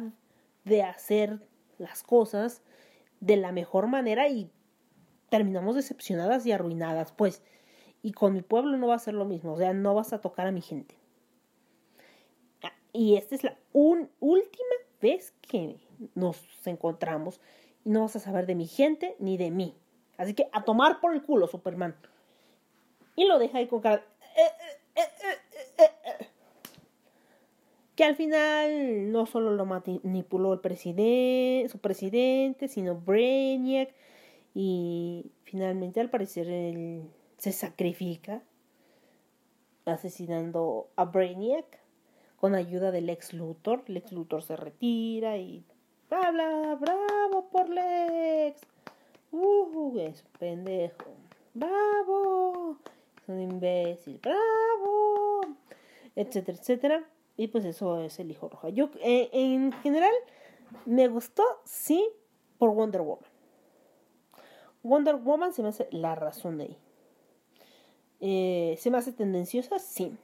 de 0.65 0.83
hacer 0.83 1.41
las 1.79 2.03
cosas 2.03 2.63
de 3.21 3.37
la 3.37 3.53
mejor 3.53 3.87
manera 3.87 4.29
y 4.29 4.51
terminamos 5.31 5.75
decepcionadas 5.75 6.47
y 6.47 6.53
arruinadas, 6.53 7.13
pues. 7.13 7.43
Y 8.03 8.13
con 8.13 8.33
mi 8.35 8.43
pueblo 8.43 8.77
no 8.77 8.89
va 8.89 8.95
a 8.95 8.99
ser 9.01 9.15
lo 9.15 9.25
mismo, 9.25 9.55
o 9.55 9.59
sea, 9.59 9.73
no 9.73 9.95
vas 9.95 10.13
a 10.13 10.21
tocar 10.21 10.47
a 10.47 10.53
mi 10.53 10.61
gente. 10.61 10.95
Ah, 12.63 12.73
Y 12.93 13.17
esta 13.17 13.35
es 13.35 13.45
la 13.45 13.57
un- 13.73 14.11
última 14.21 14.75
vez 15.01 15.35
que 15.43 15.77
nos 16.15 16.41
encontramos 16.67 17.41
y 17.85 17.91
no 17.91 18.03
vas 18.03 18.17
a 18.17 18.21
saber 18.21 18.47
de 18.47 18.55
mi 18.55 18.67
gente 18.67 19.17
ni 19.19 19.37
de 19.37 19.51
mí. 19.51 19.75
Así 20.19 20.35
que 20.35 20.49
a 20.53 20.65
tomar 20.65 21.01
por 21.01 21.15
el 21.15 21.23
culo, 21.23 21.47
Superman. 21.47 21.95
Y 23.17 23.27
lo 23.27 23.39
deja 23.39 23.59
ahí 23.59 23.67
con 23.67 23.81
cara. 23.81 23.97
"Eh, 24.37 24.41
eh, 24.41 24.43
eh, 24.97 25.01
eh, 25.03 25.03
eh, 25.03 25.33
eh". 25.33 25.46
Que 27.97 28.05
al 28.05 28.15
final 28.15 29.11
no 29.11 29.27
solo 29.27 29.53
lo 29.53 29.65
manipuló 29.65 30.53
el 30.53 30.61
presidente, 30.61 31.69
su 31.71 31.79
presidente, 31.79 32.69
sino 32.69 32.95
Brainiac. 32.95 33.93
Y 34.55 35.33
finalmente, 35.45 36.01
al 36.01 36.11
parecer, 36.11 36.49
él 36.49 37.03
se 37.39 37.53
sacrifica 37.53 38.43
asesinando 39.87 40.89
a 40.97 41.05
Brainiac 41.07 41.65
con 42.37 42.55
ayuda 42.55 42.91
del 42.91 43.09
ex 43.09 43.33
Luthor. 43.33 43.83
Lex 43.89 44.13
Luthor 44.13 44.43
se 44.43 44.57
retira 44.57 45.39
y 45.39 45.65
bla 46.11 46.31
bla, 46.31 46.79
bravo 46.79 47.49
por 47.51 47.69
Lex. 47.69 48.61
Uh, 49.33 49.99
es 49.99 50.23
pendejo. 50.39 51.11
Bravo. 51.55 52.77
Es 53.23 53.29
un 53.29 53.41
imbécil. 53.41 54.21
Bravo. 54.23 55.41
Etcétera, 56.15 56.59
etcétera. 56.59 57.05
Y 57.37 57.49
pues 57.49 57.65
eso 57.65 58.01
es 58.01 58.19
el 58.19 58.31
hijo 58.31 58.49
rojo. 58.49 58.69
Yo, 58.69 58.91
eh, 59.03 59.29
en 59.33 59.73
general, 59.83 60.13
me 60.87 61.09
gustó, 61.09 61.43
sí, 61.65 62.09
por 62.59 62.71
Wonder 62.71 63.03
Woman. 63.03 63.25
Wonder 64.83 65.17
Woman 65.17 65.53
se 65.53 65.63
me 65.63 65.69
hace 65.69 65.89
la 65.91 66.15
razón 66.15 66.59
de 66.59 66.65
ahí. 66.65 66.79
Eh, 68.21 68.77
¿Se 68.79 68.91
me 68.91 68.99
hace 68.99 69.13
tendenciosa? 69.13 69.79
Sí. 69.79 70.17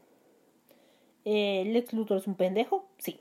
Eh, 1.25 1.65
Lex 1.67 1.93
Luthor 1.93 2.19
es 2.19 2.27
un 2.27 2.35
pendejo? 2.35 2.87
Sí. 2.99 3.21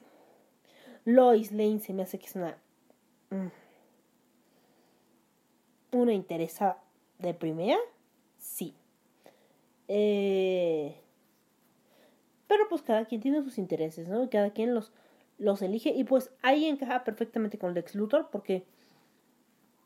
Lois 1.03 1.51
Lane 1.51 1.79
se 1.79 1.93
me 1.93 2.03
hace 2.03 2.19
que 2.19 2.27
es 2.27 2.35
una. 2.35 2.57
mm, 3.31 3.47
una 5.93 6.13
interesada 6.13 6.81
de 7.19 7.33
primera? 7.33 7.77
Sí. 8.37 8.73
Eh, 9.87 11.00
pero 12.51 12.67
pues 12.67 12.81
cada 12.81 13.05
quien 13.05 13.21
tiene 13.21 13.41
sus 13.41 13.57
intereses, 13.57 14.09
¿no? 14.09 14.25
Y 14.25 14.27
cada 14.27 14.49
quien 14.49 14.75
los, 14.75 14.91
los 15.37 15.61
elige. 15.61 15.91
Y 15.91 16.03
pues 16.03 16.31
ahí 16.41 16.65
encaja 16.65 17.05
perfectamente 17.05 17.57
con 17.57 17.73
Lex 17.73 17.95
Luthor 17.95 18.27
porque 18.29 18.65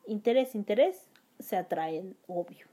interés, 0.04 0.56
interés 0.56 1.08
se 1.38 1.54
atraen, 1.54 2.16
obvio. 2.26 2.66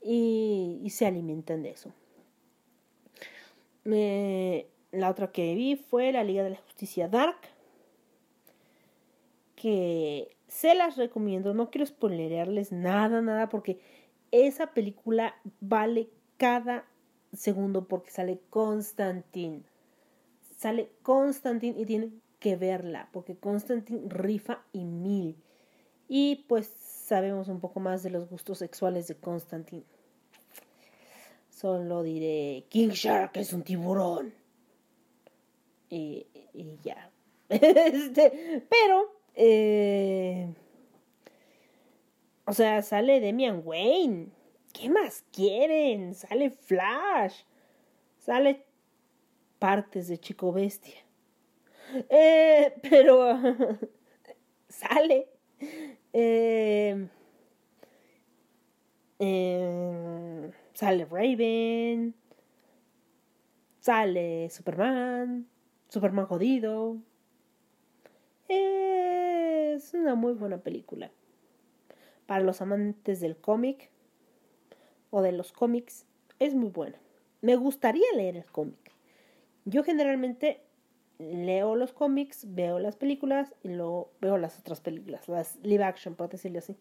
Y, 0.00 0.86
se 0.90 1.06
alimentan 1.06 1.64
de 1.64 1.70
eso. 1.70 1.92
Eh, 3.86 4.68
la 4.92 5.10
otra 5.10 5.32
que 5.32 5.56
vi 5.56 5.74
fue 5.74 6.12
la 6.12 6.22
Liga 6.22 6.44
de 6.44 6.50
la 6.50 6.58
Justicia 6.58 7.08
Dark. 7.08 7.40
Que 9.56 10.36
se 10.46 10.76
las 10.76 10.96
recomiendo. 10.96 11.52
No 11.52 11.68
quiero 11.72 11.84
spoilerearles 11.84 12.70
nada, 12.70 13.22
nada, 13.22 13.48
porque 13.48 13.80
esa 14.30 14.68
película 14.68 15.34
vale 15.60 16.10
cada 16.36 16.86
segundo 17.32 17.86
porque 17.88 18.10
sale 18.10 18.40
Constantine. 18.50 19.62
sale 20.56 20.90
Constantine 21.02 21.78
y 21.80 21.86
tienen 21.86 22.22
que 22.38 22.56
verla, 22.56 23.08
porque 23.12 23.36
Constantine 23.36 24.08
rifa 24.08 24.62
y 24.72 24.84
mil. 24.84 25.36
Y 26.08 26.44
pues 26.48 26.66
sabemos 26.66 27.48
un 27.48 27.60
poco 27.60 27.80
más 27.80 28.02
de 28.02 28.10
los 28.10 28.28
gustos 28.28 28.58
sexuales 28.58 29.08
de 29.08 29.16
Constantine. 29.16 29.84
Solo 31.50 32.02
diré, 32.02 32.66
King 32.68 32.88
Shark 32.88 33.36
es 33.36 33.52
un 33.52 33.62
tiburón. 33.62 34.34
Y, 35.88 36.26
y 36.52 36.78
ya. 36.82 37.10
Este, 37.48 38.66
pero, 38.70 39.12
eh, 39.34 40.54
o 42.46 42.52
sea, 42.52 42.82
sale 42.82 43.20
Demian 43.20 43.62
Wayne. 43.64 44.28
¿Qué 44.72 44.88
más 44.88 45.24
quieren? 45.32 46.14
Sale 46.14 46.50
Flash. 46.50 47.42
Sale 48.18 48.64
partes 49.58 50.08
de 50.08 50.18
Chico 50.18 50.52
Bestia. 50.52 50.96
Eh, 52.08 52.74
pero 52.82 53.38
sale. 54.68 55.28
Eh, 56.12 57.06
eh, 59.18 60.50
sale 60.72 61.04
Raven. 61.04 62.14
Sale 63.80 64.48
Superman. 64.50 65.46
Superman 65.88 66.26
jodido. 66.26 66.96
Es 68.48 69.92
una 69.94 70.14
muy 70.14 70.32
buena 70.32 70.58
película. 70.58 71.10
Para 72.26 72.42
los 72.42 72.62
amantes 72.62 73.20
del 73.20 73.36
cómic 73.36 73.91
o 75.12 75.22
de 75.22 75.30
los 75.30 75.52
cómics, 75.52 76.06
es 76.38 76.54
muy 76.54 76.70
buena. 76.70 76.98
Me 77.42 77.54
gustaría 77.54 78.10
leer 78.16 78.36
el 78.36 78.50
cómic. 78.50 78.90
Yo 79.66 79.84
generalmente 79.84 80.62
leo 81.18 81.76
los 81.76 81.92
cómics, 81.92 82.46
veo 82.48 82.78
las 82.78 82.96
películas 82.96 83.54
y 83.62 83.68
luego 83.68 84.10
veo 84.20 84.38
las 84.38 84.58
otras 84.58 84.80
películas, 84.80 85.28
las 85.28 85.56
live 85.62 85.84
action, 85.84 86.14
por 86.14 86.30
decirlo 86.30 86.58
así. 86.58 86.76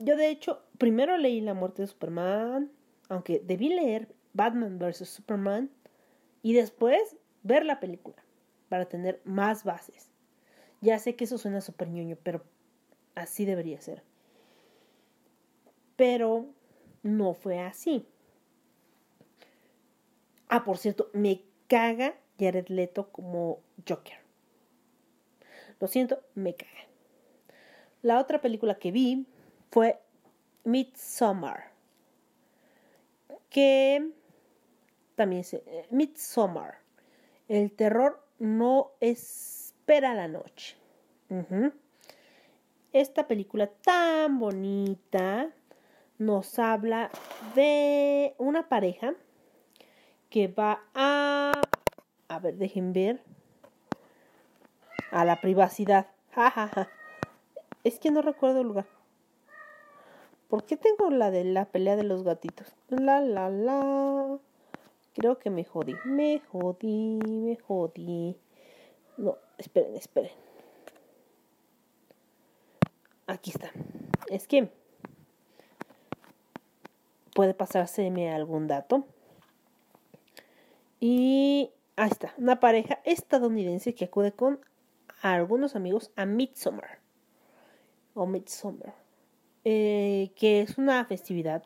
Yo 0.00 0.16
de 0.16 0.28
hecho, 0.28 0.62
primero 0.76 1.16
leí 1.16 1.40
La 1.40 1.54
muerte 1.54 1.82
de 1.82 1.88
Superman, 1.88 2.70
aunque 3.08 3.38
debí 3.38 3.68
leer 3.68 4.08
Batman 4.32 4.78
vs. 4.78 5.08
Superman 5.08 5.70
y 6.42 6.52
después 6.54 7.16
ver 7.44 7.64
la 7.64 7.78
película 7.78 8.16
para 8.68 8.86
tener 8.86 9.22
más 9.24 9.62
bases. 9.62 10.10
Ya 10.80 10.98
sé 10.98 11.14
que 11.14 11.24
eso 11.24 11.38
suena 11.38 11.60
súper 11.60 11.88
ñoño, 11.90 12.18
pero 12.22 12.42
así 13.14 13.44
debería 13.44 13.80
ser. 13.80 14.02
Pero 15.96 16.46
no 17.04 17.34
fue 17.34 17.60
así. 17.60 18.04
Ah, 20.48 20.64
por 20.64 20.78
cierto, 20.78 21.10
me 21.12 21.42
caga 21.68 22.16
Jared 22.38 22.68
Leto 22.68 23.12
como 23.12 23.60
Joker. 23.88 24.18
Lo 25.78 25.86
siento, 25.86 26.20
me 26.34 26.54
caga. 26.54 26.72
La 28.02 28.18
otra 28.20 28.40
película 28.40 28.78
que 28.78 28.90
vi 28.90 29.26
fue 29.70 30.00
Midsommar. 30.64 31.72
Que 33.50 34.10
también 35.14 35.44
se. 35.44 35.62
Eh, 35.66 35.86
Midsommar. 35.90 36.78
El 37.48 37.72
terror 37.72 38.26
no 38.38 38.92
espera 39.00 40.14
la 40.14 40.28
noche. 40.28 40.76
Esta 42.92 43.26
película 43.26 43.66
tan 43.66 44.38
bonita 44.38 45.52
nos 46.18 46.58
habla 46.58 47.10
de 47.54 48.34
una 48.38 48.68
pareja 48.68 49.14
que 50.30 50.48
va 50.48 50.82
a... 50.94 51.52
A 52.28 52.38
ver, 52.38 52.56
dejen 52.56 52.92
ver. 52.92 53.22
A 55.10 55.24
la 55.24 55.40
privacidad. 55.40 56.08
Es 57.84 57.98
que 57.98 58.10
no 58.10 58.22
recuerdo 58.22 58.62
el 58.62 58.68
lugar. 58.68 58.86
¿Por 60.48 60.64
qué 60.64 60.78
tengo 60.78 61.10
la 61.10 61.30
de 61.30 61.44
la 61.44 61.66
pelea 61.66 61.96
de 61.96 62.02
los 62.02 62.22
gatitos? 62.22 62.74
La, 62.88 63.20
la, 63.20 63.50
la. 63.50 64.38
Creo 65.12 65.38
que 65.38 65.50
me 65.50 65.64
jodí. 65.64 65.94
Me 66.06 66.40
jodí, 66.50 67.18
me 67.26 67.56
jodí. 67.56 68.38
No, 69.18 69.36
esperen, 69.58 69.94
esperen. 69.96 70.32
Aquí 73.26 73.50
está. 73.50 73.70
Es 74.28 74.48
que 74.48 74.70
puede 77.34 77.52
pasárseme 77.52 78.32
algún 78.32 78.66
dato. 78.66 79.06
Y 81.00 81.70
ahí 81.96 82.08
está, 82.10 82.32
una 82.38 82.60
pareja 82.60 83.00
estadounidense 83.04 83.94
que 83.94 84.06
acude 84.06 84.32
con 84.32 84.60
algunos 85.20 85.76
amigos 85.76 86.10
a 86.16 86.24
Midsummer. 86.24 86.98
O 88.14 88.24
Midsummer. 88.26 88.94
Eh, 89.66 90.32
que 90.36 90.62
es 90.62 90.78
una 90.78 91.04
festividad 91.04 91.64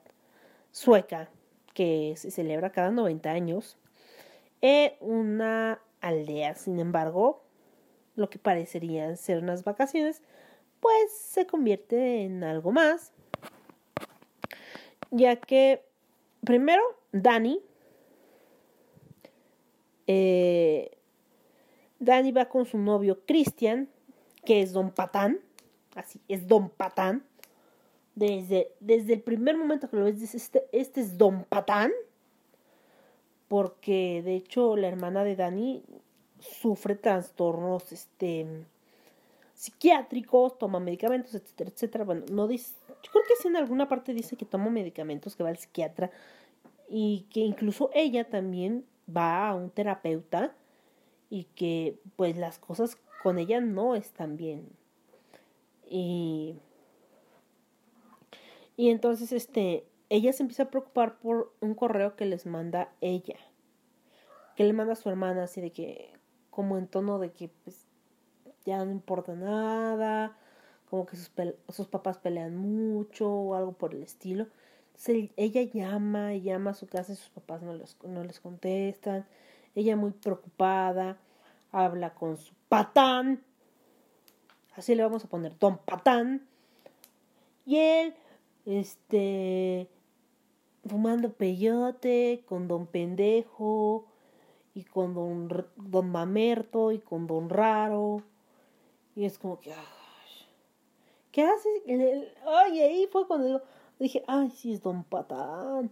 sueca 0.70 1.28
que 1.74 2.14
se 2.16 2.30
celebra 2.30 2.70
cada 2.70 2.90
90 2.90 3.30
años 3.30 3.76
en 4.60 4.92
una 5.00 5.80
aldea. 6.00 6.54
Sin 6.54 6.78
embargo, 6.80 7.44
lo 8.16 8.30
que 8.30 8.38
parecerían 8.38 9.16
ser 9.16 9.42
unas 9.42 9.64
vacaciones, 9.64 10.22
pues 10.80 11.12
se 11.12 11.46
convierte 11.46 12.22
en 12.24 12.44
algo 12.44 12.72
más, 12.72 13.12
ya 15.11 15.36
que 15.36 15.82
primero 16.44 16.82
Dani, 17.12 17.61
eh, 20.06 20.90
Dani 21.98 22.32
va 22.32 22.46
con 22.46 22.66
su 22.66 22.78
novio 22.78 23.20
Christian, 23.26 23.88
que 24.44 24.62
es 24.62 24.72
Don 24.72 24.90
Patán, 24.90 25.40
así 25.94 26.20
es 26.28 26.46
Don 26.46 26.70
Patán, 26.70 27.24
desde, 28.14 28.72
desde 28.80 29.14
el 29.14 29.20
primer 29.20 29.56
momento 29.56 29.88
que 29.88 29.96
lo 29.96 30.04
ves, 30.04 30.34
este, 30.34 30.64
este 30.72 31.00
es 31.00 31.18
Don 31.18 31.44
Patán, 31.44 31.92
porque 33.48 34.22
de 34.24 34.36
hecho 34.36 34.76
la 34.76 34.88
hermana 34.88 35.24
de 35.24 35.36
Dani 35.36 35.82
sufre 36.40 36.94
trastornos 36.94 37.92
este 37.92 38.46
psiquiátricos, 39.54 40.56
toma 40.59 40.78
medicamentos, 40.78 41.34
etcétera, 41.34 41.70
etcétera. 41.70 42.04
Bueno, 42.04 42.24
no 42.30 42.46
dice, 42.46 42.74
yo 43.03 43.12
creo 43.12 43.24
que 43.26 43.36
sí 43.36 43.49
en 43.49 43.57
alguna 43.57 43.88
parte 43.88 44.14
dice 44.14 44.36
que 44.36 44.44
toma 44.44 44.70
medicamentos, 44.70 45.36
que 45.36 45.42
va 45.42 45.51
al 45.51 45.59
psiquiatra 45.59 46.11
y 46.88 47.26
que 47.30 47.40
incluso 47.40 47.90
ella 47.94 48.28
también 48.28 48.84
va 49.14 49.49
a 49.49 49.55
un 49.55 49.70
terapeuta 49.70 50.55
y 51.30 51.44
que 51.44 51.99
pues 52.16 52.36
las 52.36 52.59
cosas 52.59 52.96
con 53.22 53.38
ella 53.38 53.61
no 53.61 53.94
están 53.94 54.36
bien. 54.36 54.68
Y 55.88 56.57
y 58.76 58.90
entonces 58.90 59.32
este 59.32 59.84
ella 60.09 60.32
se 60.32 60.42
empieza 60.42 60.64
a 60.64 60.70
preocupar 60.70 61.18
por 61.18 61.53
un 61.61 61.74
correo 61.74 62.16
que 62.16 62.24
les 62.24 62.46
manda 62.46 62.92
ella. 63.01 63.36
Que 64.57 64.64
le 64.64 64.72
manda 64.72 64.94
a 64.94 64.96
su 64.96 65.09
hermana 65.09 65.44
así 65.44 65.61
de 65.61 65.72
que 65.72 66.12
como 66.51 66.78
en 66.78 66.88
tono 66.88 67.18
de 67.18 67.30
que 67.32 67.49
pues 67.49 67.86
ya 68.64 68.84
no 68.84 68.90
importa 68.90 69.34
nada, 69.34 70.36
como 70.89 71.07
que 71.07 71.16
sus, 71.16 71.30
sus 71.68 71.86
papás 71.86 72.18
pelean 72.18 72.57
mucho 72.57 73.30
o 73.30 73.55
algo 73.55 73.72
por 73.72 73.95
el 73.95 74.03
estilo. 74.03 74.47
Entonces 74.89 75.30
ella 75.36 75.62
llama 75.62 76.34
y 76.34 76.43
llama 76.43 76.70
a 76.70 76.74
su 76.74 76.86
casa 76.86 77.12
y 77.12 77.16
sus 77.16 77.30
papás 77.30 77.62
no, 77.62 77.78
no 78.05 78.24
les 78.24 78.41
contestan. 78.41 79.26
Ella 79.74 79.97
muy 79.97 80.11
preocupada, 80.11 81.18
habla 81.70 82.14
con 82.14 82.36
su 82.36 82.53
patán, 82.68 83.43
así 84.74 84.95
le 84.95 85.03
vamos 85.03 85.24
a 85.24 85.28
poner 85.28 85.57
don 85.59 85.78
patán. 85.78 86.47
Y 87.64 87.76
él, 87.76 88.14
este, 88.64 89.89
fumando 90.86 91.32
peyote 91.32 92.43
con 92.49 92.66
don 92.66 92.86
pendejo, 92.86 94.07
y 94.78 94.84
con 94.84 95.12
don, 95.12 95.66
don 95.74 96.09
Mamerto 96.09 96.93
y 96.93 97.01
con 97.01 97.26
don 97.26 97.51
Raro. 97.51 98.22
Y 99.16 99.24
es 99.24 99.36
como 99.36 99.59
que, 99.59 99.74
¿qué 101.32 101.42
haces? 101.42 101.82
Oye, 101.86 102.84
ahí 102.84 103.08
fue 103.10 103.26
cuando 103.26 103.62
dije, 103.98 104.22
ay, 104.26 104.50
sí 104.50 104.72
es 104.72 104.82
don 104.82 105.04
Patán. 105.04 105.90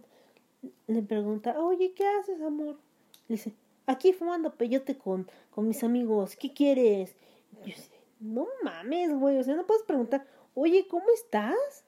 Le 0.87 1.01
pregunta, 1.01 1.59
oye, 1.59 1.93
¿qué 1.93 2.05
haces, 2.07 2.41
amor? 2.41 2.77
Dice, 3.27 3.53
aquí 3.85 4.13
fumando 4.13 4.55
peyote 4.55 4.97
con, 4.97 5.29
con 5.51 5.67
mis 5.67 5.83
amigos, 5.83 6.35
¿qué 6.35 6.53
quieres? 6.53 7.15
Yo 7.59 7.65
dice, 7.65 7.91
no 8.19 8.47
mames, 8.63 9.13
güey, 9.13 9.37
o 9.37 9.43
sea, 9.43 9.55
no 9.55 9.65
puedes 9.65 9.83
preguntar, 9.83 10.25
oye, 10.55 10.87
¿cómo 10.87 11.05
estás? 11.13 11.83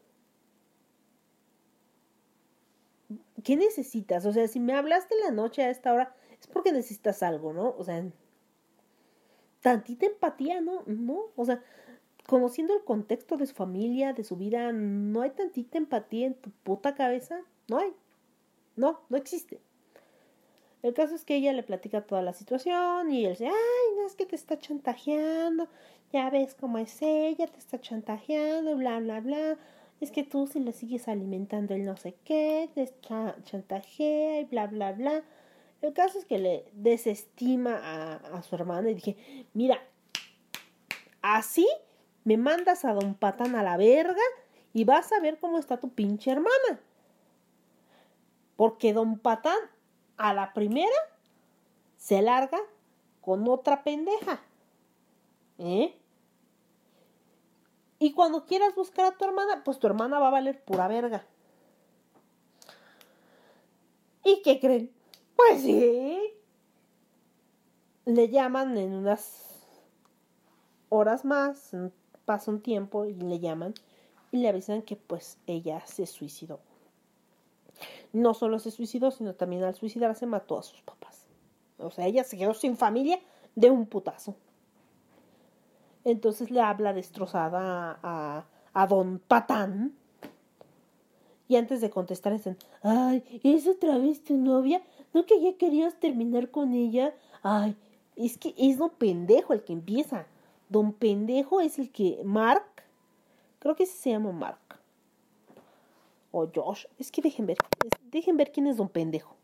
¿Qué 3.44 3.56
necesitas? 3.56 4.26
O 4.26 4.34
sea, 4.34 4.48
si 4.48 4.60
me 4.60 4.74
hablaste 4.74 5.16
la 5.24 5.32
noche 5.32 5.64
a 5.64 5.70
esta 5.70 5.94
hora, 5.94 6.16
es 6.40 6.48
porque 6.48 6.72
necesitas 6.72 7.24
algo, 7.24 7.54
¿no? 7.54 7.76
O 7.78 7.84
sea, 7.84 8.04
tantita 9.62 10.06
empatía, 10.06 10.62
¿no? 10.62 10.84
No, 10.86 11.26
o 11.36 11.46
sea, 11.46 11.64
conociendo 12.30 12.76
el 12.76 12.84
contexto 12.84 13.38
de 13.38 13.48
su 13.48 13.56
familia, 13.56 14.14
de 14.14 14.24
su 14.24 14.36
vida, 14.36 14.72
no 14.72 15.24
hay 15.24 15.32
tantita 15.32 15.80
empatía 15.80 16.28
en 16.28 16.36
tu 16.36 16.52
puta 16.52 16.94
cabeza, 16.94 17.42
no 17.68 17.80
hay, 17.80 17.92
no, 18.76 19.02
no 19.10 19.18
existe. 19.18 19.60
El 20.84 20.94
caso 20.94 21.16
es 21.16 21.26
que 21.26 21.36
ella 21.36 21.54
le 21.54 21.64
platica 21.64 22.02
toda 22.06 22.22
la 22.22 22.34
situación 22.34 23.12
y 23.12 23.26
él 23.26 23.32
dice, 23.32 23.48
ay, 23.48 23.96
no 23.98 24.06
es 24.06 24.14
que 24.14 24.28
te 24.28 24.36
está 24.36 24.60
chantajeando, 24.60 25.68
ya 26.14 26.30
ves 26.30 26.54
cómo 26.54 26.78
es 26.78 27.02
ella, 27.02 27.48
te 27.48 27.58
está 27.58 27.82
chantajeando, 27.82 28.76
bla, 28.78 29.00
bla, 29.00 29.22
bla. 29.22 29.58
Es 30.00 30.12
que 30.12 30.24
tú 30.24 30.46
si 30.46 30.60
le 30.60 30.72
sigues 30.72 31.08
alimentando 31.08 31.74
el 31.74 31.84
no 31.84 31.98
sé 31.98 32.16
qué, 32.24 32.70
te 32.76 32.94
cha- 33.02 33.38
chantajea 33.44 34.42
y 34.42 34.46
bla, 34.46 34.68
bla, 34.68 34.92
bla. 34.92 35.24
El 35.82 35.94
caso 35.94 36.20
es 36.20 36.26
que 36.26 36.38
le 36.38 36.66
desestima 36.74 37.76
a, 37.76 38.16
a 38.38 38.44
su 38.44 38.54
hermana 38.54 38.92
y 38.92 38.94
dije, 38.94 39.18
mira, 39.56 39.82
así 41.24 41.68
me 42.30 42.38
mandas 42.38 42.86
a 42.86 42.94
don 42.94 43.16
Patán 43.16 43.56
a 43.56 43.64
la 43.64 43.76
verga 43.76 44.22
y 44.72 44.84
vas 44.84 45.12
a 45.12 45.20
ver 45.20 45.40
cómo 45.40 45.58
está 45.58 45.80
tu 45.80 45.90
pinche 45.90 46.30
hermana. 46.30 46.80
Porque 48.56 48.94
don 48.94 49.18
Patán 49.18 49.58
a 50.16 50.36
la 50.36 50.54
primera 50.54 50.94
se 51.98 52.22
larga 52.22 52.60
con 53.22 53.50
otra 53.50 53.84
pendeja. 53.84 54.40
¿Eh? 55.58 56.00
Y 57.98 58.14
cuando 58.14 58.46
quieras 58.46 58.76
buscar 58.76 59.06
a 59.06 59.18
tu 59.18 59.26
hermana, 59.26 59.64
pues 59.64 59.80
tu 59.80 59.88
hermana 59.88 60.20
va 60.20 60.28
a 60.28 60.32
valer 60.32 60.64
pura 60.64 60.88
verga. 60.88 61.26
¿Y 64.24 64.44
qué 64.44 64.60
creen? 64.60 64.94
Pues 65.36 65.64
sí. 65.64 66.32
Le 68.06 68.30
llaman 68.30 68.78
en 68.78 68.94
unas 68.94 69.66
horas 70.90 71.26
más, 71.26 71.74
pasa 72.30 72.52
un 72.52 72.62
tiempo 72.62 73.06
y 73.06 73.16
le 73.16 73.40
llaman 73.40 73.74
y 74.32 74.38
le 74.38 74.50
avisan 74.50 74.84
que 74.84 74.96
pues 74.96 75.40
ella 75.48 75.82
se 75.88 76.06
suicidó. 76.06 76.60
No 78.14 78.36
solo 78.36 78.60
se 78.60 78.70
suicidó, 78.70 79.10
sino 79.10 79.34
también 79.34 79.64
al 79.64 79.74
suicidarse 79.74 80.28
mató 80.28 80.60
a 80.60 80.62
sus 80.62 80.80
papás. 80.84 81.26
O 81.80 81.90
sea, 81.90 82.06
ella 82.06 82.24
se 82.24 82.38
quedó 82.38 82.54
sin 82.54 82.78
familia 82.78 83.20
de 83.56 83.72
un 83.72 83.88
putazo. 83.88 84.36
Entonces 86.04 86.52
le 86.52 86.62
habla 86.62 86.94
destrozada 86.94 88.00
a, 88.04 88.46
a, 88.76 88.86
don 88.88 89.18
Patán. 89.18 89.96
Y 91.48 91.56
antes 91.56 91.82
de 91.82 91.90
contestar 91.90 92.34
dicen, 92.34 92.58
ay, 92.84 93.24
¿es 93.44 93.68
otra 93.68 93.98
vez 93.98 94.24
tu 94.24 94.38
novia? 94.38 94.84
¿No 95.16 95.26
que 95.26 95.42
ya 95.42 95.58
querías 95.58 96.00
terminar 96.00 96.52
con 96.52 96.76
ella? 96.76 97.16
Ay, 97.42 97.76
es 98.16 98.38
que 98.38 98.54
es 98.56 98.78
don 98.78 98.92
pendejo 98.92 99.54
el 99.54 99.64
que 99.64 99.74
empieza. 99.74 100.28
Don 100.70 100.94
pendejo 100.94 101.62
es 101.62 101.80
el 101.80 101.92
que, 101.92 102.22
Mark, 102.24 102.84
creo 103.58 103.76
que 103.76 103.84
ese 103.84 103.98
se 103.98 104.12
llama 104.12 104.32
Mark. 104.32 104.80
O 106.32 106.48
Josh, 106.54 106.86
es 107.00 107.12
que 107.12 107.24
dejen 107.24 107.48
ver, 107.48 107.58
dejen 108.12 108.38
ver 108.38 108.52
quién 108.52 108.68
es 108.68 108.78
don 108.78 108.88
pendejo. 108.88 109.36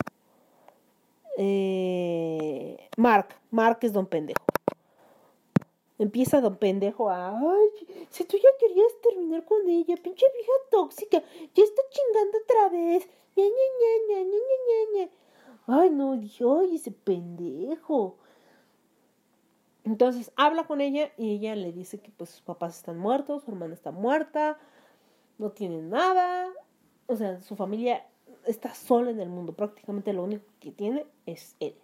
Eh, 1.37 2.77
Mark, 2.95 3.35
Mark 3.49 3.79
es 3.81 3.91
don 3.91 4.05
pendejo. 4.05 4.45
Empieza 5.97 6.41
don 6.41 6.57
pendejo 6.57 7.09
a, 7.09 7.29
ay, 7.29 7.69
si 8.09 8.23
tú 8.25 8.37
ya 8.37 8.49
querías 8.59 8.91
terminar 9.01 9.45
con 9.45 9.67
ella, 9.67 9.95
pinche 9.97 10.25
vieja 10.33 10.51
tóxica, 10.69 11.23
ya 11.55 11.63
está 11.63 11.81
chingando 11.89 12.37
otra 12.37 12.69
vez. 12.69 13.07
Ña, 13.35 13.45
Ña, 13.45 13.67
Ña, 13.79 13.91
Ña, 14.07 14.23
Ña, 14.23 14.39
Ña, 14.67 15.05
Ña. 15.05 15.09
Ay, 15.67 15.89
no, 15.89 16.11
ay, 16.13 16.75
ese 16.75 16.91
pendejo. 16.91 18.17
Entonces 19.85 20.31
habla 20.35 20.65
con 20.65 20.81
ella 20.81 21.11
y 21.15 21.35
ella 21.35 21.55
le 21.55 21.71
dice 21.71 21.99
que 21.99 22.11
pues 22.11 22.31
sus 22.31 22.41
papás 22.41 22.77
están 22.77 22.97
muertos, 22.97 23.43
su 23.43 23.51
hermana 23.51 23.75
está 23.75 23.91
muerta, 23.91 24.57
no 25.37 25.51
tienen 25.51 25.91
nada, 25.91 26.49
o 27.05 27.15
sea, 27.15 27.39
su 27.41 27.55
familia 27.55 28.03
está 28.47 28.73
sola 28.73 29.11
en 29.11 29.19
el 29.19 29.29
mundo, 29.29 29.53
prácticamente 29.53 30.11
lo 30.11 30.23
único 30.23 30.43
que 30.59 30.71
tiene 30.71 31.05
es 31.27 31.55
él. 31.59 31.75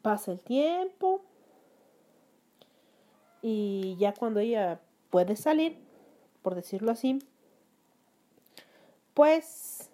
Pasa 0.00 0.32
el 0.32 0.40
tiempo 0.40 1.20
y 3.42 3.96
ya 3.98 4.14
cuando 4.14 4.40
ella 4.40 4.80
puede 5.10 5.36
salir, 5.36 5.76
por 6.40 6.54
decirlo 6.54 6.90
así, 6.90 7.18
pues 9.12 9.87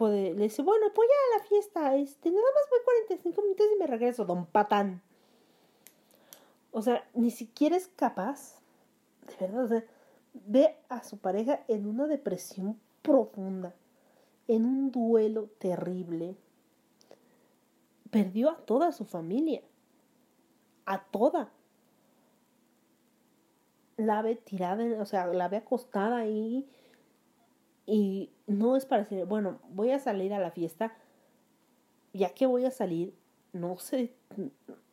le 0.00 0.34
dice, 0.34 0.62
bueno, 0.62 0.86
pues 0.94 1.08
ya 1.08 1.36
a 1.36 1.38
la 1.38 1.44
fiesta, 1.44 1.96
este, 1.96 2.30
nada 2.30 2.44
más 2.54 2.70
voy 2.70 2.80
45 2.84 3.42
minutos 3.42 3.66
y 3.74 3.78
me 3.78 3.86
regreso, 3.86 4.24
don 4.24 4.46
Patán. 4.46 5.02
O 6.70 6.82
sea, 6.82 7.08
ni 7.14 7.30
siquiera 7.30 7.76
es 7.76 7.88
capaz, 7.88 8.60
de 9.26 9.46
verdad, 9.46 9.64
o 9.64 9.68
sea, 9.68 9.84
ve 10.34 10.76
a 10.90 11.02
su 11.02 11.18
pareja 11.18 11.64
en 11.68 11.86
una 11.86 12.06
depresión 12.06 12.78
profunda, 13.00 13.74
en 14.48 14.66
un 14.66 14.92
duelo 14.92 15.48
terrible. 15.58 16.36
Perdió 18.10 18.50
a 18.50 18.56
toda 18.58 18.92
su 18.92 19.06
familia, 19.06 19.62
a 20.84 21.02
toda. 21.04 21.50
La 23.96 24.20
ve 24.20 24.36
tirada, 24.36 24.84
o 25.00 25.06
sea, 25.06 25.26
la 25.28 25.48
ve 25.48 25.56
acostada 25.56 26.18
ahí 26.18 26.68
y 27.86 28.30
no 28.46 28.76
es 28.76 28.84
para 28.84 29.04
decir, 29.04 29.24
bueno, 29.26 29.60
voy 29.70 29.92
a 29.92 29.98
salir 29.98 30.34
a 30.34 30.40
la 30.40 30.50
fiesta, 30.50 30.92
ya 32.12 32.30
que 32.30 32.46
voy 32.46 32.64
a 32.64 32.70
salir, 32.70 33.14
no 33.52 33.78
sé, 33.78 34.12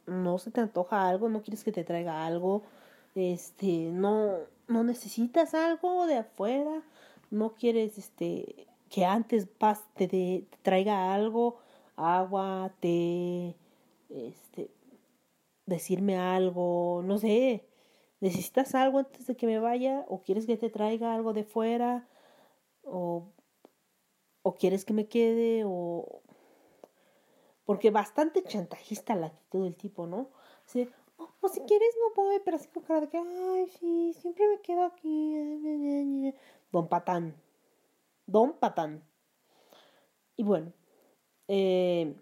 no 0.06 0.38
se 0.38 0.52
te 0.52 0.62
antoja 0.62 1.08
algo, 1.08 1.30
no 1.30 1.42
quieres 1.42 1.64
que 1.64 1.72
te 1.72 1.84
traiga 1.84 2.26
algo, 2.26 2.64
este, 3.16 3.90
no, 3.92 4.38
no 4.68 4.84
necesitas 4.84 5.54
algo 5.54 6.06
de 6.06 6.18
afuera, 6.18 6.84
no 7.32 7.56
quieres, 7.56 7.98
este, 7.98 8.68
que 8.90 9.06
antes 9.06 9.48
pas 9.48 9.84
te, 9.96 10.08
te 10.08 10.48
traiga 10.62 11.14
algo, 11.14 11.58
agua, 11.96 12.72
té, 12.80 13.56
este, 14.10 14.70
decirme 15.66 16.18
algo, 16.18 17.02
no 17.04 17.18
sé, 17.18 17.66
necesitas 18.20 18.76
algo 18.76 19.00
antes 19.00 19.28
de 19.28 19.36
que 19.36 19.48
me 19.48 19.60
vaya, 19.60 20.06
o 20.08 20.22
quieres 20.22 20.46
que 20.46 20.58
te 20.58 20.70
traiga 20.70 21.14
algo 21.16 21.34
de 21.34 21.44
fuera, 21.44 22.08
o, 22.84 23.32
o 24.44 24.56
quieres 24.56 24.86
que 24.86 24.94
me 24.94 25.08
quede, 25.08 25.64
o 25.66 26.22
porque 27.66 27.92
bastante 27.92 28.44
chantajista 28.44 29.16
la 29.16 29.28
actitud 29.28 29.64
del 29.64 29.76
tipo, 29.76 30.06
¿no? 30.08 30.30
Así, 30.66 30.90
"Oh, 31.18 31.30
o 31.42 31.48
si 31.48 31.62
quieres 31.62 31.96
no 32.02 32.14
voy, 32.24 32.40
pero 32.44 32.58
así 32.58 32.68
con 32.70 32.84
cara 32.84 33.02
de 33.02 33.10
que, 33.10 33.18
ay, 33.18 33.68
sí, 33.80 34.14
siempre 34.14 34.48
me 34.48 34.62
quedo 34.62 34.84
aquí. 34.84 36.34
Don 36.72 36.88
Patán. 36.90 37.36
Don 38.26 38.54
Patán. 38.54 39.04
Y 40.36 40.44
bueno, 40.44 40.74
eh, 41.48 42.16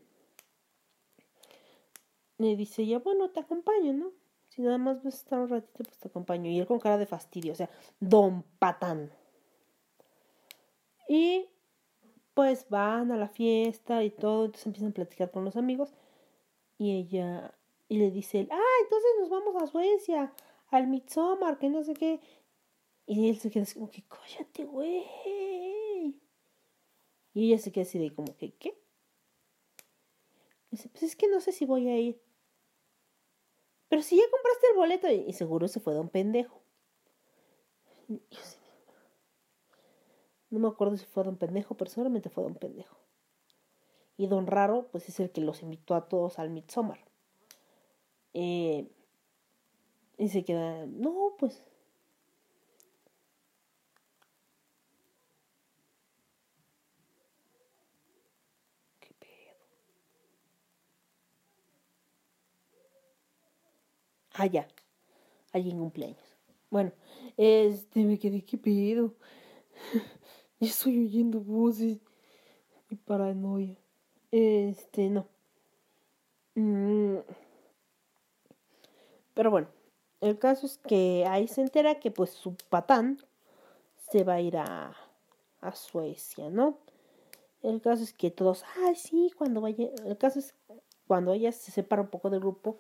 le 2.38 2.56
dice 2.56 2.86
ya, 2.86 3.00
bueno, 3.00 3.30
te 3.30 3.40
acompaño, 3.40 3.94
¿no? 3.94 4.12
Si 4.50 4.62
nada 4.62 4.78
más 4.78 5.04
vas 5.04 5.14
a 5.14 5.18
estar 5.18 5.40
un 5.40 5.50
ratito, 5.50 5.84
pues 5.84 5.98
te 5.98 6.08
acompaño. 6.10 6.50
Y 6.50 6.60
él 6.60 6.68
con 6.68 6.80
cara 6.80 6.98
de 6.98 7.06
fastidio, 7.06 7.54
o 7.54 7.56
sea, 7.56 7.70
Don 8.00 8.44
Patán. 8.60 9.12
Y 11.12 11.50
pues 12.34 12.70
van 12.70 13.12
a 13.12 13.18
la 13.18 13.28
fiesta 13.28 14.02
y 14.02 14.12
todo, 14.12 14.46
entonces 14.46 14.66
empiezan 14.66 14.92
a 14.92 14.94
platicar 14.94 15.30
con 15.30 15.44
los 15.44 15.58
amigos 15.58 15.94
y 16.78 16.96
ella 16.96 17.54
y 17.90 17.98
le 17.98 18.12
dice 18.12 18.40
él, 18.40 18.48
ah, 18.50 18.78
entonces 18.84 19.12
nos 19.20 19.30
vamos 19.30 19.62
a 19.62 19.68
Suecia, 19.68 20.34
al 20.70 20.88
Midsommar, 20.88 21.60
que 21.60 21.68
no 21.68 21.84
sé 21.84 21.96
qué. 21.96 22.22
Y 23.06 23.28
él 23.28 23.38
se 23.38 23.52
queda 23.52 23.64
así 23.64 23.74
como 23.74 23.92
que, 23.92 24.04
cállate, 24.04 24.64
güey. 24.64 25.04
Y 27.34 27.48
ella 27.48 27.58
se 27.58 27.74
queda 27.74 27.84
así 27.84 28.00
de 28.00 28.14
como 28.14 28.34
que, 28.38 28.54
¿qué? 28.54 28.82
Dice, 30.70 30.88
pues 30.88 31.04
es 31.04 31.18
que 31.18 31.28
no 31.28 31.42
sé 31.42 31.52
si 31.52 31.66
voy 31.66 31.90
a 31.90 31.98
ir. 32.00 32.22
Pero 33.90 34.02
si 34.02 34.16
ya 34.16 34.24
compraste 34.32 34.68
el 34.70 34.78
boleto, 34.78 35.10
y 35.10 35.26
y 35.28 35.34
seguro 35.34 35.68
se 35.68 35.82
fue 35.82 35.94
de 35.94 36.00
un 36.00 36.08
pendejo. 36.08 36.62
Y 38.08 38.22
yo 38.32 38.40
no 40.52 40.60
me 40.60 40.68
acuerdo 40.68 40.98
si 40.98 41.06
fue 41.06 41.24
Don 41.24 41.38
Pendejo, 41.38 41.76
pero 41.76 41.90
seguramente 41.90 42.30
fue 42.30 42.44
Don 42.44 42.56
Pendejo. 42.56 42.98
Y 44.16 44.28
Don 44.28 44.48
Raro, 44.48 44.88
pues 44.90 45.10
es 45.10 45.20
el 45.20 45.32
que 45.32 45.42
los 45.42 45.64
invitó 45.64 45.96
a 45.96 46.08
todos 46.08 46.40
al 46.40 46.50
Midsommar. 46.50 47.00
Eh, 48.34 48.90
y 50.18 50.30
se 50.30 50.44
queda, 50.46 50.86
no, 50.86 51.36
pues. 51.38 51.62
¿Qué 59.00 59.14
pedo? 59.20 59.56
Ah. 64.34 64.48
Allí 65.54 65.70
en 65.72 65.80
cumpleaños. 65.80 66.38
Bueno, 66.70 66.92
este 67.38 68.04
me 68.06 68.18
quedé, 68.20 68.44
¿qué 68.46 68.58
pedo? 68.58 69.16
Ya 70.62 70.68
estoy 70.68 71.04
oyendo 71.04 71.40
voces. 71.40 71.98
Mi 72.88 72.96
paranoia. 72.96 73.76
Este, 74.30 75.10
no. 75.10 75.28
Mm. 76.54 77.18
Pero 79.34 79.50
bueno, 79.50 79.68
el 80.20 80.38
caso 80.38 80.68
es 80.68 80.78
que 80.78 81.26
ahí 81.28 81.48
se 81.48 81.62
entera 81.62 82.00
que 82.00 82.12
pues 82.12 82.30
su 82.30 82.56
patán 82.70 83.18
se 84.12 84.24
va 84.24 84.36
a 84.36 84.42
ir 84.42 84.56
a, 84.58 84.96
a 85.62 85.72
Suecia, 85.74 86.52
¿no? 86.52 86.78
El 87.64 87.82
caso 87.82 88.04
es 88.04 88.14
que 88.14 88.30
todos, 88.30 88.64
ay, 88.84 88.96
sí, 88.96 89.32
cuando 89.36 89.62
vaya, 89.62 89.90
el 90.06 90.18
caso 90.20 90.38
es 90.38 90.54
cuando 91.08 91.34
ella 91.34 91.52
se 91.52 91.72
separa 91.72 92.04
un 92.04 92.10
poco 92.10 92.30
del 92.30 92.40
grupo, 92.40 92.78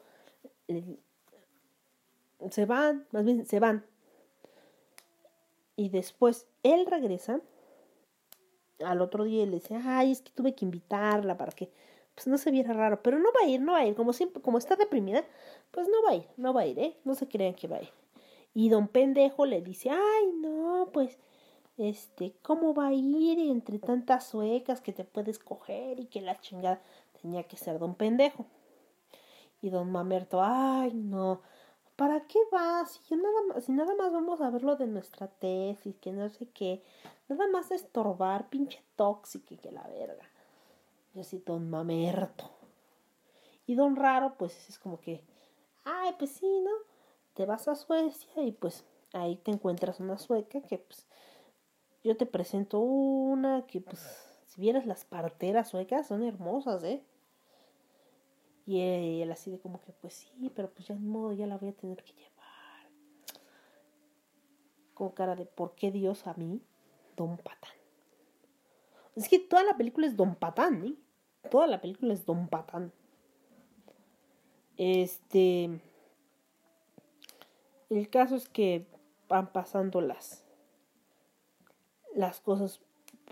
eh, 0.68 1.00
se 2.52 2.66
van, 2.66 3.08
más 3.12 3.26
bien 3.26 3.48
se 3.48 3.60
van. 3.60 3.84
Y 5.76 5.90
después 5.90 6.46
él 6.62 6.86
regresa 6.86 7.42
al 8.86 9.02
otro 9.02 9.24
día 9.24 9.44
y 9.44 9.46
le 9.46 9.56
dice, 9.56 9.76
ay, 9.76 10.12
es 10.12 10.22
que 10.22 10.32
tuve 10.32 10.56
que 10.56 10.66
invitarla 10.66 11.38
para 11.38 11.52
que 11.52 11.72
pues 12.16 12.28
no 12.28 12.38
se 12.38 12.52
viera 12.52 12.74
raro, 12.74 13.02
pero 13.02 13.20
no 13.20 13.30
va 13.32 13.46
a 13.46 13.50
ir, 13.50 13.62
no 13.62 13.74
va 13.74 13.80
a 13.80 13.86
ir, 13.86 13.96
como 13.96 14.14
siempre, 14.14 14.42
como 14.42 14.58
está 14.58 14.76
deprimida, 14.76 15.24
pues 15.72 15.88
no 15.88 16.04
va 16.04 16.12
a 16.12 16.16
ir, 16.16 16.26
no 16.38 16.54
va 16.54 16.62
a 16.62 16.66
ir, 16.66 16.78
¿eh? 16.80 16.98
No 17.06 17.16
se 17.16 17.28
crean 17.28 17.54
que 17.54 17.68
va 17.68 17.78
a 17.78 17.82
ir. 17.82 17.90
Y 18.54 18.70
don 18.70 18.88
pendejo 18.88 19.46
le 19.46 19.62
dice, 19.62 19.90
ay, 19.90 20.32
no, 20.42 20.90
pues, 20.92 21.18
este, 21.78 22.36
¿cómo 22.42 22.74
va 22.74 22.88
a 22.88 22.94
ir 22.94 23.40
entre 23.40 23.80
tantas 23.80 24.28
suecas 24.28 24.82
que 24.82 24.92
te 24.92 25.06
puedes 25.06 25.40
coger 25.40 26.00
y 26.00 26.06
que 26.06 26.22
la 26.22 26.40
chingada 26.42 26.82
tenía 27.22 27.44
que 27.44 27.58
ser 27.58 27.80
don 27.80 27.96
pendejo? 27.96 28.46
Y 29.62 29.70
don 29.70 29.92
mamerto, 29.92 30.42
ay, 30.44 30.94
no, 30.94 31.42
¿para 32.02 32.22
qué 32.22 32.40
vas? 32.52 33.00
Si, 33.08 33.16
nada 33.16 33.42
más, 33.48 33.64
si 33.64 33.72
nada 33.74 33.94
más 33.94 34.12
vamos 34.12 34.42
a 34.42 34.50
ver 34.50 34.64
lo 34.64 34.76
de 34.76 34.88
nuestra 34.88 35.28
tesis, 35.28 35.96
que 36.00 36.12
no 36.12 36.28
sé 36.30 36.48
qué, 36.48 36.82
nada 37.30 37.46
más 37.50 37.70
estorbar, 37.70 38.50
pinche 38.50 38.84
tóxico 38.96 39.54
y 39.54 39.58
que 39.58 39.72
la 39.72 39.84
verga. 39.84 40.28
Yo 41.14 41.22
así, 41.22 41.44
don 41.46 41.70
mamerto. 41.70 42.50
Y 43.68 43.76
don 43.76 43.96
raro, 43.96 44.34
pues 44.36 44.68
es 44.68 44.80
como 44.80 45.00
que, 45.00 45.24
ay, 45.84 46.16
pues 46.18 46.32
sí, 46.32 46.62
¿no? 46.62 46.72
Te 47.36 47.46
vas 47.46 47.68
a 47.68 47.76
Suecia 47.76 48.42
y 48.42 48.52
pues 48.52 48.84
ahí 49.14 49.36
te 49.36 49.52
encuentras 49.52 50.00
una 50.00 50.18
sueca 50.18 50.60
que 50.62 50.80
pues 50.80 51.06
yo 52.04 52.18
te 52.18 52.26
presento 52.26 52.80
una 52.80 53.68
que 53.68 53.80
pues 53.80 54.02
si 54.48 54.60
vieras 54.60 54.88
las 54.88 55.06
parteras 55.06 55.70
suecas 55.70 56.08
son 56.08 56.24
hermosas, 56.24 56.84
¿eh? 56.84 57.04
Y 58.72 59.22
él 59.22 59.30
así 59.34 59.52
de 59.52 59.60
como 59.60 59.82
que 59.82 59.92
pues 59.92 60.14
sí, 60.14 60.50
pero 60.56 60.70
pues 60.70 60.88
ya 60.88 60.96
de 60.96 61.02
modo 61.02 61.34
ya 61.34 61.46
la 61.46 61.58
voy 61.58 61.72
a 61.72 61.74
tener 61.74 62.02
que 62.06 62.14
llevar. 62.14 62.88
Con 64.94 65.10
cara 65.10 65.36
de 65.36 65.46
¿por 65.46 65.76
qué 65.76 65.92
Dios 65.92 66.26
a 66.26 66.36
mí? 66.36 66.62
Don 67.18 67.36
Patán. 67.36 67.74
Es 69.18 69.28
que 69.28 69.40
toda 69.40 69.64
la 69.64 69.76
película 69.76 70.08
es 70.08 70.16
Don 70.16 70.36
Patán, 70.36 70.86
¿eh? 70.86 70.96
Toda 71.50 71.68
la 71.68 71.82
película 71.82 72.14
es 72.14 72.26
Don 72.26 72.48
Patán. 72.48 72.94
Este. 74.78 75.82
El 77.90 78.10
caso 78.10 78.38
es 78.38 78.48
que 78.48 78.88
van 79.28 79.52
pasando 79.52 80.00
las. 80.00 80.46
las 82.16 82.40
cosas 82.40 82.80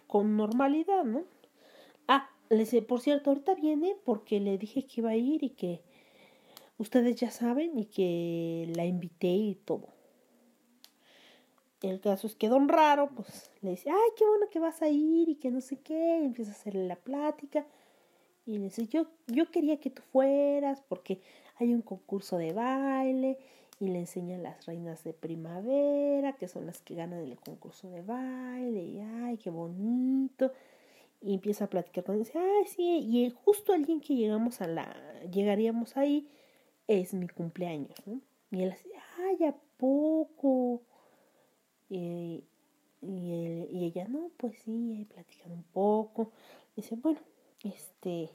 con 0.06 0.36
normalidad, 0.36 1.06
¿no? 1.06 1.24
Ah, 2.50 2.56
les, 2.56 2.74
por 2.86 3.02
cierto, 3.02 3.30
ahorita 3.30 3.56
viene 3.56 3.96
porque 4.06 4.40
le 4.40 4.58
dije 4.58 4.86
que 4.86 5.02
iba 5.02 5.12
a 5.12 5.16
ir 5.16 5.44
y 5.44 5.52
que 5.52 5.82
ustedes 6.78 7.16
ya 7.18 7.32
saben 7.32 7.78
y 7.78 7.86
que 7.86 8.72
la 8.76 8.86
invité 8.86 9.28
y 9.28 9.56
todo. 9.56 9.90
El 11.82 12.02
caso 12.02 12.28
es 12.28 12.36
que 12.36 12.50
Don 12.50 12.68
Raro, 12.68 13.10
pues, 13.16 13.52
le 13.62 13.72
dice, 13.72 13.90
ay, 13.90 14.10
qué 14.18 14.26
bueno 14.26 14.48
que 14.52 14.60
vas 14.60 14.82
a 14.82 14.90
ir 14.90 15.30
y 15.30 15.36
que 15.36 15.50
no 15.50 15.62
sé 15.62 15.78
qué, 15.80 16.20
y 16.22 16.26
empieza 16.26 16.52
a 16.52 16.56
hacerle 16.56 16.86
la 16.88 16.98
plática. 16.98 17.66
Y 18.46 18.58
le 18.58 18.66
dice, 18.66 18.88
yo, 18.88 19.08
yo 19.28 19.50
quería 19.52 19.80
que 19.80 19.90
tú 19.90 20.02
fueras 20.12 20.82
porque 20.82 21.22
hay 21.58 21.74
un 21.74 21.82
concurso 21.82 22.38
de 22.38 22.52
baile 22.52 23.38
y 23.80 23.88
le 23.88 24.00
enseñan 24.00 24.44
las 24.44 24.66
reinas 24.66 25.04
de 25.06 25.14
primavera, 25.14 26.34
que 26.34 26.48
son 26.50 26.66
las 26.66 26.82
que 26.82 26.96
ganan 26.96 27.20
el 27.20 27.40
concurso 27.40 27.90
de 27.90 28.02
baile, 28.02 28.84
y 28.84 29.00
ay, 29.00 29.38
qué 29.38 29.50
bonito. 29.50 30.52
Y 31.22 31.34
empieza 31.34 31.66
a 31.66 31.70
platicar 31.70 32.04
con 32.06 32.16
él, 32.16 32.24
dice, 32.24 32.40
ay, 32.40 32.66
sí, 32.68 32.82
y 32.84 33.30
justo 33.44 33.74
el 33.74 33.86
día 33.86 33.96
en 33.96 34.02
que 34.02 34.16
llegamos 34.16 34.62
a 34.62 34.68
la, 34.68 34.96
llegaríamos 35.30 35.98
ahí, 35.98 36.30
es 36.88 37.14
mi 37.14 37.28
cumpleaños, 37.28 37.96
¿no? 38.06 38.22
Y 38.52 38.64
él 38.64 38.72
así, 38.72 38.90
ay, 39.18 39.46
¿a 39.46 39.56
poco? 39.78 40.82
Y, 41.90 42.44
y, 43.02 43.34
él, 43.34 43.68
y 43.72 43.86
ella, 43.86 44.08
no, 44.08 44.32
pues 44.38 44.58
sí, 44.60 44.96
ahí 44.98 45.06
platican 45.06 45.52
un 45.52 45.64
poco. 45.64 46.32
Dice, 46.76 46.96
bueno, 46.96 47.20
este, 47.64 48.32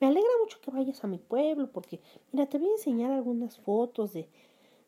me 0.00 0.06
alegra 0.08 0.30
mucho 0.42 0.60
que 0.60 0.70
vayas 0.70 1.02
a 1.02 1.08
mi 1.08 1.18
pueblo 1.18 1.70
porque, 1.72 2.00
mira, 2.32 2.46
te 2.46 2.58
voy 2.58 2.68
a 2.68 2.72
enseñar 2.72 3.12
algunas 3.12 3.58
fotos 3.58 4.12
de, 4.12 4.28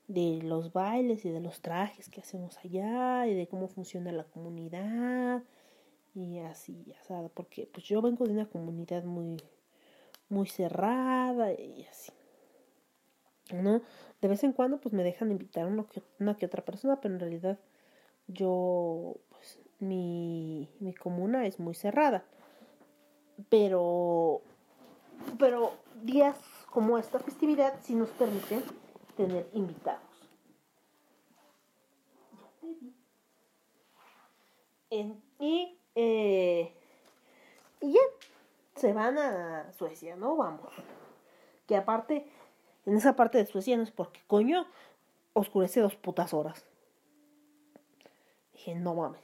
de 0.06 0.40
los 0.42 0.72
bailes 0.72 1.24
y 1.24 1.30
de 1.30 1.40
los 1.40 1.60
trajes 1.60 2.08
que 2.08 2.20
hacemos 2.20 2.58
allá 2.58 3.26
y 3.26 3.34
de 3.34 3.46
cómo 3.48 3.68
funciona 3.68 4.12
la 4.12 4.24
comunidad 4.24 5.42
y 6.18 6.40
así, 6.40 6.92
sabes, 7.06 7.30
porque 7.32 7.68
pues 7.72 7.86
yo 7.86 8.02
vengo 8.02 8.26
de 8.26 8.32
una 8.32 8.46
comunidad 8.46 9.04
muy, 9.04 9.36
muy 10.28 10.48
cerrada 10.48 11.52
y 11.52 11.86
así. 11.88 12.12
¿No? 13.52 13.80
De 14.20 14.28
vez 14.28 14.42
en 14.42 14.52
cuando 14.52 14.78
pues 14.80 14.92
me 14.92 15.04
dejan 15.04 15.30
invitar 15.30 15.64
a 15.64 15.66
una 15.68 15.84
que, 15.84 16.02
una 16.18 16.36
que 16.36 16.46
otra 16.46 16.64
persona, 16.64 17.00
pero 17.00 17.14
en 17.14 17.20
realidad 17.20 17.58
yo, 18.26 19.16
pues 19.30 19.60
mi, 19.78 20.68
mi 20.80 20.92
comuna 20.92 21.46
es 21.46 21.60
muy 21.60 21.74
cerrada. 21.74 22.24
Pero, 23.48 24.42
pero 25.38 25.72
días 26.02 26.36
como 26.70 26.98
esta 26.98 27.20
festividad 27.20 27.74
sí 27.82 27.94
nos 27.94 28.08
permiten 28.10 28.62
tener 29.16 29.48
invitados. 29.54 30.02
En, 34.90 35.22
y, 35.38 35.77
eh, 36.00 36.72
y 37.80 37.92
ya, 37.92 38.00
se 38.76 38.92
van 38.92 39.18
a 39.18 39.72
Suecia, 39.72 40.14
¿no? 40.14 40.36
Vamos. 40.36 40.72
Que 41.66 41.74
aparte, 41.74 42.30
en 42.86 42.96
esa 42.96 43.16
parte 43.16 43.38
de 43.38 43.46
Suecia 43.46 43.76
no 43.76 43.82
es 43.82 43.90
porque 43.90 44.20
coño 44.28 44.64
oscurece 45.32 45.80
dos 45.80 45.96
putas 45.96 46.32
horas. 46.32 46.64
Dije, 48.52 48.76
no 48.76 48.94
mames. 48.94 49.20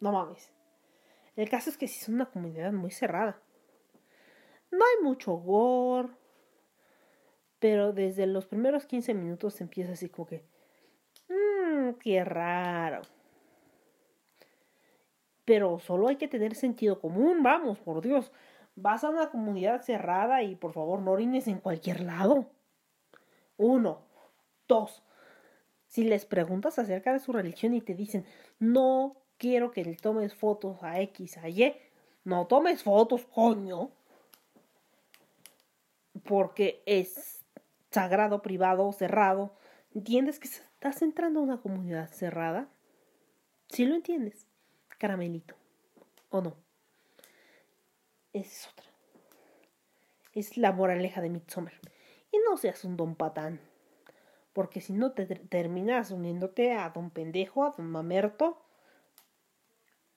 No 0.00 0.12
mames. 0.12 0.52
El 1.34 1.48
caso 1.48 1.70
es 1.70 1.78
que 1.78 1.88
sí 1.88 2.00
es 2.02 2.08
una 2.10 2.26
comunidad 2.26 2.74
muy 2.74 2.90
cerrada. 2.90 3.40
No 4.70 4.84
hay 4.84 5.02
mucho 5.02 5.32
gore. 5.32 6.10
Pero 7.58 7.94
desde 7.94 8.26
los 8.26 8.44
primeros 8.44 8.84
15 8.84 9.14
minutos 9.14 9.62
empieza 9.62 9.92
así 9.92 10.10
como 10.10 10.28
que... 10.28 10.44
Mmm, 11.30 11.94
qué 11.94 12.22
raro. 12.22 13.00
Pero 15.46 15.78
solo 15.78 16.08
hay 16.08 16.16
que 16.16 16.28
tener 16.28 16.54
sentido 16.54 17.00
común, 17.00 17.42
vamos, 17.42 17.78
por 17.78 18.02
Dios. 18.02 18.32
Vas 18.74 19.04
a 19.04 19.08
una 19.08 19.30
comunidad 19.30 19.80
cerrada 19.80 20.42
y 20.42 20.56
por 20.56 20.74
favor 20.74 21.00
no 21.00 21.12
orines 21.12 21.46
en 21.46 21.60
cualquier 21.60 22.00
lado. 22.00 22.50
Uno. 23.56 24.00
Dos. 24.68 25.02
Si 25.86 26.02
les 26.02 26.26
preguntas 26.26 26.78
acerca 26.80 27.12
de 27.12 27.20
su 27.20 27.32
religión 27.32 27.74
y 27.74 27.80
te 27.80 27.94
dicen, 27.94 28.26
no 28.58 29.16
quiero 29.38 29.70
que 29.70 29.84
le 29.84 29.94
tomes 29.94 30.34
fotos 30.34 30.82
a 30.82 31.00
X, 31.00 31.38
a 31.38 31.48
Y, 31.48 31.76
no 32.24 32.48
tomes 32.48 32.82
fotos, 32.82 33.24
coño. 33.26 33.92
Porque 36.24 36.82
es 36.86 37.44
sagrado, 37.92 38.42
privado, 38.42 38.92
cerrado. 38.92 39.52
¿Entiendes 39.94 40.40
que 40.40 40.48
estás 40.48 41.02
entrando 41.02 41.38
a 41.38 41.44
una 41.44 41.60
comunidad 41.60 42.10
cerrada? 42.10 42.68
Si 43.68 43.86
lo 43.86 43.94
entiendes, 43.94 44.46
caramelito. 44.98 45.54
¿O 46.30 46.40
no? 46.40 46.56
Esa 48.32 48.50
es 48.50 48.68
otra. 48.68 48.86
Es 50.32 50.56
la 50.56 50.72
moraleja 50.72 51.20
de 51.20 51.30
Midsommar. 51.30 51.74
Y 52.30 52.38
no 52.48 52.56
seas 52.56 52.84
un 52.84 52.96
don 52.96 53.14
patán. 53.14 53.60
Porque 54.52 54.80
si 54.80 54.92
no 54.92 55.12
te 55.12 55.26
terminas 55.26 56.10
uniéndote 56.10 56.72
a 56.72 56.90
don 56.90 57.10
pendejo, 57.10 57.64
a 57.64 57.74
don 57.76 57.90
mamerto, 57.90 58.62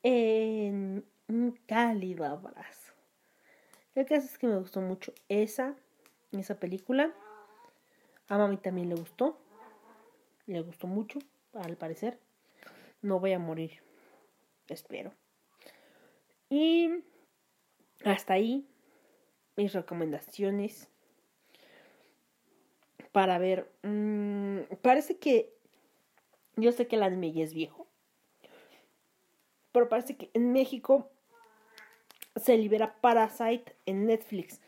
en 0.03 1.05
un 1.27 1.51
cálido 1.65 2.25
abrazo. 2.25 2.93
El 3.95 4.05
caso 4.05 4.25
es 4.27 4.37
que 4.37 4.47
me 4.47 4.57
gustó 4.57 4.81
mucho 4.81 5.13
esa, 5.27 5.75
esa 6.31 6.59
película. 6.59 7.13
A 8.27 8.37
mami 8.37 8.57
también 8.57 8.89
le 8.89 8.95
gustó. 8.95 9.37
Le 10.45 10.61
gustó 10.61 10.87
mucho, 10.87 11.19
al 11.53 11.77
parecer. 11.77 12.19
No 13.01 13.19
voy 13.19 13.33
a 13.33 13.39
morir. 13.39 13.81
Espero. 14.69 15.13
Y 16.49 16.89
hasta 18.03 18.33
ahí 18.33 18.67
mis 19.55 19.73
recomendaciones 19.73 20.89
para 23.11 23.37
ver. 23.37 23.71
Mmm, 23.83 24.61
parece 24.81 25.17
que. 25.17 25.53
Yo 26.55 26.71
sé 26.71 26.87
que 26.87 26.95
el 26.95 27.03
anime 27.03 27.31
ya 27.31 27.43
es 27.43 27.53
viejo. 27.53 27.87
Pero 29.71 29.87
parece 29.87 30.17
que 30.17 30.29
en 30.33 30.51
México 30.51 31.09
se 32.35 32.57
libera 32.57 32.99
Parasite 33.01 33.75
en 33.85 34.05
Netflix. 34.05 34.61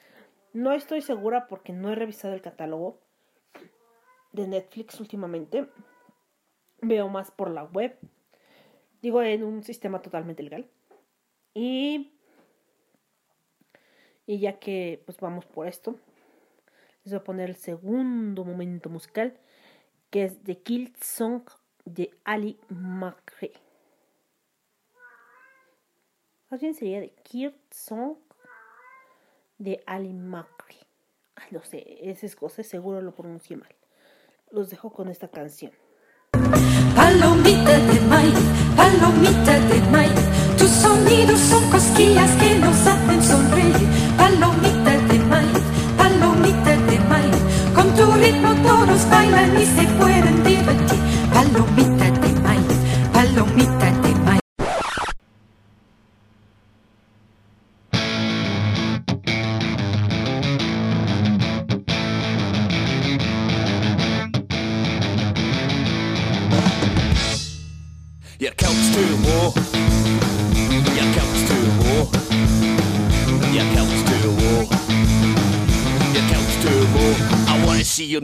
No 0.53 0.73
estoy 0.73 1.01
segura 1.01 1.47
porque 1.47 1.73
no 1.73 1.91
he 1.91 1.95
revisado 1.95 2.33
el 2.33 2.41
catálogo 2.41 2.99
de 4.31 4.47
Netflix 4.47 4.99
últimamente. 4.99 5.67
Veo 6.81 7.09
más 7.09 7.31
por 7.31 7.49
la 7.49 7.63
web. 7.63 7.97
Digo, 9.01 9.21
en 9.23 9.43
un 9.43 9.63
sistema 9.63 10.01
totalmente 10.01 10.43
legal. 10.43 10.67
Y, 11.53 12.11
y 14.25 14.39
ya 14.39 14.59
que 14.59 15.01
pues 15.05 15.19
vamos 15.19 15.45
por 15.45 15.67
esto, 15.67 15.99
les 17.03 17.13
voy 17.13 17.19
a 17.19 17.23
poner 17.23 17.49
el 17.49 17.55
segundo 17.55 18.45
momento 18.45 18.89
musical, 18.89 19.37
que 20.09 20.25
es 20.25 20.41
The 20.43 20.59
Kill 20.59 20.93
Song 21.01 21.43
de 21.85 22.11
Ali 22.23 22.59
McRae. 22.69 23.53
Más 26.49 26.61
bien 26.61 26.75
sería 26.75 26.99
The 26.99 27.13
Kill 27.23 27.55
Song 27.71 28.17
de 29.57 29.81
Ali 29.85 30.13
McRae. 30.13 30.77
Ay, 31.35 31.47
no 31.51 31.63
sé, 31.63 31.97
ese 32.09 32.25
escocés 32.25 32.67
seguro 32.67 33.01
lo 33.01 33.15
pronuncié 33.15 33.55
mal. 33.57 33.73
Los 34.51 34.69
dejo 34.69 34.91
con 34.91 35.07
esta 35.07 35.29
canción. 35.29 35.71
Palomita 36.95 37.77
de 37.79 38.01
maíz, 38.01 38.60
palomita 38.81 39.53
de 39.69 39.79
maíz, 39.91 40.21
tus 40.57 40.69
sonidos 40.69 41.39
son 41.39 41.63
cosquillas 41.69 42.31
que 42.41 42.55
nos 42.55 42.77
hacen 42.87 43.21
sonreír. 43.23 43.87
Palomita 44.17 44.93
de 45.09 45.19
maíz, 45.31 45.63
palomita 45.97 46.73
de 46.89 46.97
maíz, 47.11 47.41
con 47.75 47.87
tu 47.95 48.05
ritmo 48.13 48.49
todos 48.67 49.01
bailan 49.09 49.51
y 49.61 49.65
se 49.75 49.83
pueden 49.99 50.43
divertir. 50.43 51.01
Palomita 51.35 52.07
de 52.23 52.31
maíz, 52.45 52.77
palomita 53.13 53.90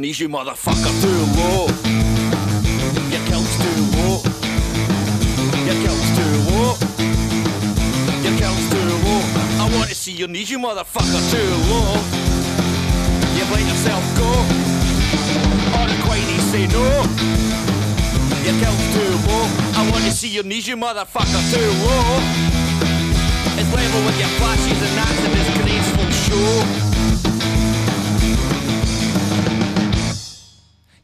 knees, 0.07 0.21
you 0.21 0.29
motherfucker, 0.29 0.93
too 1.03 1.21
low. 1.35 1.67
Your 3.11 3.23
couch 3.27 3.53
too 3.59 3.79
low. 3.91 4.23
Your 5.67 5.77
couch 5.83 6.07
too 6.15 6.35
low. 6.47 6.71
Your 8.23 8.35
couch 8.39 8.63
too 8.71 8.87
low. 9.03 9.21
I 9.59 9.69
wanna 9.75 9.93
see 9.93 10.13
your 10.13 10.29
knees, 10.29 10.49
you 10.49 10.59
motherfucker, 10.59 11.21
too 11.27 11.51
low. 11.67 11.91
You 13.35 13.43
let 13.51 13.63
yourself 13.67 14.03
go. 14.15 14.31
Or 15.75 15.85
the 15.91 15.97
queenie 16.07 16.39
say 16.51 16.67
no. 16.67 16.85
Your 18.47 18.55
couch 18.63 18.83
too 18.95 19.11
low. 19.27 19.43
I 19.75 19.89
want 19.91 20.05
to 20.05 20.11
see 20.11 20.29
your 20.29 20.45
knees, 20.45 20.69
you 20.69 20.77
motherfucker, 20.77 21.41
too 21.51 21.69
low. 21.83 22.07
It's 23.59 23.71
level 23.75 24.01
with 24.05 24.17
your 24.17 24.31
flashes 24.39 24.79
and 24.87 24.93
that's 24.99 25.19
in 25.25 25.31
this 25.35 25.49
graceful 25.59 26.09
show. 26.23 26.86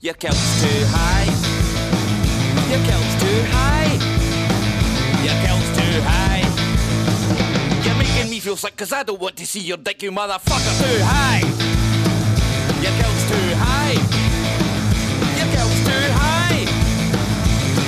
Your 0.03 0.15
couch 0.15 0.33
too 0.59 0.83
high. 0.91 1.23
Your 2.69 2.83
couch 2.83 3.21
too 3.23 3.39
high. 3.55 3.93
Your 5.23 5.33
couch 5.47 5.67
too 5.79 6.01
high. 6.03 6.43
You're 7.85 7.95
making 7.95 8.29
me 8.29 8.41
feel 8.41 8.57
sick 8.57 8.75
cause 8.75 8.91
I 8.91 9.03
don't 9.03 9.21
want 9.21 9.37
to 9.37 9.45
see 9.45 9.61
your 9.61 9.77
dick, 9.77 10.03
you 10.03 10.11
motherfucker, 10.11 10.75
too 10.83 10.99
high. 11.05 11.39
Your 12.83 12.91
couch 12.99 13.21
too 13.31 13.55
high. 13.55 13.93
Your 15.39 15.47
couch 15.55 15.77
too 15.87 16.05
high. 16.19 16.65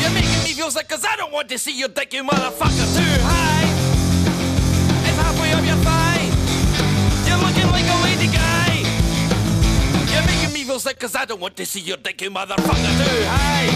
You're 0.02 0.14
making 0.14 0.44
me 0.46 0.54
feel 0.54 0.72
sick 0.72 0.88
cause 0.88 1.04
I 1.04 1.18
don't 1.18 1.34
want 1.34 1.50
to 1.50 1.58
see 1.58 1.78
your 1.78 1.90
dick, 1.90 2.14
you 2.14 2.24
motherfucker, 2.24 2.96
too 2.96 3.24
high. 3.24 3.75
goes 10.76 10.86
like, 10.86 11.00
cause 11.00 11.16
I 11.16 11.24
don't 11.24 11.40
want 11.40 11.56
to 11.56 11.66
see 11.66 11.80
your 11.80 11.96
dick, 11.96 12.22
you 12.22 12.30
motherfucker, 12.30 12.98
do, 12.98 13.10
hey! 13.32 13.68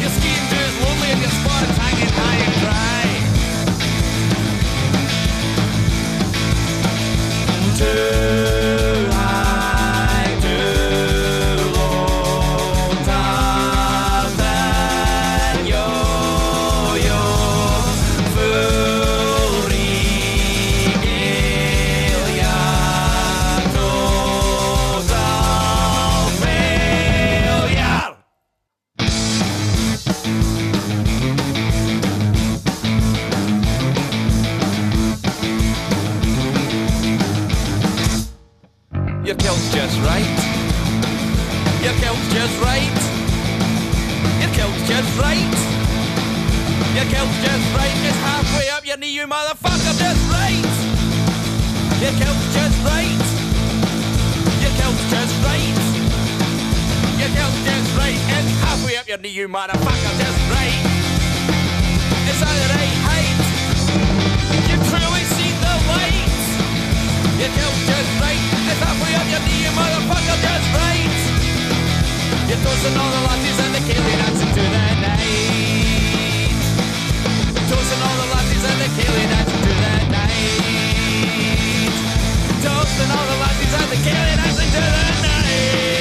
Your 0.00 0.08
skiing 0.08 0.48
do 0.48 0.56
is 0.56 0.74
lonely 0.82 1.10
and 1.10 1.20
your 1.20 1.28
spot 1.28 1.62
is 1.62 1.76
hanging 1.76 2.08
high 2.16 2.38
and 2.46 2.54
dry. 7.84 8.32
Do. 8.32 8.37
Right. 40.08 40.38
Your 41.84 41.94
count's 42.00 42.28
just 42.32 42.56
right. 42.64 42.98
Your 44.40 44.52
count's 44.56 44.80
just 44.88 45.10
right. 45.20 45.52
Your 46.96 47.08
count's 47.12 47.38
just 47.44 47.66
right. 47.76 47.96
It's 48.08 48.20
halfway 48.24 48.68
up 48.70 48.86
your 48.86 48.96
knee, 48.96 49.12
you 49.12 49.26
motherfucker. 49.26 49.92
Just 50.00 50.22
right. 50.32 50.68
Your 52.00 52.14
count's 52.22 52.46
just 52.56 52.78
right. 52.88 53.20
Your 54.62 54.72
count's 54.80 55.04
just 55.12 55.34
right. 55.44 55.78
Your 57.20 57.30
count's 57.36 57.60
just 57.68 57.90
right. 58.00 58.20
It's 58.36 58.50
halfway 58.64 58.96
up 58.96 59.06
your 59.08 59.18
knee, 59.18 59.36
you 59.38 59.48
motherfucker. 59.48 60.12
Just 60.22 60.37
toasting 72.64 72.96
all 72.96 73.10
the 73.10 73.20
lasses 73.28 73.58
and 73.64 73.72
the 73.74 73.80
Kaylee 73.88 74.16
dancing 74.20 74.52
to 74.56 74.62
the 74.62 74.70
night. 75.04 75.28
Toasting 77.70 78.02
all 78.06 78.16
the 78.22 78.26
lasses 78.34 78.64
and 78.70 78.78
the 78.82 78.88
Kaylee 78.96 79.28
dancing 79.32 79.62
to 79.66 79.72
the 79.82 79.92
night. 80.16 80.38
Toasting 82.64 83.10
all 83.16 83.26
the 83.30 83.36
lasses 83.42 83.72
and 83.80 83.88
the 83.92 83.98
Kaylee 84.06 84.36
dancing 84.40 84.70
to 84.74 84.80
the 84.80 84.90
night. 85.26 85.97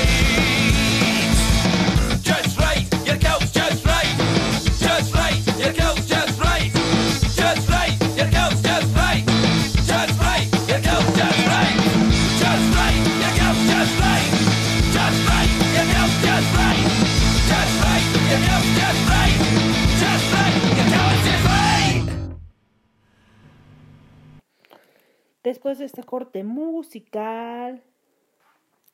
Después 25.48 25.80
de 25.80 25.86
este 25.86 26.04
corte 26.04 26.44
musical, 26.44 27.82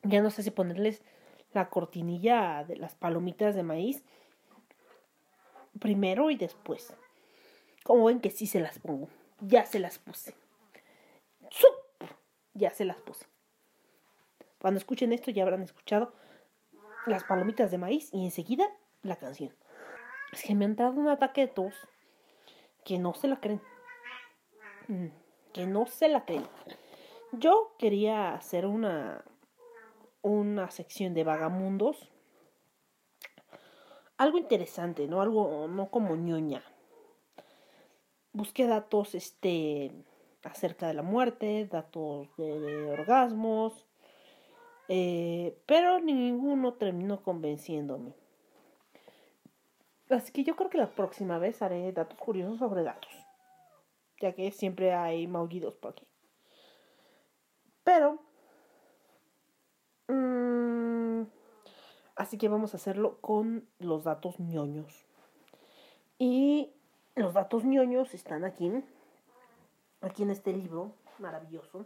ya 0.04 0.22
no 0.22 0.30
sé 0.30 0.44
si 0.44 0.52
ponerles 0.52 1.02
la 1.52 1.72
cortinilla 1.72 2.64
de 2.64 2.76
las 2.76 2.94
palomitas 2.94 3.56
de 3.56 3.64
maíz 3.64 4.04
primero 5.80 6.30
y 6.30 6.36
después. 6.36 6.94
Como 7.84 8.06
ven 8.06 8.20
que 8.20 8.30
sí 8.30 8.46
se 8.46 8.60
las 8.60 8.78
pongo. 8.78 9.10
Ya 9.42 9.66
se 9.66 9.80
las 9.80 9.98
puse. 9.98 10.36
¡Sup! 11.50 12.12
Ya 12.54 12.70
se 12.70 12.86
las 12.86 12.98
puse. 12.98 13.26
Cuando 14.60 14.78
escuchen 14.78 15.12
esto 15.12 15.32
ya 15.32 15.42
habrán 15.42 15.64
escuchado 15.64 16.14
las 17.08 17.24
palomitas 17.24 17.72
de 17.72 17.80
maíz 17.80 18.14
y 18.14 18.26
enseguida 18.26 18.70
la 19.02 19.16
canción. 19.16 19.52
Es 20.32 20.44
que 20.44 20.54
me 20.54 20.66
han 20.66 20.76
dado 20.76 20.92
un 20.92 21.08
ataque 21.08 21.42
de 21.42 21.48
tos 21.48 21.74
que 22.86 23.00
no 23.00 23.16
se 23.16 23.28
la 23.28 23.40
creen. 23.40 23.60
Mm, 24.88 25.23
que 25.54 25.66
no 25.66 25.86
se 25.86 26.10
la 26.10 26.26
creen. 26.26 26.48
Yo 27.32 27.76
quería 27.80 28.34
hacer 28.34 28.66
una 28.66 29.24
una 30.24 30.72
sección 30.72 31.14
de 31.14 31.24
vagamundos. 31.24 32.10
Algo 34.18 34.38
interesante, 34.40 35.08
¿no? 35.08 35.22
Algo 35.22 35.68
no 35.68 35.92
como 35.92 36.16
ñoña. 36.16 36.64
Busqué 38.32 38.66
datos 38.66 39.14
este 39.14 39.92
acerca 40.44 40.88
de 40.88 40.94
la 40.94 41.04
muerte, 41.04 41.68
datos 41.72 42.28
de, 42.38 42.86
orgasmos, 42.92 43.86
eh, 44.90 45.58
pero 45.66 46.00
ninguno 46.00 46.74
terminó 46.74 47.22
convenciéndome. 47.22 48.14
Así 50.10 50.32
que 50.32 50.44
yo 50.44 50.56
creo 50.56 50.70
que 50.70 50.78
la 50.78 50.92
próxima 50.92 51.38
vez 51.38 51.62
haré 51.62 51.92
datos 51.92 52.18
curiosos 52.20 52.60
sobre 52.60 52.84
gatos. 52.84 53.23
Ya 54.20 54.34
que 54.34 54.52
siempre 54.52 54.94
hay 54.94 55.28
maullidos 55.28 55.76
por 55.76 55.92
aquí. 55.92 56.08
Pero... 57.84 58.20
mm, 60.08 61.24
así 62.16 62.38
que 62.38 62.48
vamos 62.48 62.74
a 62.74 62.78
hacerlo 62.78 63.20
con 63.22 63.68
los 63.80 64.04
datos 64.04 64.40
ñoños. 64.40 65.06
Y 66.18 66.74
los 67.16 67.34
datos 67.34 67.66
ñoños 67.66 68.14
están 68.14 68.44
aquí. 68.44 68.72
Aquí 70.02 70.24
en 70.24 70.30
este 70.30 70.54
libro 70.54 70.96
maravilloso. 71.20 71.86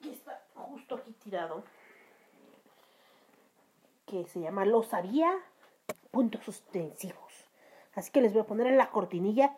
Y 0.00 0.10
está 0.10 0.44
justo 0.54 0.96
aquí 0.96 1.12
tirado. 1.12 1.64
Que 4.06 4.26
se 4.26 4.40
llama 4.40 4.64
Lo 4.64 4.82
sabía. 4.82 5.32
Puntos 6.10 6.44
suspensivos. 6.44 7.48
Así 7.94 8.10
que 8.10 8.20
les 8.20 8.32
voy 8.32 8.42
a 8.42 8.46
poner 8.46 8.66
en 8.66 8.76
la 8.76 8.90
cortinilla 8.90 9.56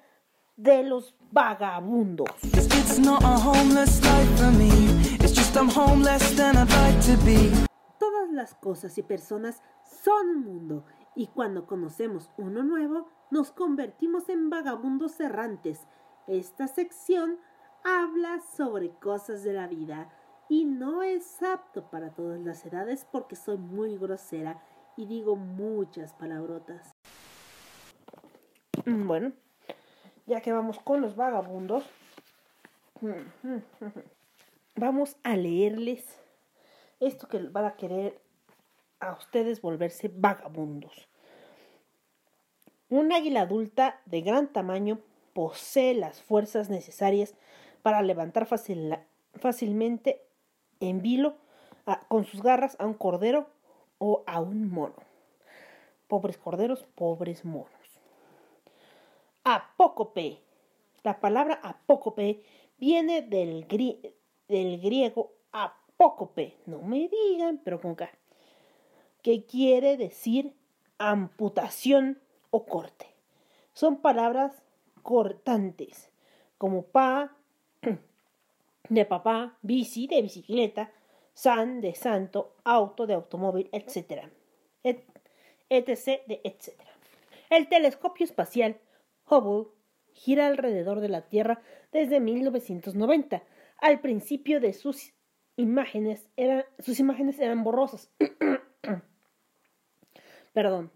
de 0.57 0.83
los 0.83 1.15
vagabundos. 1.31 2.29
It's 2.43 2.99
not 2.99 3.23
a 3.23 3.37
homeless 3.37 4.03
life 4.05 4.39
for 4.39 4.51
me. 4.53 4.69
It's 5.21 5.33
just 5.33 5.57
I'm 5.57 5.69
home 5.69 6.03
less 6.03 6.35
than 6.37 6.57
I'd 6.57 6.71
like 6.71 7.01
to 7.07 7.17
be. 7.25 7.51
Todas 7.99 8.31
las 8.33 8.55
cosas 8.55 8.97
y 8.99 9.03
personas 9.03 9.63
son 10.05 10.29
un 10.29 10.45
mundo 10.45 10.85
y 11.15 11.29
cuando 11.29 11.67
conocemos 11.67 12.31
uno 12.37 12.63
nuevo 12.63 13.09
nos 13.31 13.51
convertimos 13.53 14.29
en 14.29 14.51
vagabundos 14.51 15.19
errantes. 15.21 15.81
Esta 16.27 16.69
sección 16.69 17.39
habla 17.85 18.41
sobre 18.57 18.91
cosas 18.91 19.43
de 19.43 19.53
la 19.53 19.67
vida 19.67 20.11
y 20.49 20.65
no 20.65 21.03
es 21.03 21.43
apto 21.43 21.91
para 21.91 22.11
todas 22.15 22.41
las 22.41 22.65
edades 22.67 23.07
porque 23.11 23.37
soy 23.37 23.57
muy 23.59 23.97
grosera 23.97 24.63
y 24.97 25.07
digo 25.07 25.37
muchas 25.37 26.13
palabrotas. 26.13 26.93
Mm, 28.85 29.07
Bueno, 29.07 29.33
ya 30.27 30.41
que 30.41 30.53
vamos 30.53 30.79
con 30.81 31.01
los 31.01 31.17
vagabundos, 31.17 31.85
vamos 34.77 35.17
a 35.23 35.37
leerles 35.37 36.05
esto 37.01 37.29
que 37.29 37.39
van 37.39 37.65
a 37.65 37.77
querer 37.77 38.21
a 39.01 39.13
ustedes 39.13 39.61
volverse 39.61 40.11
vagabundos. 40.15 41.09
Un 42.89 43.13
águila 43.13 43.41
adulta 43.43 44.01
de 44.07 44.21
gran 44.21 44.49
tamaño 44.53 45.01
posee 45.35 45.95
las 45.95 46.23
fuerzas 46.23 46.69
necesarias 46.71 47.35
para 47.83 48.03
levantar 48.03 48.47
fácil- 48.47 48.99
fácilmente 49.35 50.23
en 50.79 51.03
vilo 51.03 51.37
con 52.09 52.25
sus 52.25 52.43
garras 52.43 52.77
a 52.79 52.87
un 52.87 52.95
cordero 52.95 53.49
o 53.99 54.23
a 54.27 54.41
un 54.41 54.71
mono. 54.71 54.95
Pobres 56.07 56.37
corderos, 56.39 56.85
pobres 56.95 57.45
monos. 57.45 57.71
Apócope. 59.45 60.39
La 61.03 61.19
palabra 61.19 61.59
apócope 61.63 62.43
viene 62.79 63.23
del, 63.23 63.67
del 64.49 64.81
griego 64.81 65.33
apócope. 65.51 66.57
No 66.67 66.81
me 66.81 67.09
digan, 67.09 67.61
pero 67.65 67.81
con 67.81 67.95
K. 67.95 68.09
Que 69.23 69.45
quiere 69.45 69.97
decir 69.97 70.55
amputación 70.99 72.21
o 72.51 72.67
corte. 72.67 73.07
Son 73.73 73.97
palabras 73.97 74.63
cortantes, 75.03 76.11
como 76.59 76.83
pa 76.83 77.37
de 78.89 79.05
papá, 79.05 79.57
bici 79.63 80.07
de 80.07 80.23
bicicleta, 80.23 80.93
san 81.35 81.81
de 81.81 81.95
santo, 81.95 82.55
auto 82.63 83.07
de 83.07 83.15
automóvil, 83.15 83.69
etc. 83.73 84.27
Et- 84.85 85.05
etc. 85.69 86.25
de 86.27 86.41
etc. 86.45 86.75
El 87.51 87.69
telescopio 87.69 88.25
espacial 88.25 88.79
Hubble 89.33 89.71
gira 90.13 90.47
alrededor 90.47 91.01
de 91.01 91.09
la 91.09 91.23
Tierra 91.23 91.63
desde 91.91 92.21
1990. 92.21 93.43
Al 93.79 94.01
principio 94.01 94.61
de 94.61 94.75
sus 94.75 95.15
imágenes 95.57 96.29
eran, 96.37 96.65
sus 96.79 97.01
imágenes 97.01 97.39
eran 97.39 97.65
borrosas. 97.65 98.11
Perdón. 100.53 100.91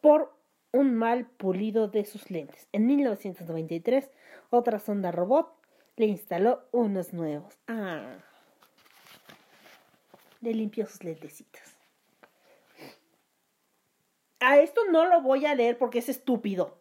Por 0.00 0.34
un 0.72 0.94
mal 0.94 1.26
pulido 1.26 1.88
de 1.88 2.04
sus 2.04 2.30
lentes. 2.30 2.68
En 2.72 2.86
1993, 2.86 4.10
otra 4.50 4.78
sonda 4.78 5.12
robot 5.12 5.52
le 5.96 6.06
instaló 6.06 6.64
unos 6.72 7.12
nuevos. 7.12 7.58
Ah. 7.68 8.18
Le 10.40 10.52
limpió 10.52 10.86
sus 10.86 11.02
lentecitos. 11.02 11.62
A 14.40 14.58
esto 14.58 14.82
no 14.90 15.06
lo 15.06 15.22
voy 15.22 15.46
a 15.46 15.54
leer 15.54 15.78
porque 15.78 16.00
es 16.00 16.08
estúpido. 16.08 16.78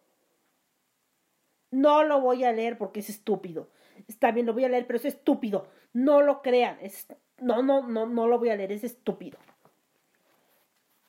No 1.76 2.04
lo 2.04 2.22
voy 2.22 2.46
a 2.46 2.54
leer 2.54 2.78
porque 2.78 3.02
es 3.02 3.10
estúpido. 3.10 3.68
Está 4.08 4.32
bien, 4.32 4.46
lo 4.46 4.54
voy 4.54 4.64
a 4.64 4.70
leer, 4.70 4.88
pero 4.88 4.96
es 4.96 5.04
estúpido. 5.04 5.68
No 5.92 6.22
lo 6.22 6.42
crean. 6.42 6.78
Es, 6.82 7.08
no, 7.42 7.64
no, 7.64 7.86
no, 7.86 8.06
no 8.06 8.28
lo 8.28 8.40
voy 8.40 8.48
a 8.48 8.56
leer, 8.56 8.72
es 8.72 8.86
estúpido. 8.86 9.38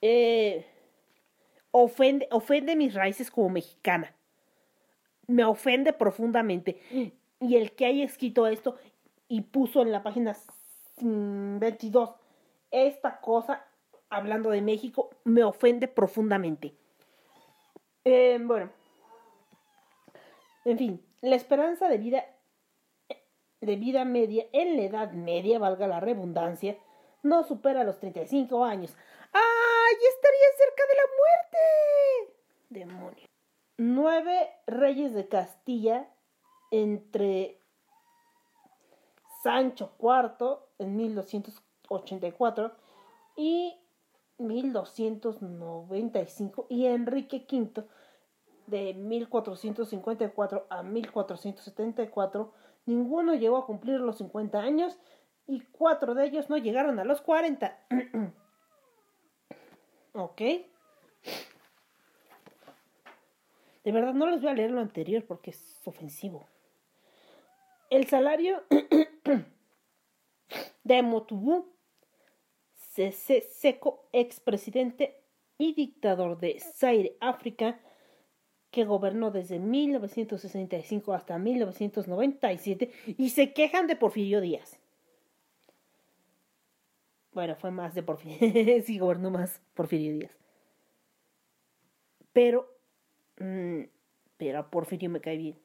Eh, 0.02 0.66
ofende, 1.70 2.26
ofende 2.32 2.74
mis 2.74 2.94
raíces 2.94 3.30
como 3.30 3.48
mexicana. 3.48 4.12
Me 5.28 5.44
ofende 5.44 5.92
profundamente. 5.92 6.80
Y 7.38 7.54
el 7.54 7.70
que 7.76 7.86
haya 7.86 8.04
escrito 8.04 8.48
esto 8.48 8.76
y 9.28 9.42
puso 9.42 9.82
en 9.82 9.92
la 9.92 10.02
página 10.02 10.36
mm, 11.00 11.60
22 11.60 12.10
esta 12.72 13.20
cosa 13.20 13.64
hablando 14.10 14.50
de 14.50 14.62
México 14.62 15.10
me 15.22 15.44
ofende 15.44 15.86
profundamente. 15.86 16.74
Eh, 18.04 18.38
bueno, 18.42 18.70
en 20.70 20.78
fin, 20.78 21.06
la 21.20 21.36
esperanza 21.36 21.88
de 21.88 21.98
vida 21.98 22.24
de 23.60 23.76
vida 23.76 24.04
media 24.04 24.46
en 24.52 24.76
la 24.76 24.82
Edad 24.82 25.12
Media, 25.12 25.58
valga 25.58 25.86
la 25.86 26.00
redundancia, 26.00 26.76
no 27.22 27.44
supera 27.44 27.84
los 27.84 27.98
35 27.98 28.62
años. 28.64 28.94
¡Ay! 29.32 29.94
Estaría 30.08 30.48
cerca 30.58 30.82
de 30.88 30.96
la 30.96 31.02
muerte. 31.18 31.58
Demonio. 32.68 33.26
Nueve 33.78 34.50
reyes 34.66 35.14
de 35.14 35.28
Castilla 35.28 36.08
entre 36.70 37.60
Sancho 39.42 39.94
IV 40.00 40.58
en 40.78 40.96
1284 40.96 42.72
y 43.36 43.78
1295 44.38 46.66
y 46.68 46.86
Enrique 46.86 47.46
V 47.50 47.84
de 48.66 48.94
1454 48.94 50.66
a 50.70 50.82
1474 50.82 52.52
ninguno 52.86 53.34
llegó 53.34 53.56
a 53.56 53.66
cumplir 53.66 54.00
los 54.00 54.18
50 54.18 54.58
años 54.58 54.98
y 55.46 55.60
cuatro 55.60 56.14
de 56.14 56.26
ellos 56.26 56.50
no 56.50 56.56
llegaron 56.56 56.98
a 56.98 57.04
los 57.04 57.20
40 57.20 57.78
ok. 60.14 60.42
De 63.84 63.92
verdad 63.92 64.14
no 64.14 64.28
les 64.28 64.40
voy 64.40 64.50
a 64.50 64.54
leer 64.54 64.72
lo 64.72 64.80
anterior 64.80 65.24
porque 65.24 65.50
es 65.50 65.80
ofensivo. 65.84 66.48
El 67.88 68.08
salario 68.08 68.64
de 70.84 71.02
Motubu 71.02 71.72
Sese 72.74 73.42
Seko, 73.42 74.08
expresidente 74.12 75.22
y 75.58 75.74
dictador 75.74 76.38
de 76.38 76.58
Zaire, 76.58 77.16
África, 77.20 77.78
que 78.76 78.84
gobernó 78.84 79.30
desde 79.30 79.58
1965 79.58 81.14
hasta 81.14 81.38
1997 81.38 82.92
y 83.16 83.30
se 83.30 83.54
quejan 83.54 83.86
de 83.86 83.96
Porfirio 83.96 84.42
Díaz. 84.42 84.78
Bueno, 87.32 87.56
fue 87.56 87.70
más 87.70 87.94
de 87.94 88.02
Porfirio, 88.02 88.82
sí 88.84 88.98
gobernó 88.98 89.30
más 89.30 89.62
Porfirio 89.72 90.12
Díaz. 90.12 90.36
Pero, 92.34 92.70
mm, 93.38 93.84
pero 94.36 94.58
a 94.58 94.70
Porfirio 94.70 95.08
me 95.08 95.22
cae 95.22 95.38
bien. 95.38 95.58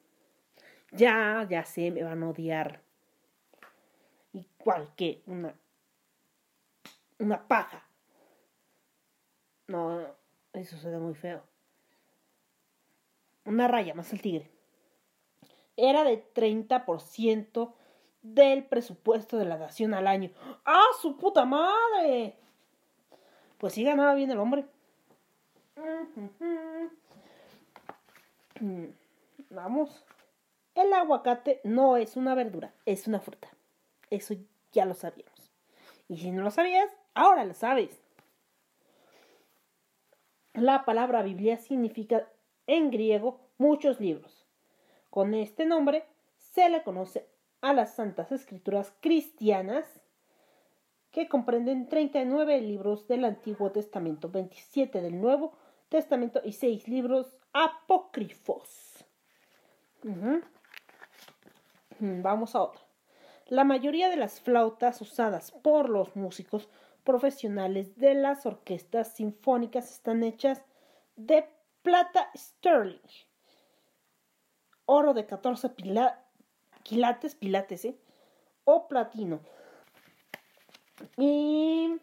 Ya, 0.92 1.46
ya 1.50 1.66
sé, 1.66 1.90
me 1.90 2.02
van 2.02 2.22
a 2.22 2.30
odiar. 2.30 2.80
Igual 4.32 4.88
que 4.96 5.20
una 5.26 5.54
una 7.18 7.46
paja. 7.46 7.86
No, 9.68 10.00
eso 10.54 10.90
ve 10.90 10.98
muy 10.98 11.14
feo. 11.14 11.51
Una 13.44 13.68
raya 13.68 13.94
más 13.94 14.12
el 14.12 14.22
tigre. 14.22 14.50
Era 15.76 16.04
de 16.04 16.24
30% 16.34 17.74
del 18.22 18.64
presupuesto 18.64 19.36
de 19.36 19.44
la 19.44 19.58
nación 19.58 19.94
al 19.94 20.06
año. 20.06 20.30
¡Ah, 20.64 20.86
su 21.00 21.16
puta 21.16 21.44
madre! 21.44 22.36
Pues 23.58 23.74
sí 23.74 23.84
ganaba 23.84 24.14
bien 24.14 24.30
el 24.30 24.38
hombre. 24.38 24.64
Vamos. 29.50 30.04
El 30.74 30.92
aguacate 30.92 31.60
no 31.64 31.96
es 31.96 32.16
una 32.16 32.34
verdura, 32.34 32.72
es 32.86 33.06
una 33.06 33.20
fruta. 33.20 33.48
Eso 34.10 34.34
ya 34.72 34.84
lo 34.84 34.94
sabíamos. 34.94 35.52
Y 36.08 36.18
si 36.18 36.30
no 36.30 36.42
lo 36.42 36.50
sabías, 36.50 36.90
ahora 37.14 37.44
lo 37.44 37.54
sabes. 37.54 38.00
La 40.54 40.84
palabra 40.84 41.22
Biblia 41.22 41.56
significa 41.58 42.26
en 42.66 42.90
griego 42.90 43.40
muchos 43.58 44.00
libros. 44.00 44.46
Con 45.10 45.34
este 45.34 45.66
nombre 45.66 46.04
se 46.36 46.68
le 46.68 46.82
conoce 46.82 47.28
a 47.60 47.72
las 47.72 47.94
Santas 47.94 48.32
Escrituras 48.32 48.92
cristianas 49.00 49.86
que 51.10 51.28
comprenden 51.28 51.88
39 51.88 52.60
libros 52.60 53.06
del 53.06 53.24
Antiguo 53.24 53.70
Testamento, 53.70 54.30
27 54.30 55.00
del 55.00 55.20
Nuevo 55.20 55.52
Testamento 55.88 56.40
y 56.44 56.52
6 56.52 56.88
libros 56.88 57.36
apócrifos. 57.52 59.04
Mm, 60.02 60.38
Vamos 62.22 62.56
a 62.56 62.62
otra. 62.62 62.82
La 63.46 63.64
mayoría 63.64 64.08
de 64.08 64.16
las 64.16 64.40
flautas 64.40 65.00
usadas 65.00 65.52
por 65.52 65.88
los 65.88 66.16
músicos 66.16 66.68
profesionales 67.04 67.96
de 67.96 68.14
las 68.14 68.46
orquestas 68.46 69.14
sinfónicas 69.14 69.90
están 69.92 70.24
hechas 70.24 70.64
de 71.16 71.46
plata 71.82 72.30
sterling, 72.36 73.00
oro 74.86 75.14
de 75.14 75.26
14 75.26 75.68
pila- 75.70 76.24
quilates, 76.82 77.34
pilates, 77.34 77.84
¿eh? 77.84 77.98
o 78.64 78.88
platino. 78.88 79.40
Y 81.16 82.00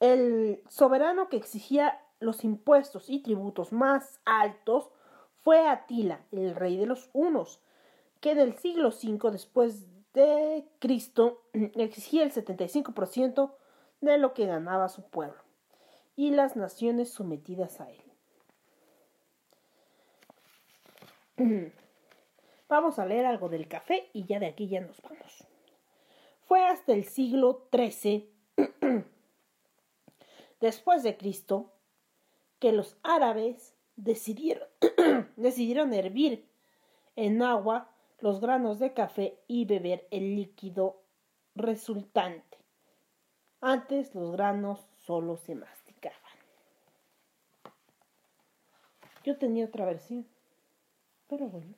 el 0.00 0.62
soberano 0.68 1.28
que 1.28 1.36
exigía 1.36 2.02
los 2.20 2.44
impuestos 2.44 3.10
y 3.10 3.20
tributos 3.20 3.72
más 3.72 4.20
altos 4.24 4.90
fue 5.36 5.68
Atila, 5.68 6.20
el 6.32 6.54
rey 6.54 6.76
de 6.76 6.86
los 6.86 7.10
hunos, 7.12 7.60
que 8.20 8.30
en 8.32 8.38
el 8.38 8.56
siglo 8.56 8.88
V 8.88 9.30
después 9.30 9.86
de 10.12 10.66
Cristo 10.78 11.42
exigía 11.52 12.24
el 12.24 12.32
75% 12.32 13.54
de 14.00 14.18
lo 14.18 14.32
que 14.34 14.46
ganaba 14.46 14.88
su 14.88 15.02
pueblo 15.08 15.45
y 16.16 16.30
las 16.30 16.56
naciones 16.56 17.12
sometidas 17.12 17.80
a 17.80 17.90
él. 17.90 18.02
Vamos 22.68 22.98
a 22.98 23.06
leer 23.06 23.26
algo 23.26 23.48
del 23.48 23.68
café 23.68 24.10
y 24.12 24.24
ya 24.24 24.40
de 24.40 24.46
aquí 24.46 24.66
ya 24.66 24.80
nos 24.80 25.00
vamos. 25.02 25.46
Fue 26.46 26.64
hasta 26.64 26.92
el 26.92 27.04
siglo 27.04 27.68
XIII 27.70 28.28
después 30.60 31.04
de 31.04 31.16
Cristo 31.16 31.72
que 32.58 32.72
los 32.72 32.96
árabes 33.02 33.76
decidieron, 33.96 35.92
hervir 35.92 36.48
en 37.14 37.42
agua 37.42 37.90
los 38.18 38.40
granos 38.40 38.78
de 38.78 38.94
café 38.94 39.38
y 39.46 39.64
beber 39.64 40.08
el 40.10 40.34
líquido 40.34 41.02
resultante. 41.54 42.58
Antes 43.60 44.14
los 44.14 44.32
granos 44.32 44.88
solo 44.96 45.36
se. 45.36 45.85
Yo 49.26 49.36
tenía 49.36 49.64
otra 49.64 49.84
versión, 49.84 50.24
pero 51.26 51.48
bueno, 51.48 51.74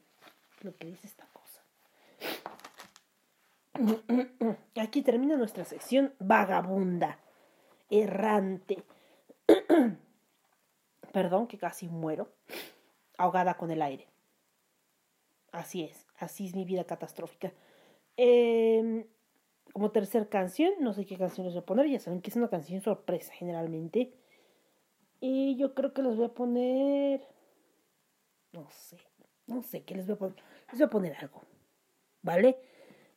lo 0.61 0.77
que 0.77 0.87
dice 0.87 1.07
esta 1.07 1.27
cosa. 1.33 1.65
Aquí 4.77 5.01
termina 5.01 5.35
nuestra 5.39 5.65
sección 5.65 6.13
vagabunda, 6.19 7.19
errante. 7.89 8.85
Perdón 11.13 11.47
que 11.47 11.57
casi 11.57 11.89
muero, 11.89 12.29
ahogada 13.17 13.55
con 13.55 13.71
el 13.71 13.81
aire. 13.81 14.09
Así 15.51 15.85
es, 15.85 16.07
así 16.19 16.45
es 16.45 16.55
mi 16.55 16.67
vida 16.67 16.85
catastrófica. 16.85 17.55
Eh, 18.19 19.07
como 19.73 19.91
tercer 19.91 20.29
canción, 20.29 20.75
no 20.81 20.93
sé 20.93 21.07
qué 21.07 21.17
canción 21.17 21.47
les 21.47 21.55
voy 21.55 21.63
a 21.63 21.67
poner, 21.67 21.89
ya 21.89 21.99
saben 21.99 22.21
que 22.21 22.29
es 22.29 22.37
una 22.37 22.51
canción 22.51 22.83
sorpresa 22.83 23.33
generalmente. 23.33 24.13
Y 25.19 25.57
yo 25.57 25.75
creo 25.75 25.95
que 25.95 26.03
les 26.03 26.15
voy 26.15 26.27
a 26.27 26.35
poner... 26.35 27.38
No 28.53 28.69
sé, 28.71 28.99
no 29.47 29.63
sé 29.63 29.83
qué 29.83 29.95
les 29.95 30.07
voy 30.07 30.15
a 30.15 30.19
poner. 30.19 30.37
Les 30.71 30.79
voy 30.79 30.87
a 30.87 30.91
poner 30.91 31.17
algo, 31.17 31.43
¿vale? 32.23 32.59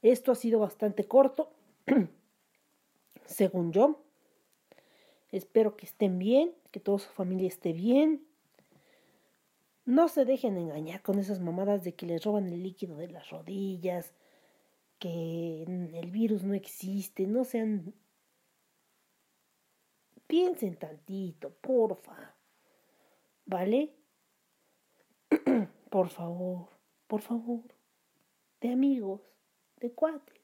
Esto 0.02 0.32
ha 0.32 0.36
sido 0.36 0.60
bastante 0.60 1.08
corto, 1.08 1.52
según 3.26 3.72
yo. 3.72 4.03
Espero 5.32 5.78
que 5.78 5.86
estén 5.86 6.20
bien, 6.20 6.53
que 6.72 6.80
toda 6.80 6.99
su 6.99 7.10
familia 7.10 7.48
esté 7.48 7.72
bien. 7.72 8.26
No 9.86 10.08
se 10.10 10.26
dejen 10.26 10.58
engañar 10.58 11.02
con 11.02 11.20
esas 11.20 11.40
mamadas 11.40 11.84
de 11.84 11.94
que 11.94 12.06
les 12.06 12.24
roban 12.24 12.48
el 12.48 12.64
líquido 12.64 12.98
de 12.98 13.08
las 13.08 13.30
rodillas, 13.30 14.14
que 14.99 15.64
el 15.64 16.12
virus 16.12 16.44
no 16.44 16.53
existe, 16.53 17.26
no 17.26 17.44
sean... 17.44 17.94
Piensen 20.28 20.76
tantito, 20.78 21.49
porfa. 21.49 22.36
¿Vale? 23.45 23.94
Por 25.91 26.07
favor, 26.07 26.69
por 27.07 27.22
favor. 27.22 27.65
De 28.61 28.72
amigos, 28.72 29.19
de 29.81 29.91
cuates. 29.91 30.41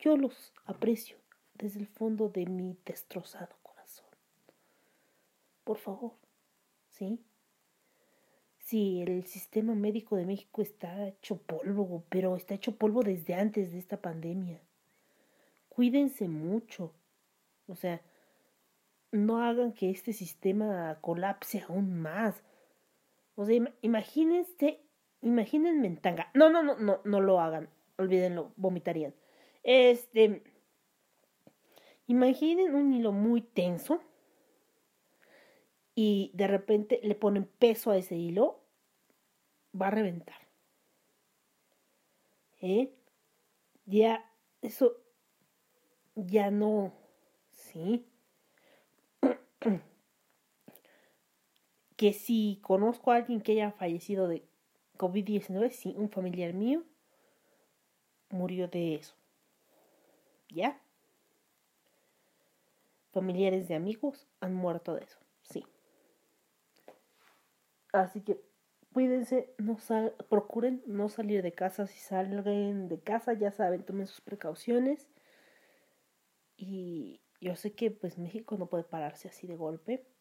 Yo 0.00 0.16
los 0.16 0.52
aprecio 0.64 1.16
desde 1.54 1.78
el 1.78 1.86
fondo 1.86 2.28
de 2.28 2.44
mi 2.46 2.76
destrozado 2.84 3.54
corazón. 3.62 4.08
Por 5.62 5.78
favor, 5.78 6.14
¿sí? 6.88 7.24
Sí, 8.58 9.02
el 9.02 9.26
sistema 9.26 9.76
médico 9.76 10.16
de 10.16 10.26
México 10.26 10.60
está 10.60 11.06
hecho 11.06 11.36
polvo, 11.36 12.02
pero 12.08 12.34
está 12.34 12.54
hecho 12.54 12.76
polvo 12.76 13.04
desde 13.04 13.34
antes 13.34 13.70
de 13.70 13.78
esta 13.78 14.02
pandemia. 14.02 14.60
Cuídense 15.68 16.26
mucho. 16.26 16.92
O 17.68 17.76
sea, 17.76 18.02
no 19.12 19.40
hagan 19.40 19.72
que 19.72 19.90
este 19.90 20.12
sistema 20.12 20.98
colapse 21.00 21.60
aún 21.68 22.00
más. 22.00 22.42
O 23.36 23.44
sea, 23.44 23.56
im- 23.56 23.74
imagínense, 23.82 24.80
imagínense 25.22 25.86
en 25.86 25.96
tanga. 26.04 26.30
No, 26.34 26.50
no, 26.50 26.62
no, 26.62 26.76
no, 26.78 27.00
no 27.04 27.20
lo 27.20 27.40
hagan. 27.40 27.68
Olvídenlo, 27.98 28.52
vomitarían. 28.56 29.14
Este, 29.62 30.42
imaginen 32.06 32.74
un 32.74 32.94
hilo 32.94 33.12
muy 33.12 33.42
tenso 33.42 34.00
y 35.96 36.30
de 36.34 36.46
repente 36.46 37.00
le 37.02 37.14
ponen 37.16 37.46
peso 37.58 37.90
a 37.90 37.96
ese 37.96 38.16
hilo, 38.16 38.60
va 39.80 39.88
a 39.88 39.90
reventar. 39.90 40.40
¿Eh? 42.60 42.90
Ya, 43.86 44.24
eso, 44.62 44.96
ya 46.16 46.50
no, 46.50 46.92
¿sí? 47.50 48.04
Que 52.04 52.12
si 52.12 52.58
conozco 52.60 53.12
a 53.12 53.16
alguien 53.16 53.40
que 53.40 53.52
haya 53.52 53.72
fallecido 53.72 54.28
de 54.28 54.46
COVID-19, 54.98 55.70
sí, 55.70 55.94
un 55.96 56.10
familiar 56.10 56.52
mío 56.52 56.84
murió 58.28 58.68
de 58.68 58.96
eso. 58.96 59.14
¿Ya? 60.50 60.78
Familiares 63.10 63.68
de 63.68 63.74
amigos 63.74 64.28
han 64.40 64.54
muerto 64.54 64.94
de 64.94 65.04
eso, 65.04 65.18
sí. 65.40 65.64
Así 67.94 68.20
que 68.20 68.38
cuídense, 68.92 69.54
no 69.56 69.78
sal, 69.78 70.14
procuren 70.28 70.82
no 70.84 71.08
salir 71.08 71.40
de 71.40 71.52
casa. 71.52 71.86
Si 71.86 72.00
salgan 72.00 72.86
de 72.86 73.00
casa, 73.00 73.32
ya 73.32 73.50
saben, 73.50 73.82
tomen 73.82 74.08
sus 74.08 74.20
precauciones. 74.20 75.08
Y 76.58 77.22
yo 77.40 77.56
sé 77.56 77.72
que 77.72 77.90
pues 77.90 78.18
México 78.18 78.58
no 78.58 78.66
puede 78.66 78.84
pararse 78.84 79.28
así 79.28 79.46
de 79.46 79.56
golpe. 79.56 80.13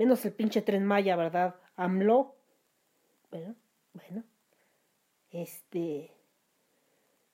Menos 0.00 0.24
el 0.24 0.32
pinche 0.32 0.62
tren 0.62 0.86
Maya, 0.86 1.14
¿verdad? 1.14 1.56
AMLO. 1.76 2.34
Bueno, 3.30 3.54
bueno. 3.92 4.24
Este. 5.30 6.10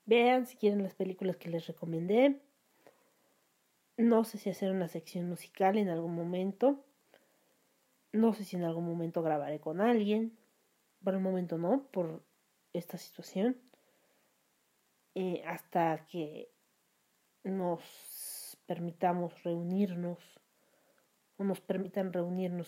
Vean 0.03 0.45
si 0.45 0.57
quieren 0.57 0.83
las 0.83 0.93
películas 0.93 1.37
que 1.37 1.47
les 1.47 1.65
recomendé. 1.65 2.41
No 3.95 4.25
sé 4.25 4.37
si 4.37 4.49
hacer 4.49 4.71
una 4.71 4.89
sección 4.89 5.29
musical 5.29 5.77
en 5.77 5.87
algún 5.87 6.13
momento. 6.13 6.83
No 8.11 8.33
sé 8.33 8.43
si 8.43 8.57
en 8.57 8.65
algún 8.65 8.85
momento 8.85 9.23
grabaré 9.23 9.61
con 9.61 9.79
alguien. 9.79 10.37
Por 11.01 11.13
el 11.13 11.21
momento 11.21 11.57
no, 11.57 11.87
por 11.93 12.21
esta 12.73 12.97
situación. 12.97 13.55
Eh, 15.15 15.41
hasta 15.47 16.05
que 16.07 16.51
nos 17.45 18.57
permitamos 18.65 19.41
reunirnos 19.43 20.17
o 21.37 21.43
nos 21.43 21.61
permitan 21.61 22.13
reunirnos, 22.13 22.67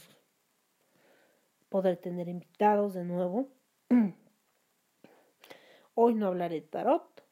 poder 1.70 1.98
tener 1.98 2.28
invitados 2.28 2.94
de 2.94 3.04
nuevo. 3.04 3.50
Hoy 5.96 6.16
no 6.16 6.28
hablaré 6.28 6.62
tarot, 6.62 7.24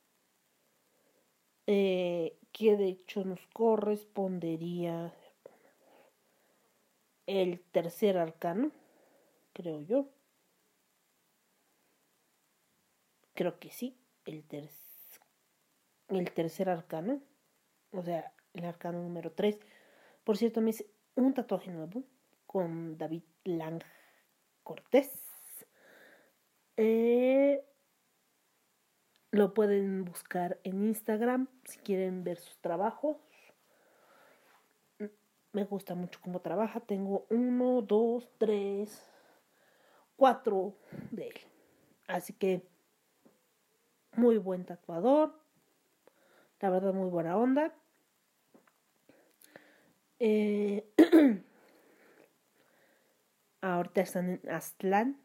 eh, 1.68 2.38
que 2.52 2.76
de 2.76 2.88
hecho 2.88 3.24
nos 3.24 3.46
correspondería 3.48 5.14
el 7.28 7.60
tercer 7.60 8.18
arcano, 8.18 8.72
creo 9.54 9.82
yo. 9.82 10.10
Creo 13.34 13.60
que 13.60 13.70
sí, 13.70 13.96
el, 14.26 14.44
ter 14.44 14.70
el 16.08 16.32
tercer 16.32 16.70
arcano, 16.70 17.22
o 17.92 18.02
sea, 18.02 18.34
el 18.54 18.66
arcano 18.66 19.04
número 19.04 19.32
3, 19.32 19.60
Por 20.24 20.38
cierto, 20.38 20.62
me 20.62 20.72
hice 20.72 20.88
un 21.26 21.34
tatuaje 21.34 21.72
nuevo 21.72 22.04
con 22.46 22.98
David 22.98 23.24
Lang 23.44 23.82
Cortés. 24.64 25.12
Eh, 26.78 27.66
lo 29.32 29.54
pueden 29.54 30.06
buscar 30.06 30.60
en 30.64 30.84
Instagram 30.86 31.48
si 31.66 31.80
quieren 31.80 32.24
ver 32.24 32.38
sus 32.38 32.58
trabajos. 32.60 33.18
Me 35.54 35.64
gusta 35.64 35.96
mucho 35.96 36.20
cómo 36.22 36.42
trabaja. 36.42 36.82
Tengo 36.82 37.26
uno, 37.30 37.82
dos, 37.82 38.30
tres, 38.38 39.04
cuatro 40.16 40.76
de 41.10 41.30
él. 41.30 41.38
Así 42.08 42.34
que 42.34 42.68
muy 44.16 44.38
buen 44.38 44.66
tatuador. 44.66 45.34
La 46.60 46.70
verdad, 46.70 46.94
muy 46.94 47.10
buena 47.10 47.38
onda. 47.38 47.74
Eh, 50.20 50.84
ahorita 53.62 54.02
están 54.02 54.30
en 54.30 54.50
Aztlán. 54.50 55.20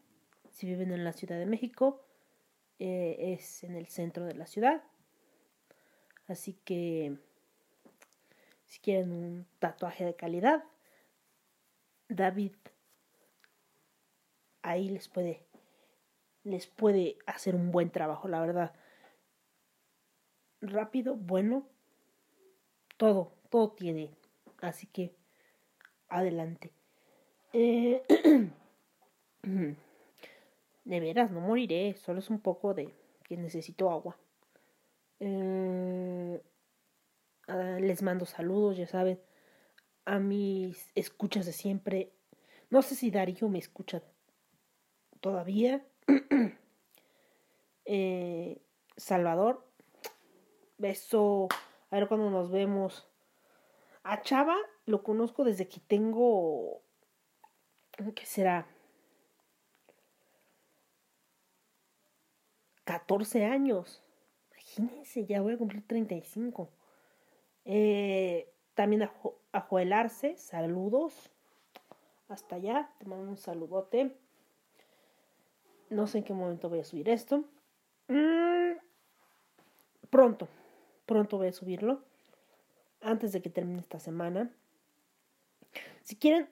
Si 0.51 0.67
viven 0.67 0.91
en 0.91 1.03
la 1.03 1.13
Ciudad 1.13 1.39
de 1.39 1.47
México, 1.47 2.05
eh, 2.79 3.33
es 3.33 3.63
en 3.63 3.75
el 3.75 3.87
centro 3.87 4.25
de 4.25 4.35
la 4.35 4.45
ciudad. 4.45 4.83
Así 6.27 6.53
que 6.63 7.17
si 8.65 8.79
quieren 8.79 9.11
un 9.11 9.47
tatuaje 9.59 10.05
de 10.05 10.15
calidad, 10.15 10.63
David 12.07 12.53
ahí 14.61 14.89
les 14.89 15.07
puede 15.07 15.45
les 16.43 16.67
puede 16.67 17.17
hacer 17.25 17.55
un 17.55 17.71
buen 17.71 17.89
trabajo, 17.89 18.27
la 18.27 18.41
verdad. 18.41 18.73
Rápido, 20.61 21.15
bueno, 21.15 21.65
todo, 22.97 23.33
todo 23.49 23.71
tiene. 23.71 24.11
Así 24.63 24.87
que 24.87 25.13
adelante. 26.07 26.71
Eh, 27.51 28.01
de 30.85 30.99
veras, 31.01 31.31
no 31.31 31.41
moriré, 31.41 31.95
solo 31.97 32.19
es 32.19 32.29
un 32.29 32.39
poco 32.39 32.73
de 32.73 32.95
que 33.25 33.35
necesito 33.35 33.91
agua. 33.91 34.17
Eh, 35.19 36.41
ah, 37.47 37.77
les 37.81 38.01
mando 38.03 38.25
saludos, 38.25 38.77
ya 38.77 38.87
saben, 38.87 39.19
a 40.05 40.19
mis 40.19 40.91
escuchas 40.95 41.45
de 41.45 41.51
siempre. 41.51 42.13
No 42.69 42.81
sé 42.83 42.95
si 42.95 43.11
Darío 43.11 43.49
me 43.49 43.59
escucha 43.59 44.01
todavía. 45.19 45.85
Eh, 47.85 48.61
Salvador, 48.95 49.67
beso. 50.77 51.49
A 51.91 51.97
ver 51.97 52.07
cuando 52.07 52.29
nos 52.29 52.49
vemos. 52.49 53.12
A 54.03 54.21
Chava 54.21 54.57
lo 54.85 55.03
conozco 55.03 55.43
desde 55.43 55.67
que 55.67 55.79
tengo. 55.79 56.81
¿Qué 58.15 58.25
será? 58.25 58.67
14 62.83 63.45
años. 63.45 64.01
Imagínense, 64.51 65.25
ya 65.25 65.41
voy 65.41 65.53
a 65.53 65.57
cumplir 65.57 65.87
35. 65.87 66.69
Eh, 67.65 68.51
también 68.73 69.03
a, 69.03 69.11
Arce, 69.99 70.37
saludos. 70.37 71.31
Hasta 72.27 72.55
allá, 72.55 72.89
te 72.99 73.05
mando 73.05 73.29
un 73.29 73.37
saludote. 73.37 74.17
No 75.89 76.07
sé 76.07 76.19
en 76.19 76.23
qué 76.23 76.33
momento 76.33 76.69
voy 76.69 76.79
a 76.79 76.83
subir 76.83 77.07
esto. 77.09 77.45
Mm, 78.07 78.77
pronto, 80.09 80.47
pronto 81.05 81.37
voy 81.37 81.47
a 81.47 81.53
subirlo. 81.53 82.03
Antes 83.03 83.33
de 83.33 83.41
que 83.41 83.49
termine 83.49 83.79
esta 83.79 83.99
semana. 83.99 84.49
Si 86.01 86.15
quieren 86.15 86.49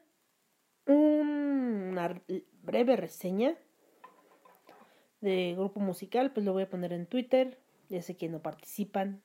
una 0.86 2.22
breve 2.62 2.96
reseña 2.96 3.56
de 5.22 5.56
grupo 5.58 5.80
musical, 5.80 6.32
pues 6.32 6.46
lo 6.46 6.54
voy 6.54 6.64
a 6.64 6.70
poner 6.70 6.94
en 6.94 7.06
Twitter. 7.06 7.58
Ya 7.90 8.02
sé 8.02 8.16
que 8.16 8.30
no 8.30 8.40
participan. 8.40 9.22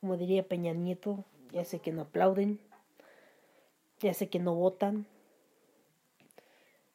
Como 0.00 0.16
diría 0.16 0.48
Peña 0.48 0.72
Nieto, 0.72 1.24
ya 1.52 1.64
sé 1.64 1.80
que 1.80 1.92
no 1.92 2.02
aplauden. 2.02 2.60
Ya 4.00 4.14
sé 4.14 4.28
que 4.28 4.38
no 4.38 4.54
votan. 4.54 5.06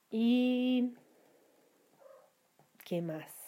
Y 0.09 0.93
¿Qué 2.85 3.01
más? 3.01 3.42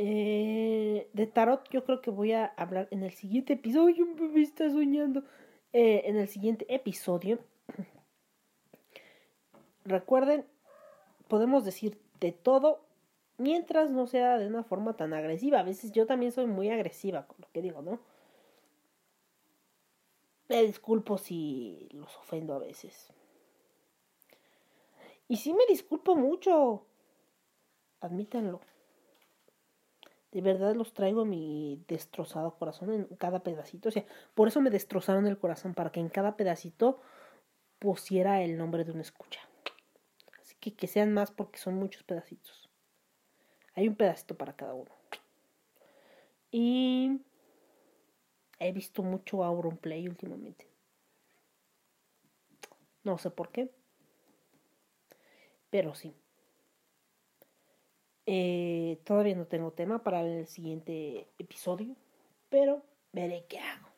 Eh, 0.00 1.10
de 1.12 1.26
tarot 1.26 1.68
yo 1.70 1.84
creo 1.84 2.00
que 2.00 2.10
voy 2.10 2.32
a 2.32 2.46
hablar 2.56 2.86
en 2.92 3.02
el 3.02 3.12
siguiente 3.12 3.54
episodio. 3.54 4.06
Bebé 4.16 4.42
está 4.42 4.70
soñando. 4.70 5.24
Eh, 5.72 6.02
en 6.06 6.16
el 6.16 6.28
siguiente 6.28 6.66
episodio. 6.72 7.40
Recuerden, 9.84 10.46
podemos 11.28 11.64
decir 11.64 12.00
de 12.20 12.32
todo 12.32 12.80
mientras 13.36 13.90
no 13.90 14.06
sea 14.06 14.38
de 14.38 14.46
una 14.46 14.62
forma 14.62 14.96
tan 14.96 15.12
agresiva. 15.12 15.60
A 15.60 15.64
veces 15.64 15.92
yo 15.92 16.06
también 16.06 16.32
soy 16.32 16.46
muy 16.46 16.70
agresiva 16.70 17.26
con 17.26 17.36
lo 17.40 17.48
que 17.52 17.62
digo, 17.62 17.82
¿no? 17.82 17.98
Me 20.48 20.62
disculpo 20.62 21.18
si 21.18 21.88
los 21.92 22.16
ofendo 22.16 22.54
a 22.54 22.58
veces. 22.58 23.12
Y 25.28 25.36
sí 25.36 25.52
me 25.52 25.66
disculpo 25.66 26.16
mucho. 26.16 26.86
Admítanlo. 28.00 28.60
De 30.32 30.42
verdad 30.42 30.74
los 30.74 30.92
traigo 30.92 31.24
mi 31.24 31.82
destrozado 31.88 32.54
corazón 32.56 32.92
en 32.92 33.04
cada 33.16 33.42
pedacito. 33.42 33.88
O 33.88 33.92
sea, 33.92 34.04
por 34.34 34.48
eso 34.48 34.60
me 34.60 34.70
destrozaron 34.70 35.26
el 35.26 35.38
corazón, 35.38 35.74
para 35.74 35.90
que 35.90 36.00
en 36.00 36.10
cada 36.10 36.36
pedacito 36.36 37.00
pusiera 37.78 38.42
el 38.42 38.58
nombre 38.58 38.84
de 38.84 38.92
una 38.92 39.02
escucha. 39.02 39.40
Así 40.40 40.54
que 40.60 40.74
que 40.74 40.86
sean 40.86 41.12
más 41.12 41.30
porque 41.30 41.58
son 41.58 41.76
muchos 41.76 42.02
pedacitos. 42.02 42.68
Hay 43.74 43.88
un 43.88 43.96
pedacito 43.96 44.36
para 44.36 44.54
cada 44.54 44.74
uno. 44.74 44.90
Y 46.50 47.20
he 48.58 48.72
visto 48.72 49.02
mucho 49.02 49.44
Auronplay 49.44 50.08
últimamente. 50.08 50.66
No 53.04 53.18
sé 53.18 53.30
por 53.30 53.50
qué. 53.50 53.70
Pero 55.70 55.94
sí. 55.94 56.14
Eh, 58.30 59.00
todavía 59.04 59.34
no 59.34 59.46
tengo 59.46 59.72
tema 59.72 60.02
para 60.02 60.20
el 60.20 60.46
siguiente 60.46 61.26
episodio, 61.38 61.96
pero 62.50 62.82
veré 63.10 63.46
qué 63.48 63.58
hago. 63.58 63.88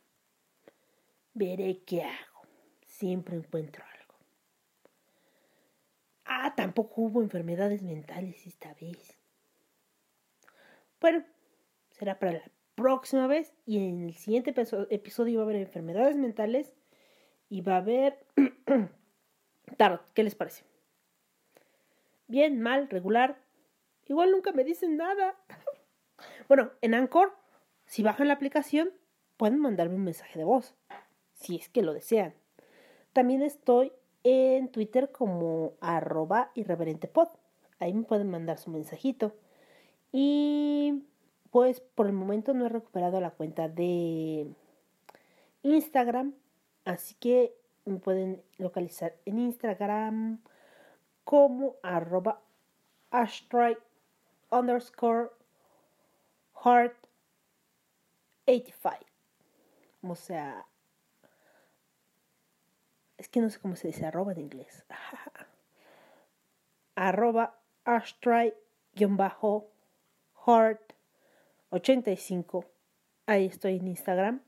Veré 1.35 1.82
qué 1.85 2.05
hago. 2.05 2.43
Siempre 2.86 3.35
encuentro 3.35 3.82
algo. 3.85 4.15
Ah, 6.27 6.55
tampoco 6.55 7.02
hubo 7.02 7.23
enfermedades 7.23 7.82
mentales 7.82 8.47
esta 8.47 8.73
vez. 8.74 9.19
Bueno, 11.01 11.24
será 11.90 12.20
para 12.20 12.35
la 12.35 12.51
próxima 12.77 13.27
vez 13.27 13.52
y 13.66 13.78
en 13.78 14.05
el 14.05 14.15
siguiente 14.15 14.55
episodio 14.90 15.39
va 15.39 15.43
a 15.43 15.47
haber 15.47 15.57
enfermedades 15.57 16.16
mentales 16.16 16.73
y 17.48 17.62
va 17.62 17.74
a 17.74 17.78
haber 17.78 18.24
tarot. 19.77 20.02
¿Qué 20.15 20.23
les 20.23 20.36
parece? 20.36 20.62
bien, 22.28 22.61
mal, 22.61 22.89
regular. 22.89 23.50
Igual 24.11 24.32
nunca 24.32 24.51
me 24.51 24.65
dicen 24.65 24.97
nada. 24.97 25.37
bueno, 26.49 26.73
en 26.81 26.95
Anchor, 26.95 27.32
si 27.87 28.03
bajan 28.03 28.27
la 28.27 28.35
aplicación, 28.35 28.91
pueden 29.37 29.61
mandarme 29.61 29.95
un 29.95 30.03
mensaje 30.03 30.37
de 30.37 30.45
voz, 30.45 30.74
si 31.35 31.55
es 31.55 31.69
que 31.69 31.82
lo 31.82 31.95
desean. 31.95 32.35
También 33.12 33.41
estoy 33.41 33.93
en 34.24 34.66
Twitter 34.73 35.12
como 35.12 35.74
arroba 35.81 36.51
irreverentepod. 36.57 37.28
Ahí 37.78 37.95
me 37.95 38.03
pueden 38.03 38.28
mandar 38.28 38.59
su 38.59 38.70
mensajito. 38.70 39.32
Y 40.11 41.05
pues 41.53 41.78
por 41.78 42.07
el 42.07 42.12
momento 42.12 42.53
no 42.53 42.66
he 42.66 42.69
recuperado 42.69 43.20
la 43.20 43.31
cuenta 43.31 43.69
de 43.69 44.49
Instagram. 45.62 46.35
Así 46.85 47.15
que 47.15 47.55
me 47.85 48.01
pueden 48.01 48.43
localizar 48.59 49.15
en 49.24 49.39
Instagram 49.39 50.41
como 51.23 51.77
arroba 51.85 52.43
ashtray 53.12 53.77
underscore 54.51 55.31
heart 56.65 56.97
85. 58.47 59.07
O 60.03 60.17
sea, 60.17 60.67
es 63.19 63.29
que 63.29 63.41
no 63.41 63.51
sé 63.51 63.61
cómo 63.61 63.77
se 63.77 63.89
dice 63.89 64.07
arroba 64.07 64.33
en 64.33 64.41
inglés. 64.41 64.85
arroba 66.95 67.59
ashtray 67.85 68.55
bajo 68.95 69.71
heart 70.47 70.95
85. 71.71 72.65
Ahí 73.27 73.47
estoy 73.47 73.77
en 73.77 73.89
Instagram. 73.89 74.43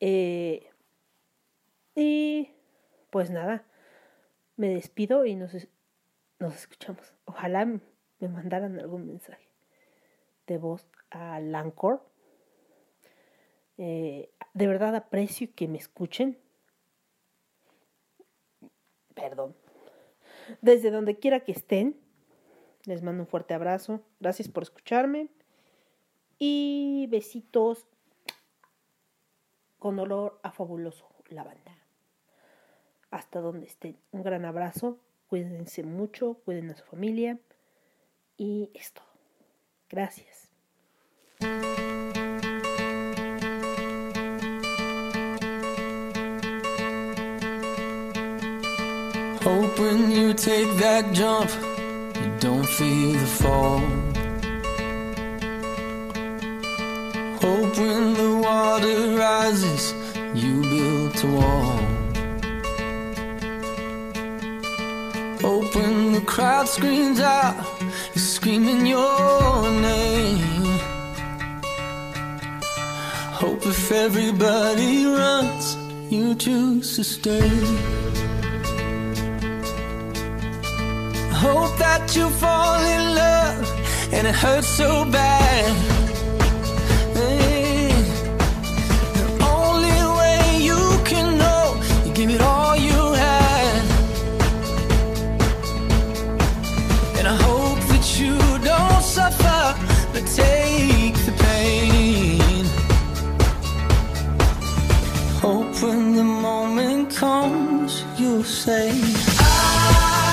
Eh, 0.00 0.70
y 1.94 2.50
pues 3.10 3.30
nada, 3.30 3.64
me 4.56 4.68
despido 4.68 5.26
y 5.26 5.34
nos, 5.34 5.68
nos 6.38 6.54
escuchamos. 6.54 7.12
Ojalá 7.24 7.66
me 8.20 8.28
mandaran 8.28 8.78
algún 8.78 9.06
mensaje 9.06 9.48
de 10.46 10.58
voz 10.58 10.86
a 11.10 11.40
Lancor. 11.40 12.02
Eh, 13.78 14.30
de 14.52 14.66
verdad 14.66 14.94
aprecio 14.94 15.48
que 15.54 15.68
me 15.68 15.78
escuchen. 15.78 16.38
Perdón. 19.14 19.54
Desde 20.60 20.90
donde 20.90 21.18
quiera 21.18 21.40
que 21.40 21.52
estén, 21.52 21.96
les 22.84 23.02
mando 23.02 23.22
un 23.22 23.26
fuerte 23.28 23.54
abrazo. 23.54 24.02
Gracias 24.18 24.48
por 24.48 24.62
escucharme. 24.62 25.28
Y 26.38 27.06
besitos 27.10 27.86
con 29.78 29.98
olor 29.98 30.40
a 30.42 30.50
fabuloso 30.50 31.06
lavanda. 31.28 31.76
Hasta 33.10 33.40
donde 33.40 33.66
estén. 33.66 33.98
Un 34.12 34.22
gran 34.22 34.44
abrazo. 34.44 34.98
Cuídense 35.28 35.84
mucho, 35.84 36.34
cuiden 36.44 36.70
a 36.70 36.74
su 36.74 36.84
familia. 36.84 37.38
Y 38.42 38.70
es 38.72 38.90
todo. 38.94 39.04
Gracias. 39.90 40.48
Hope 49.44 49.78
when 49.78 50.10
you 50.10 50.32
take 50.32 50.74
that 50.78 51.12
jump, 51.12 51.50
you 52.16 52.32
don't 52.40 52.64
feel 52.64 53.12
the 53.12 53.26
fall. 53.26 53.80
Hope 57.42 57.76
when 57.76 58.14
the 58.14 58.40
water 58.42 59.16
rises, 59.18 59.92
you 60.34 60.62
build 60.62 61.24
a 61.24 61.26
wall. 61.36 61.90
Hope 65.42 65.74
when 65.74 66.12
the 66.14 66.22
crowd 66.22 66.66
screams 66.66 67.20
out, 67.20 67.54
screaming 68.16 68.86
your 68.86 69.70
name. 69.70 70.78
Hope 73.40 73.64
if 73.66 73.92
everybody 73.92 75.06
runs, 75.06 75.76
you 76.10 76.34
choose 76.34 76.96
to 76.96 77.04
stay. 77.04 77.48
Hope 81.32 81.76
that 81.78 82.14
you 82.14 82.28
fall 82.28 82.80
in 82.84 83.14
love 83.14 84.12
and 84.12 84.26
it 84.26 84.34
hurts 84.34 84.68
so 84.68 85.04
bad. 85.10 85.99
Hope 105.40 105.82
when 105.82 106.14
the 106.16 106.22
moment 106.22 107.16
comes, 107.16 108.04
you'll 108.18 108.44
say, 108.44 108.90
I 109.38 110.29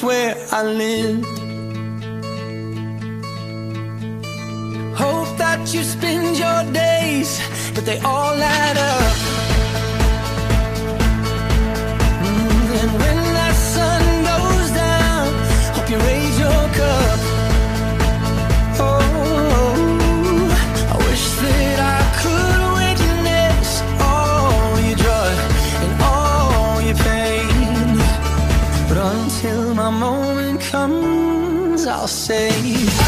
Swear 0.00 0.34
I 0.50 0.62
live. 0.62 1.24
Hope 4.96 5.36
that 5.36 5.74
you 5.74 5.82
spend 5.82 6.38
your 6.38 6.72
days, 6.72 7.38
but 7.74 7.84
they 7.84 7.98
all 7.98 8.32
add 8.32 8.78
up. 8.78 9.19
I'll 31.86 32.06
say. 32.06 32.99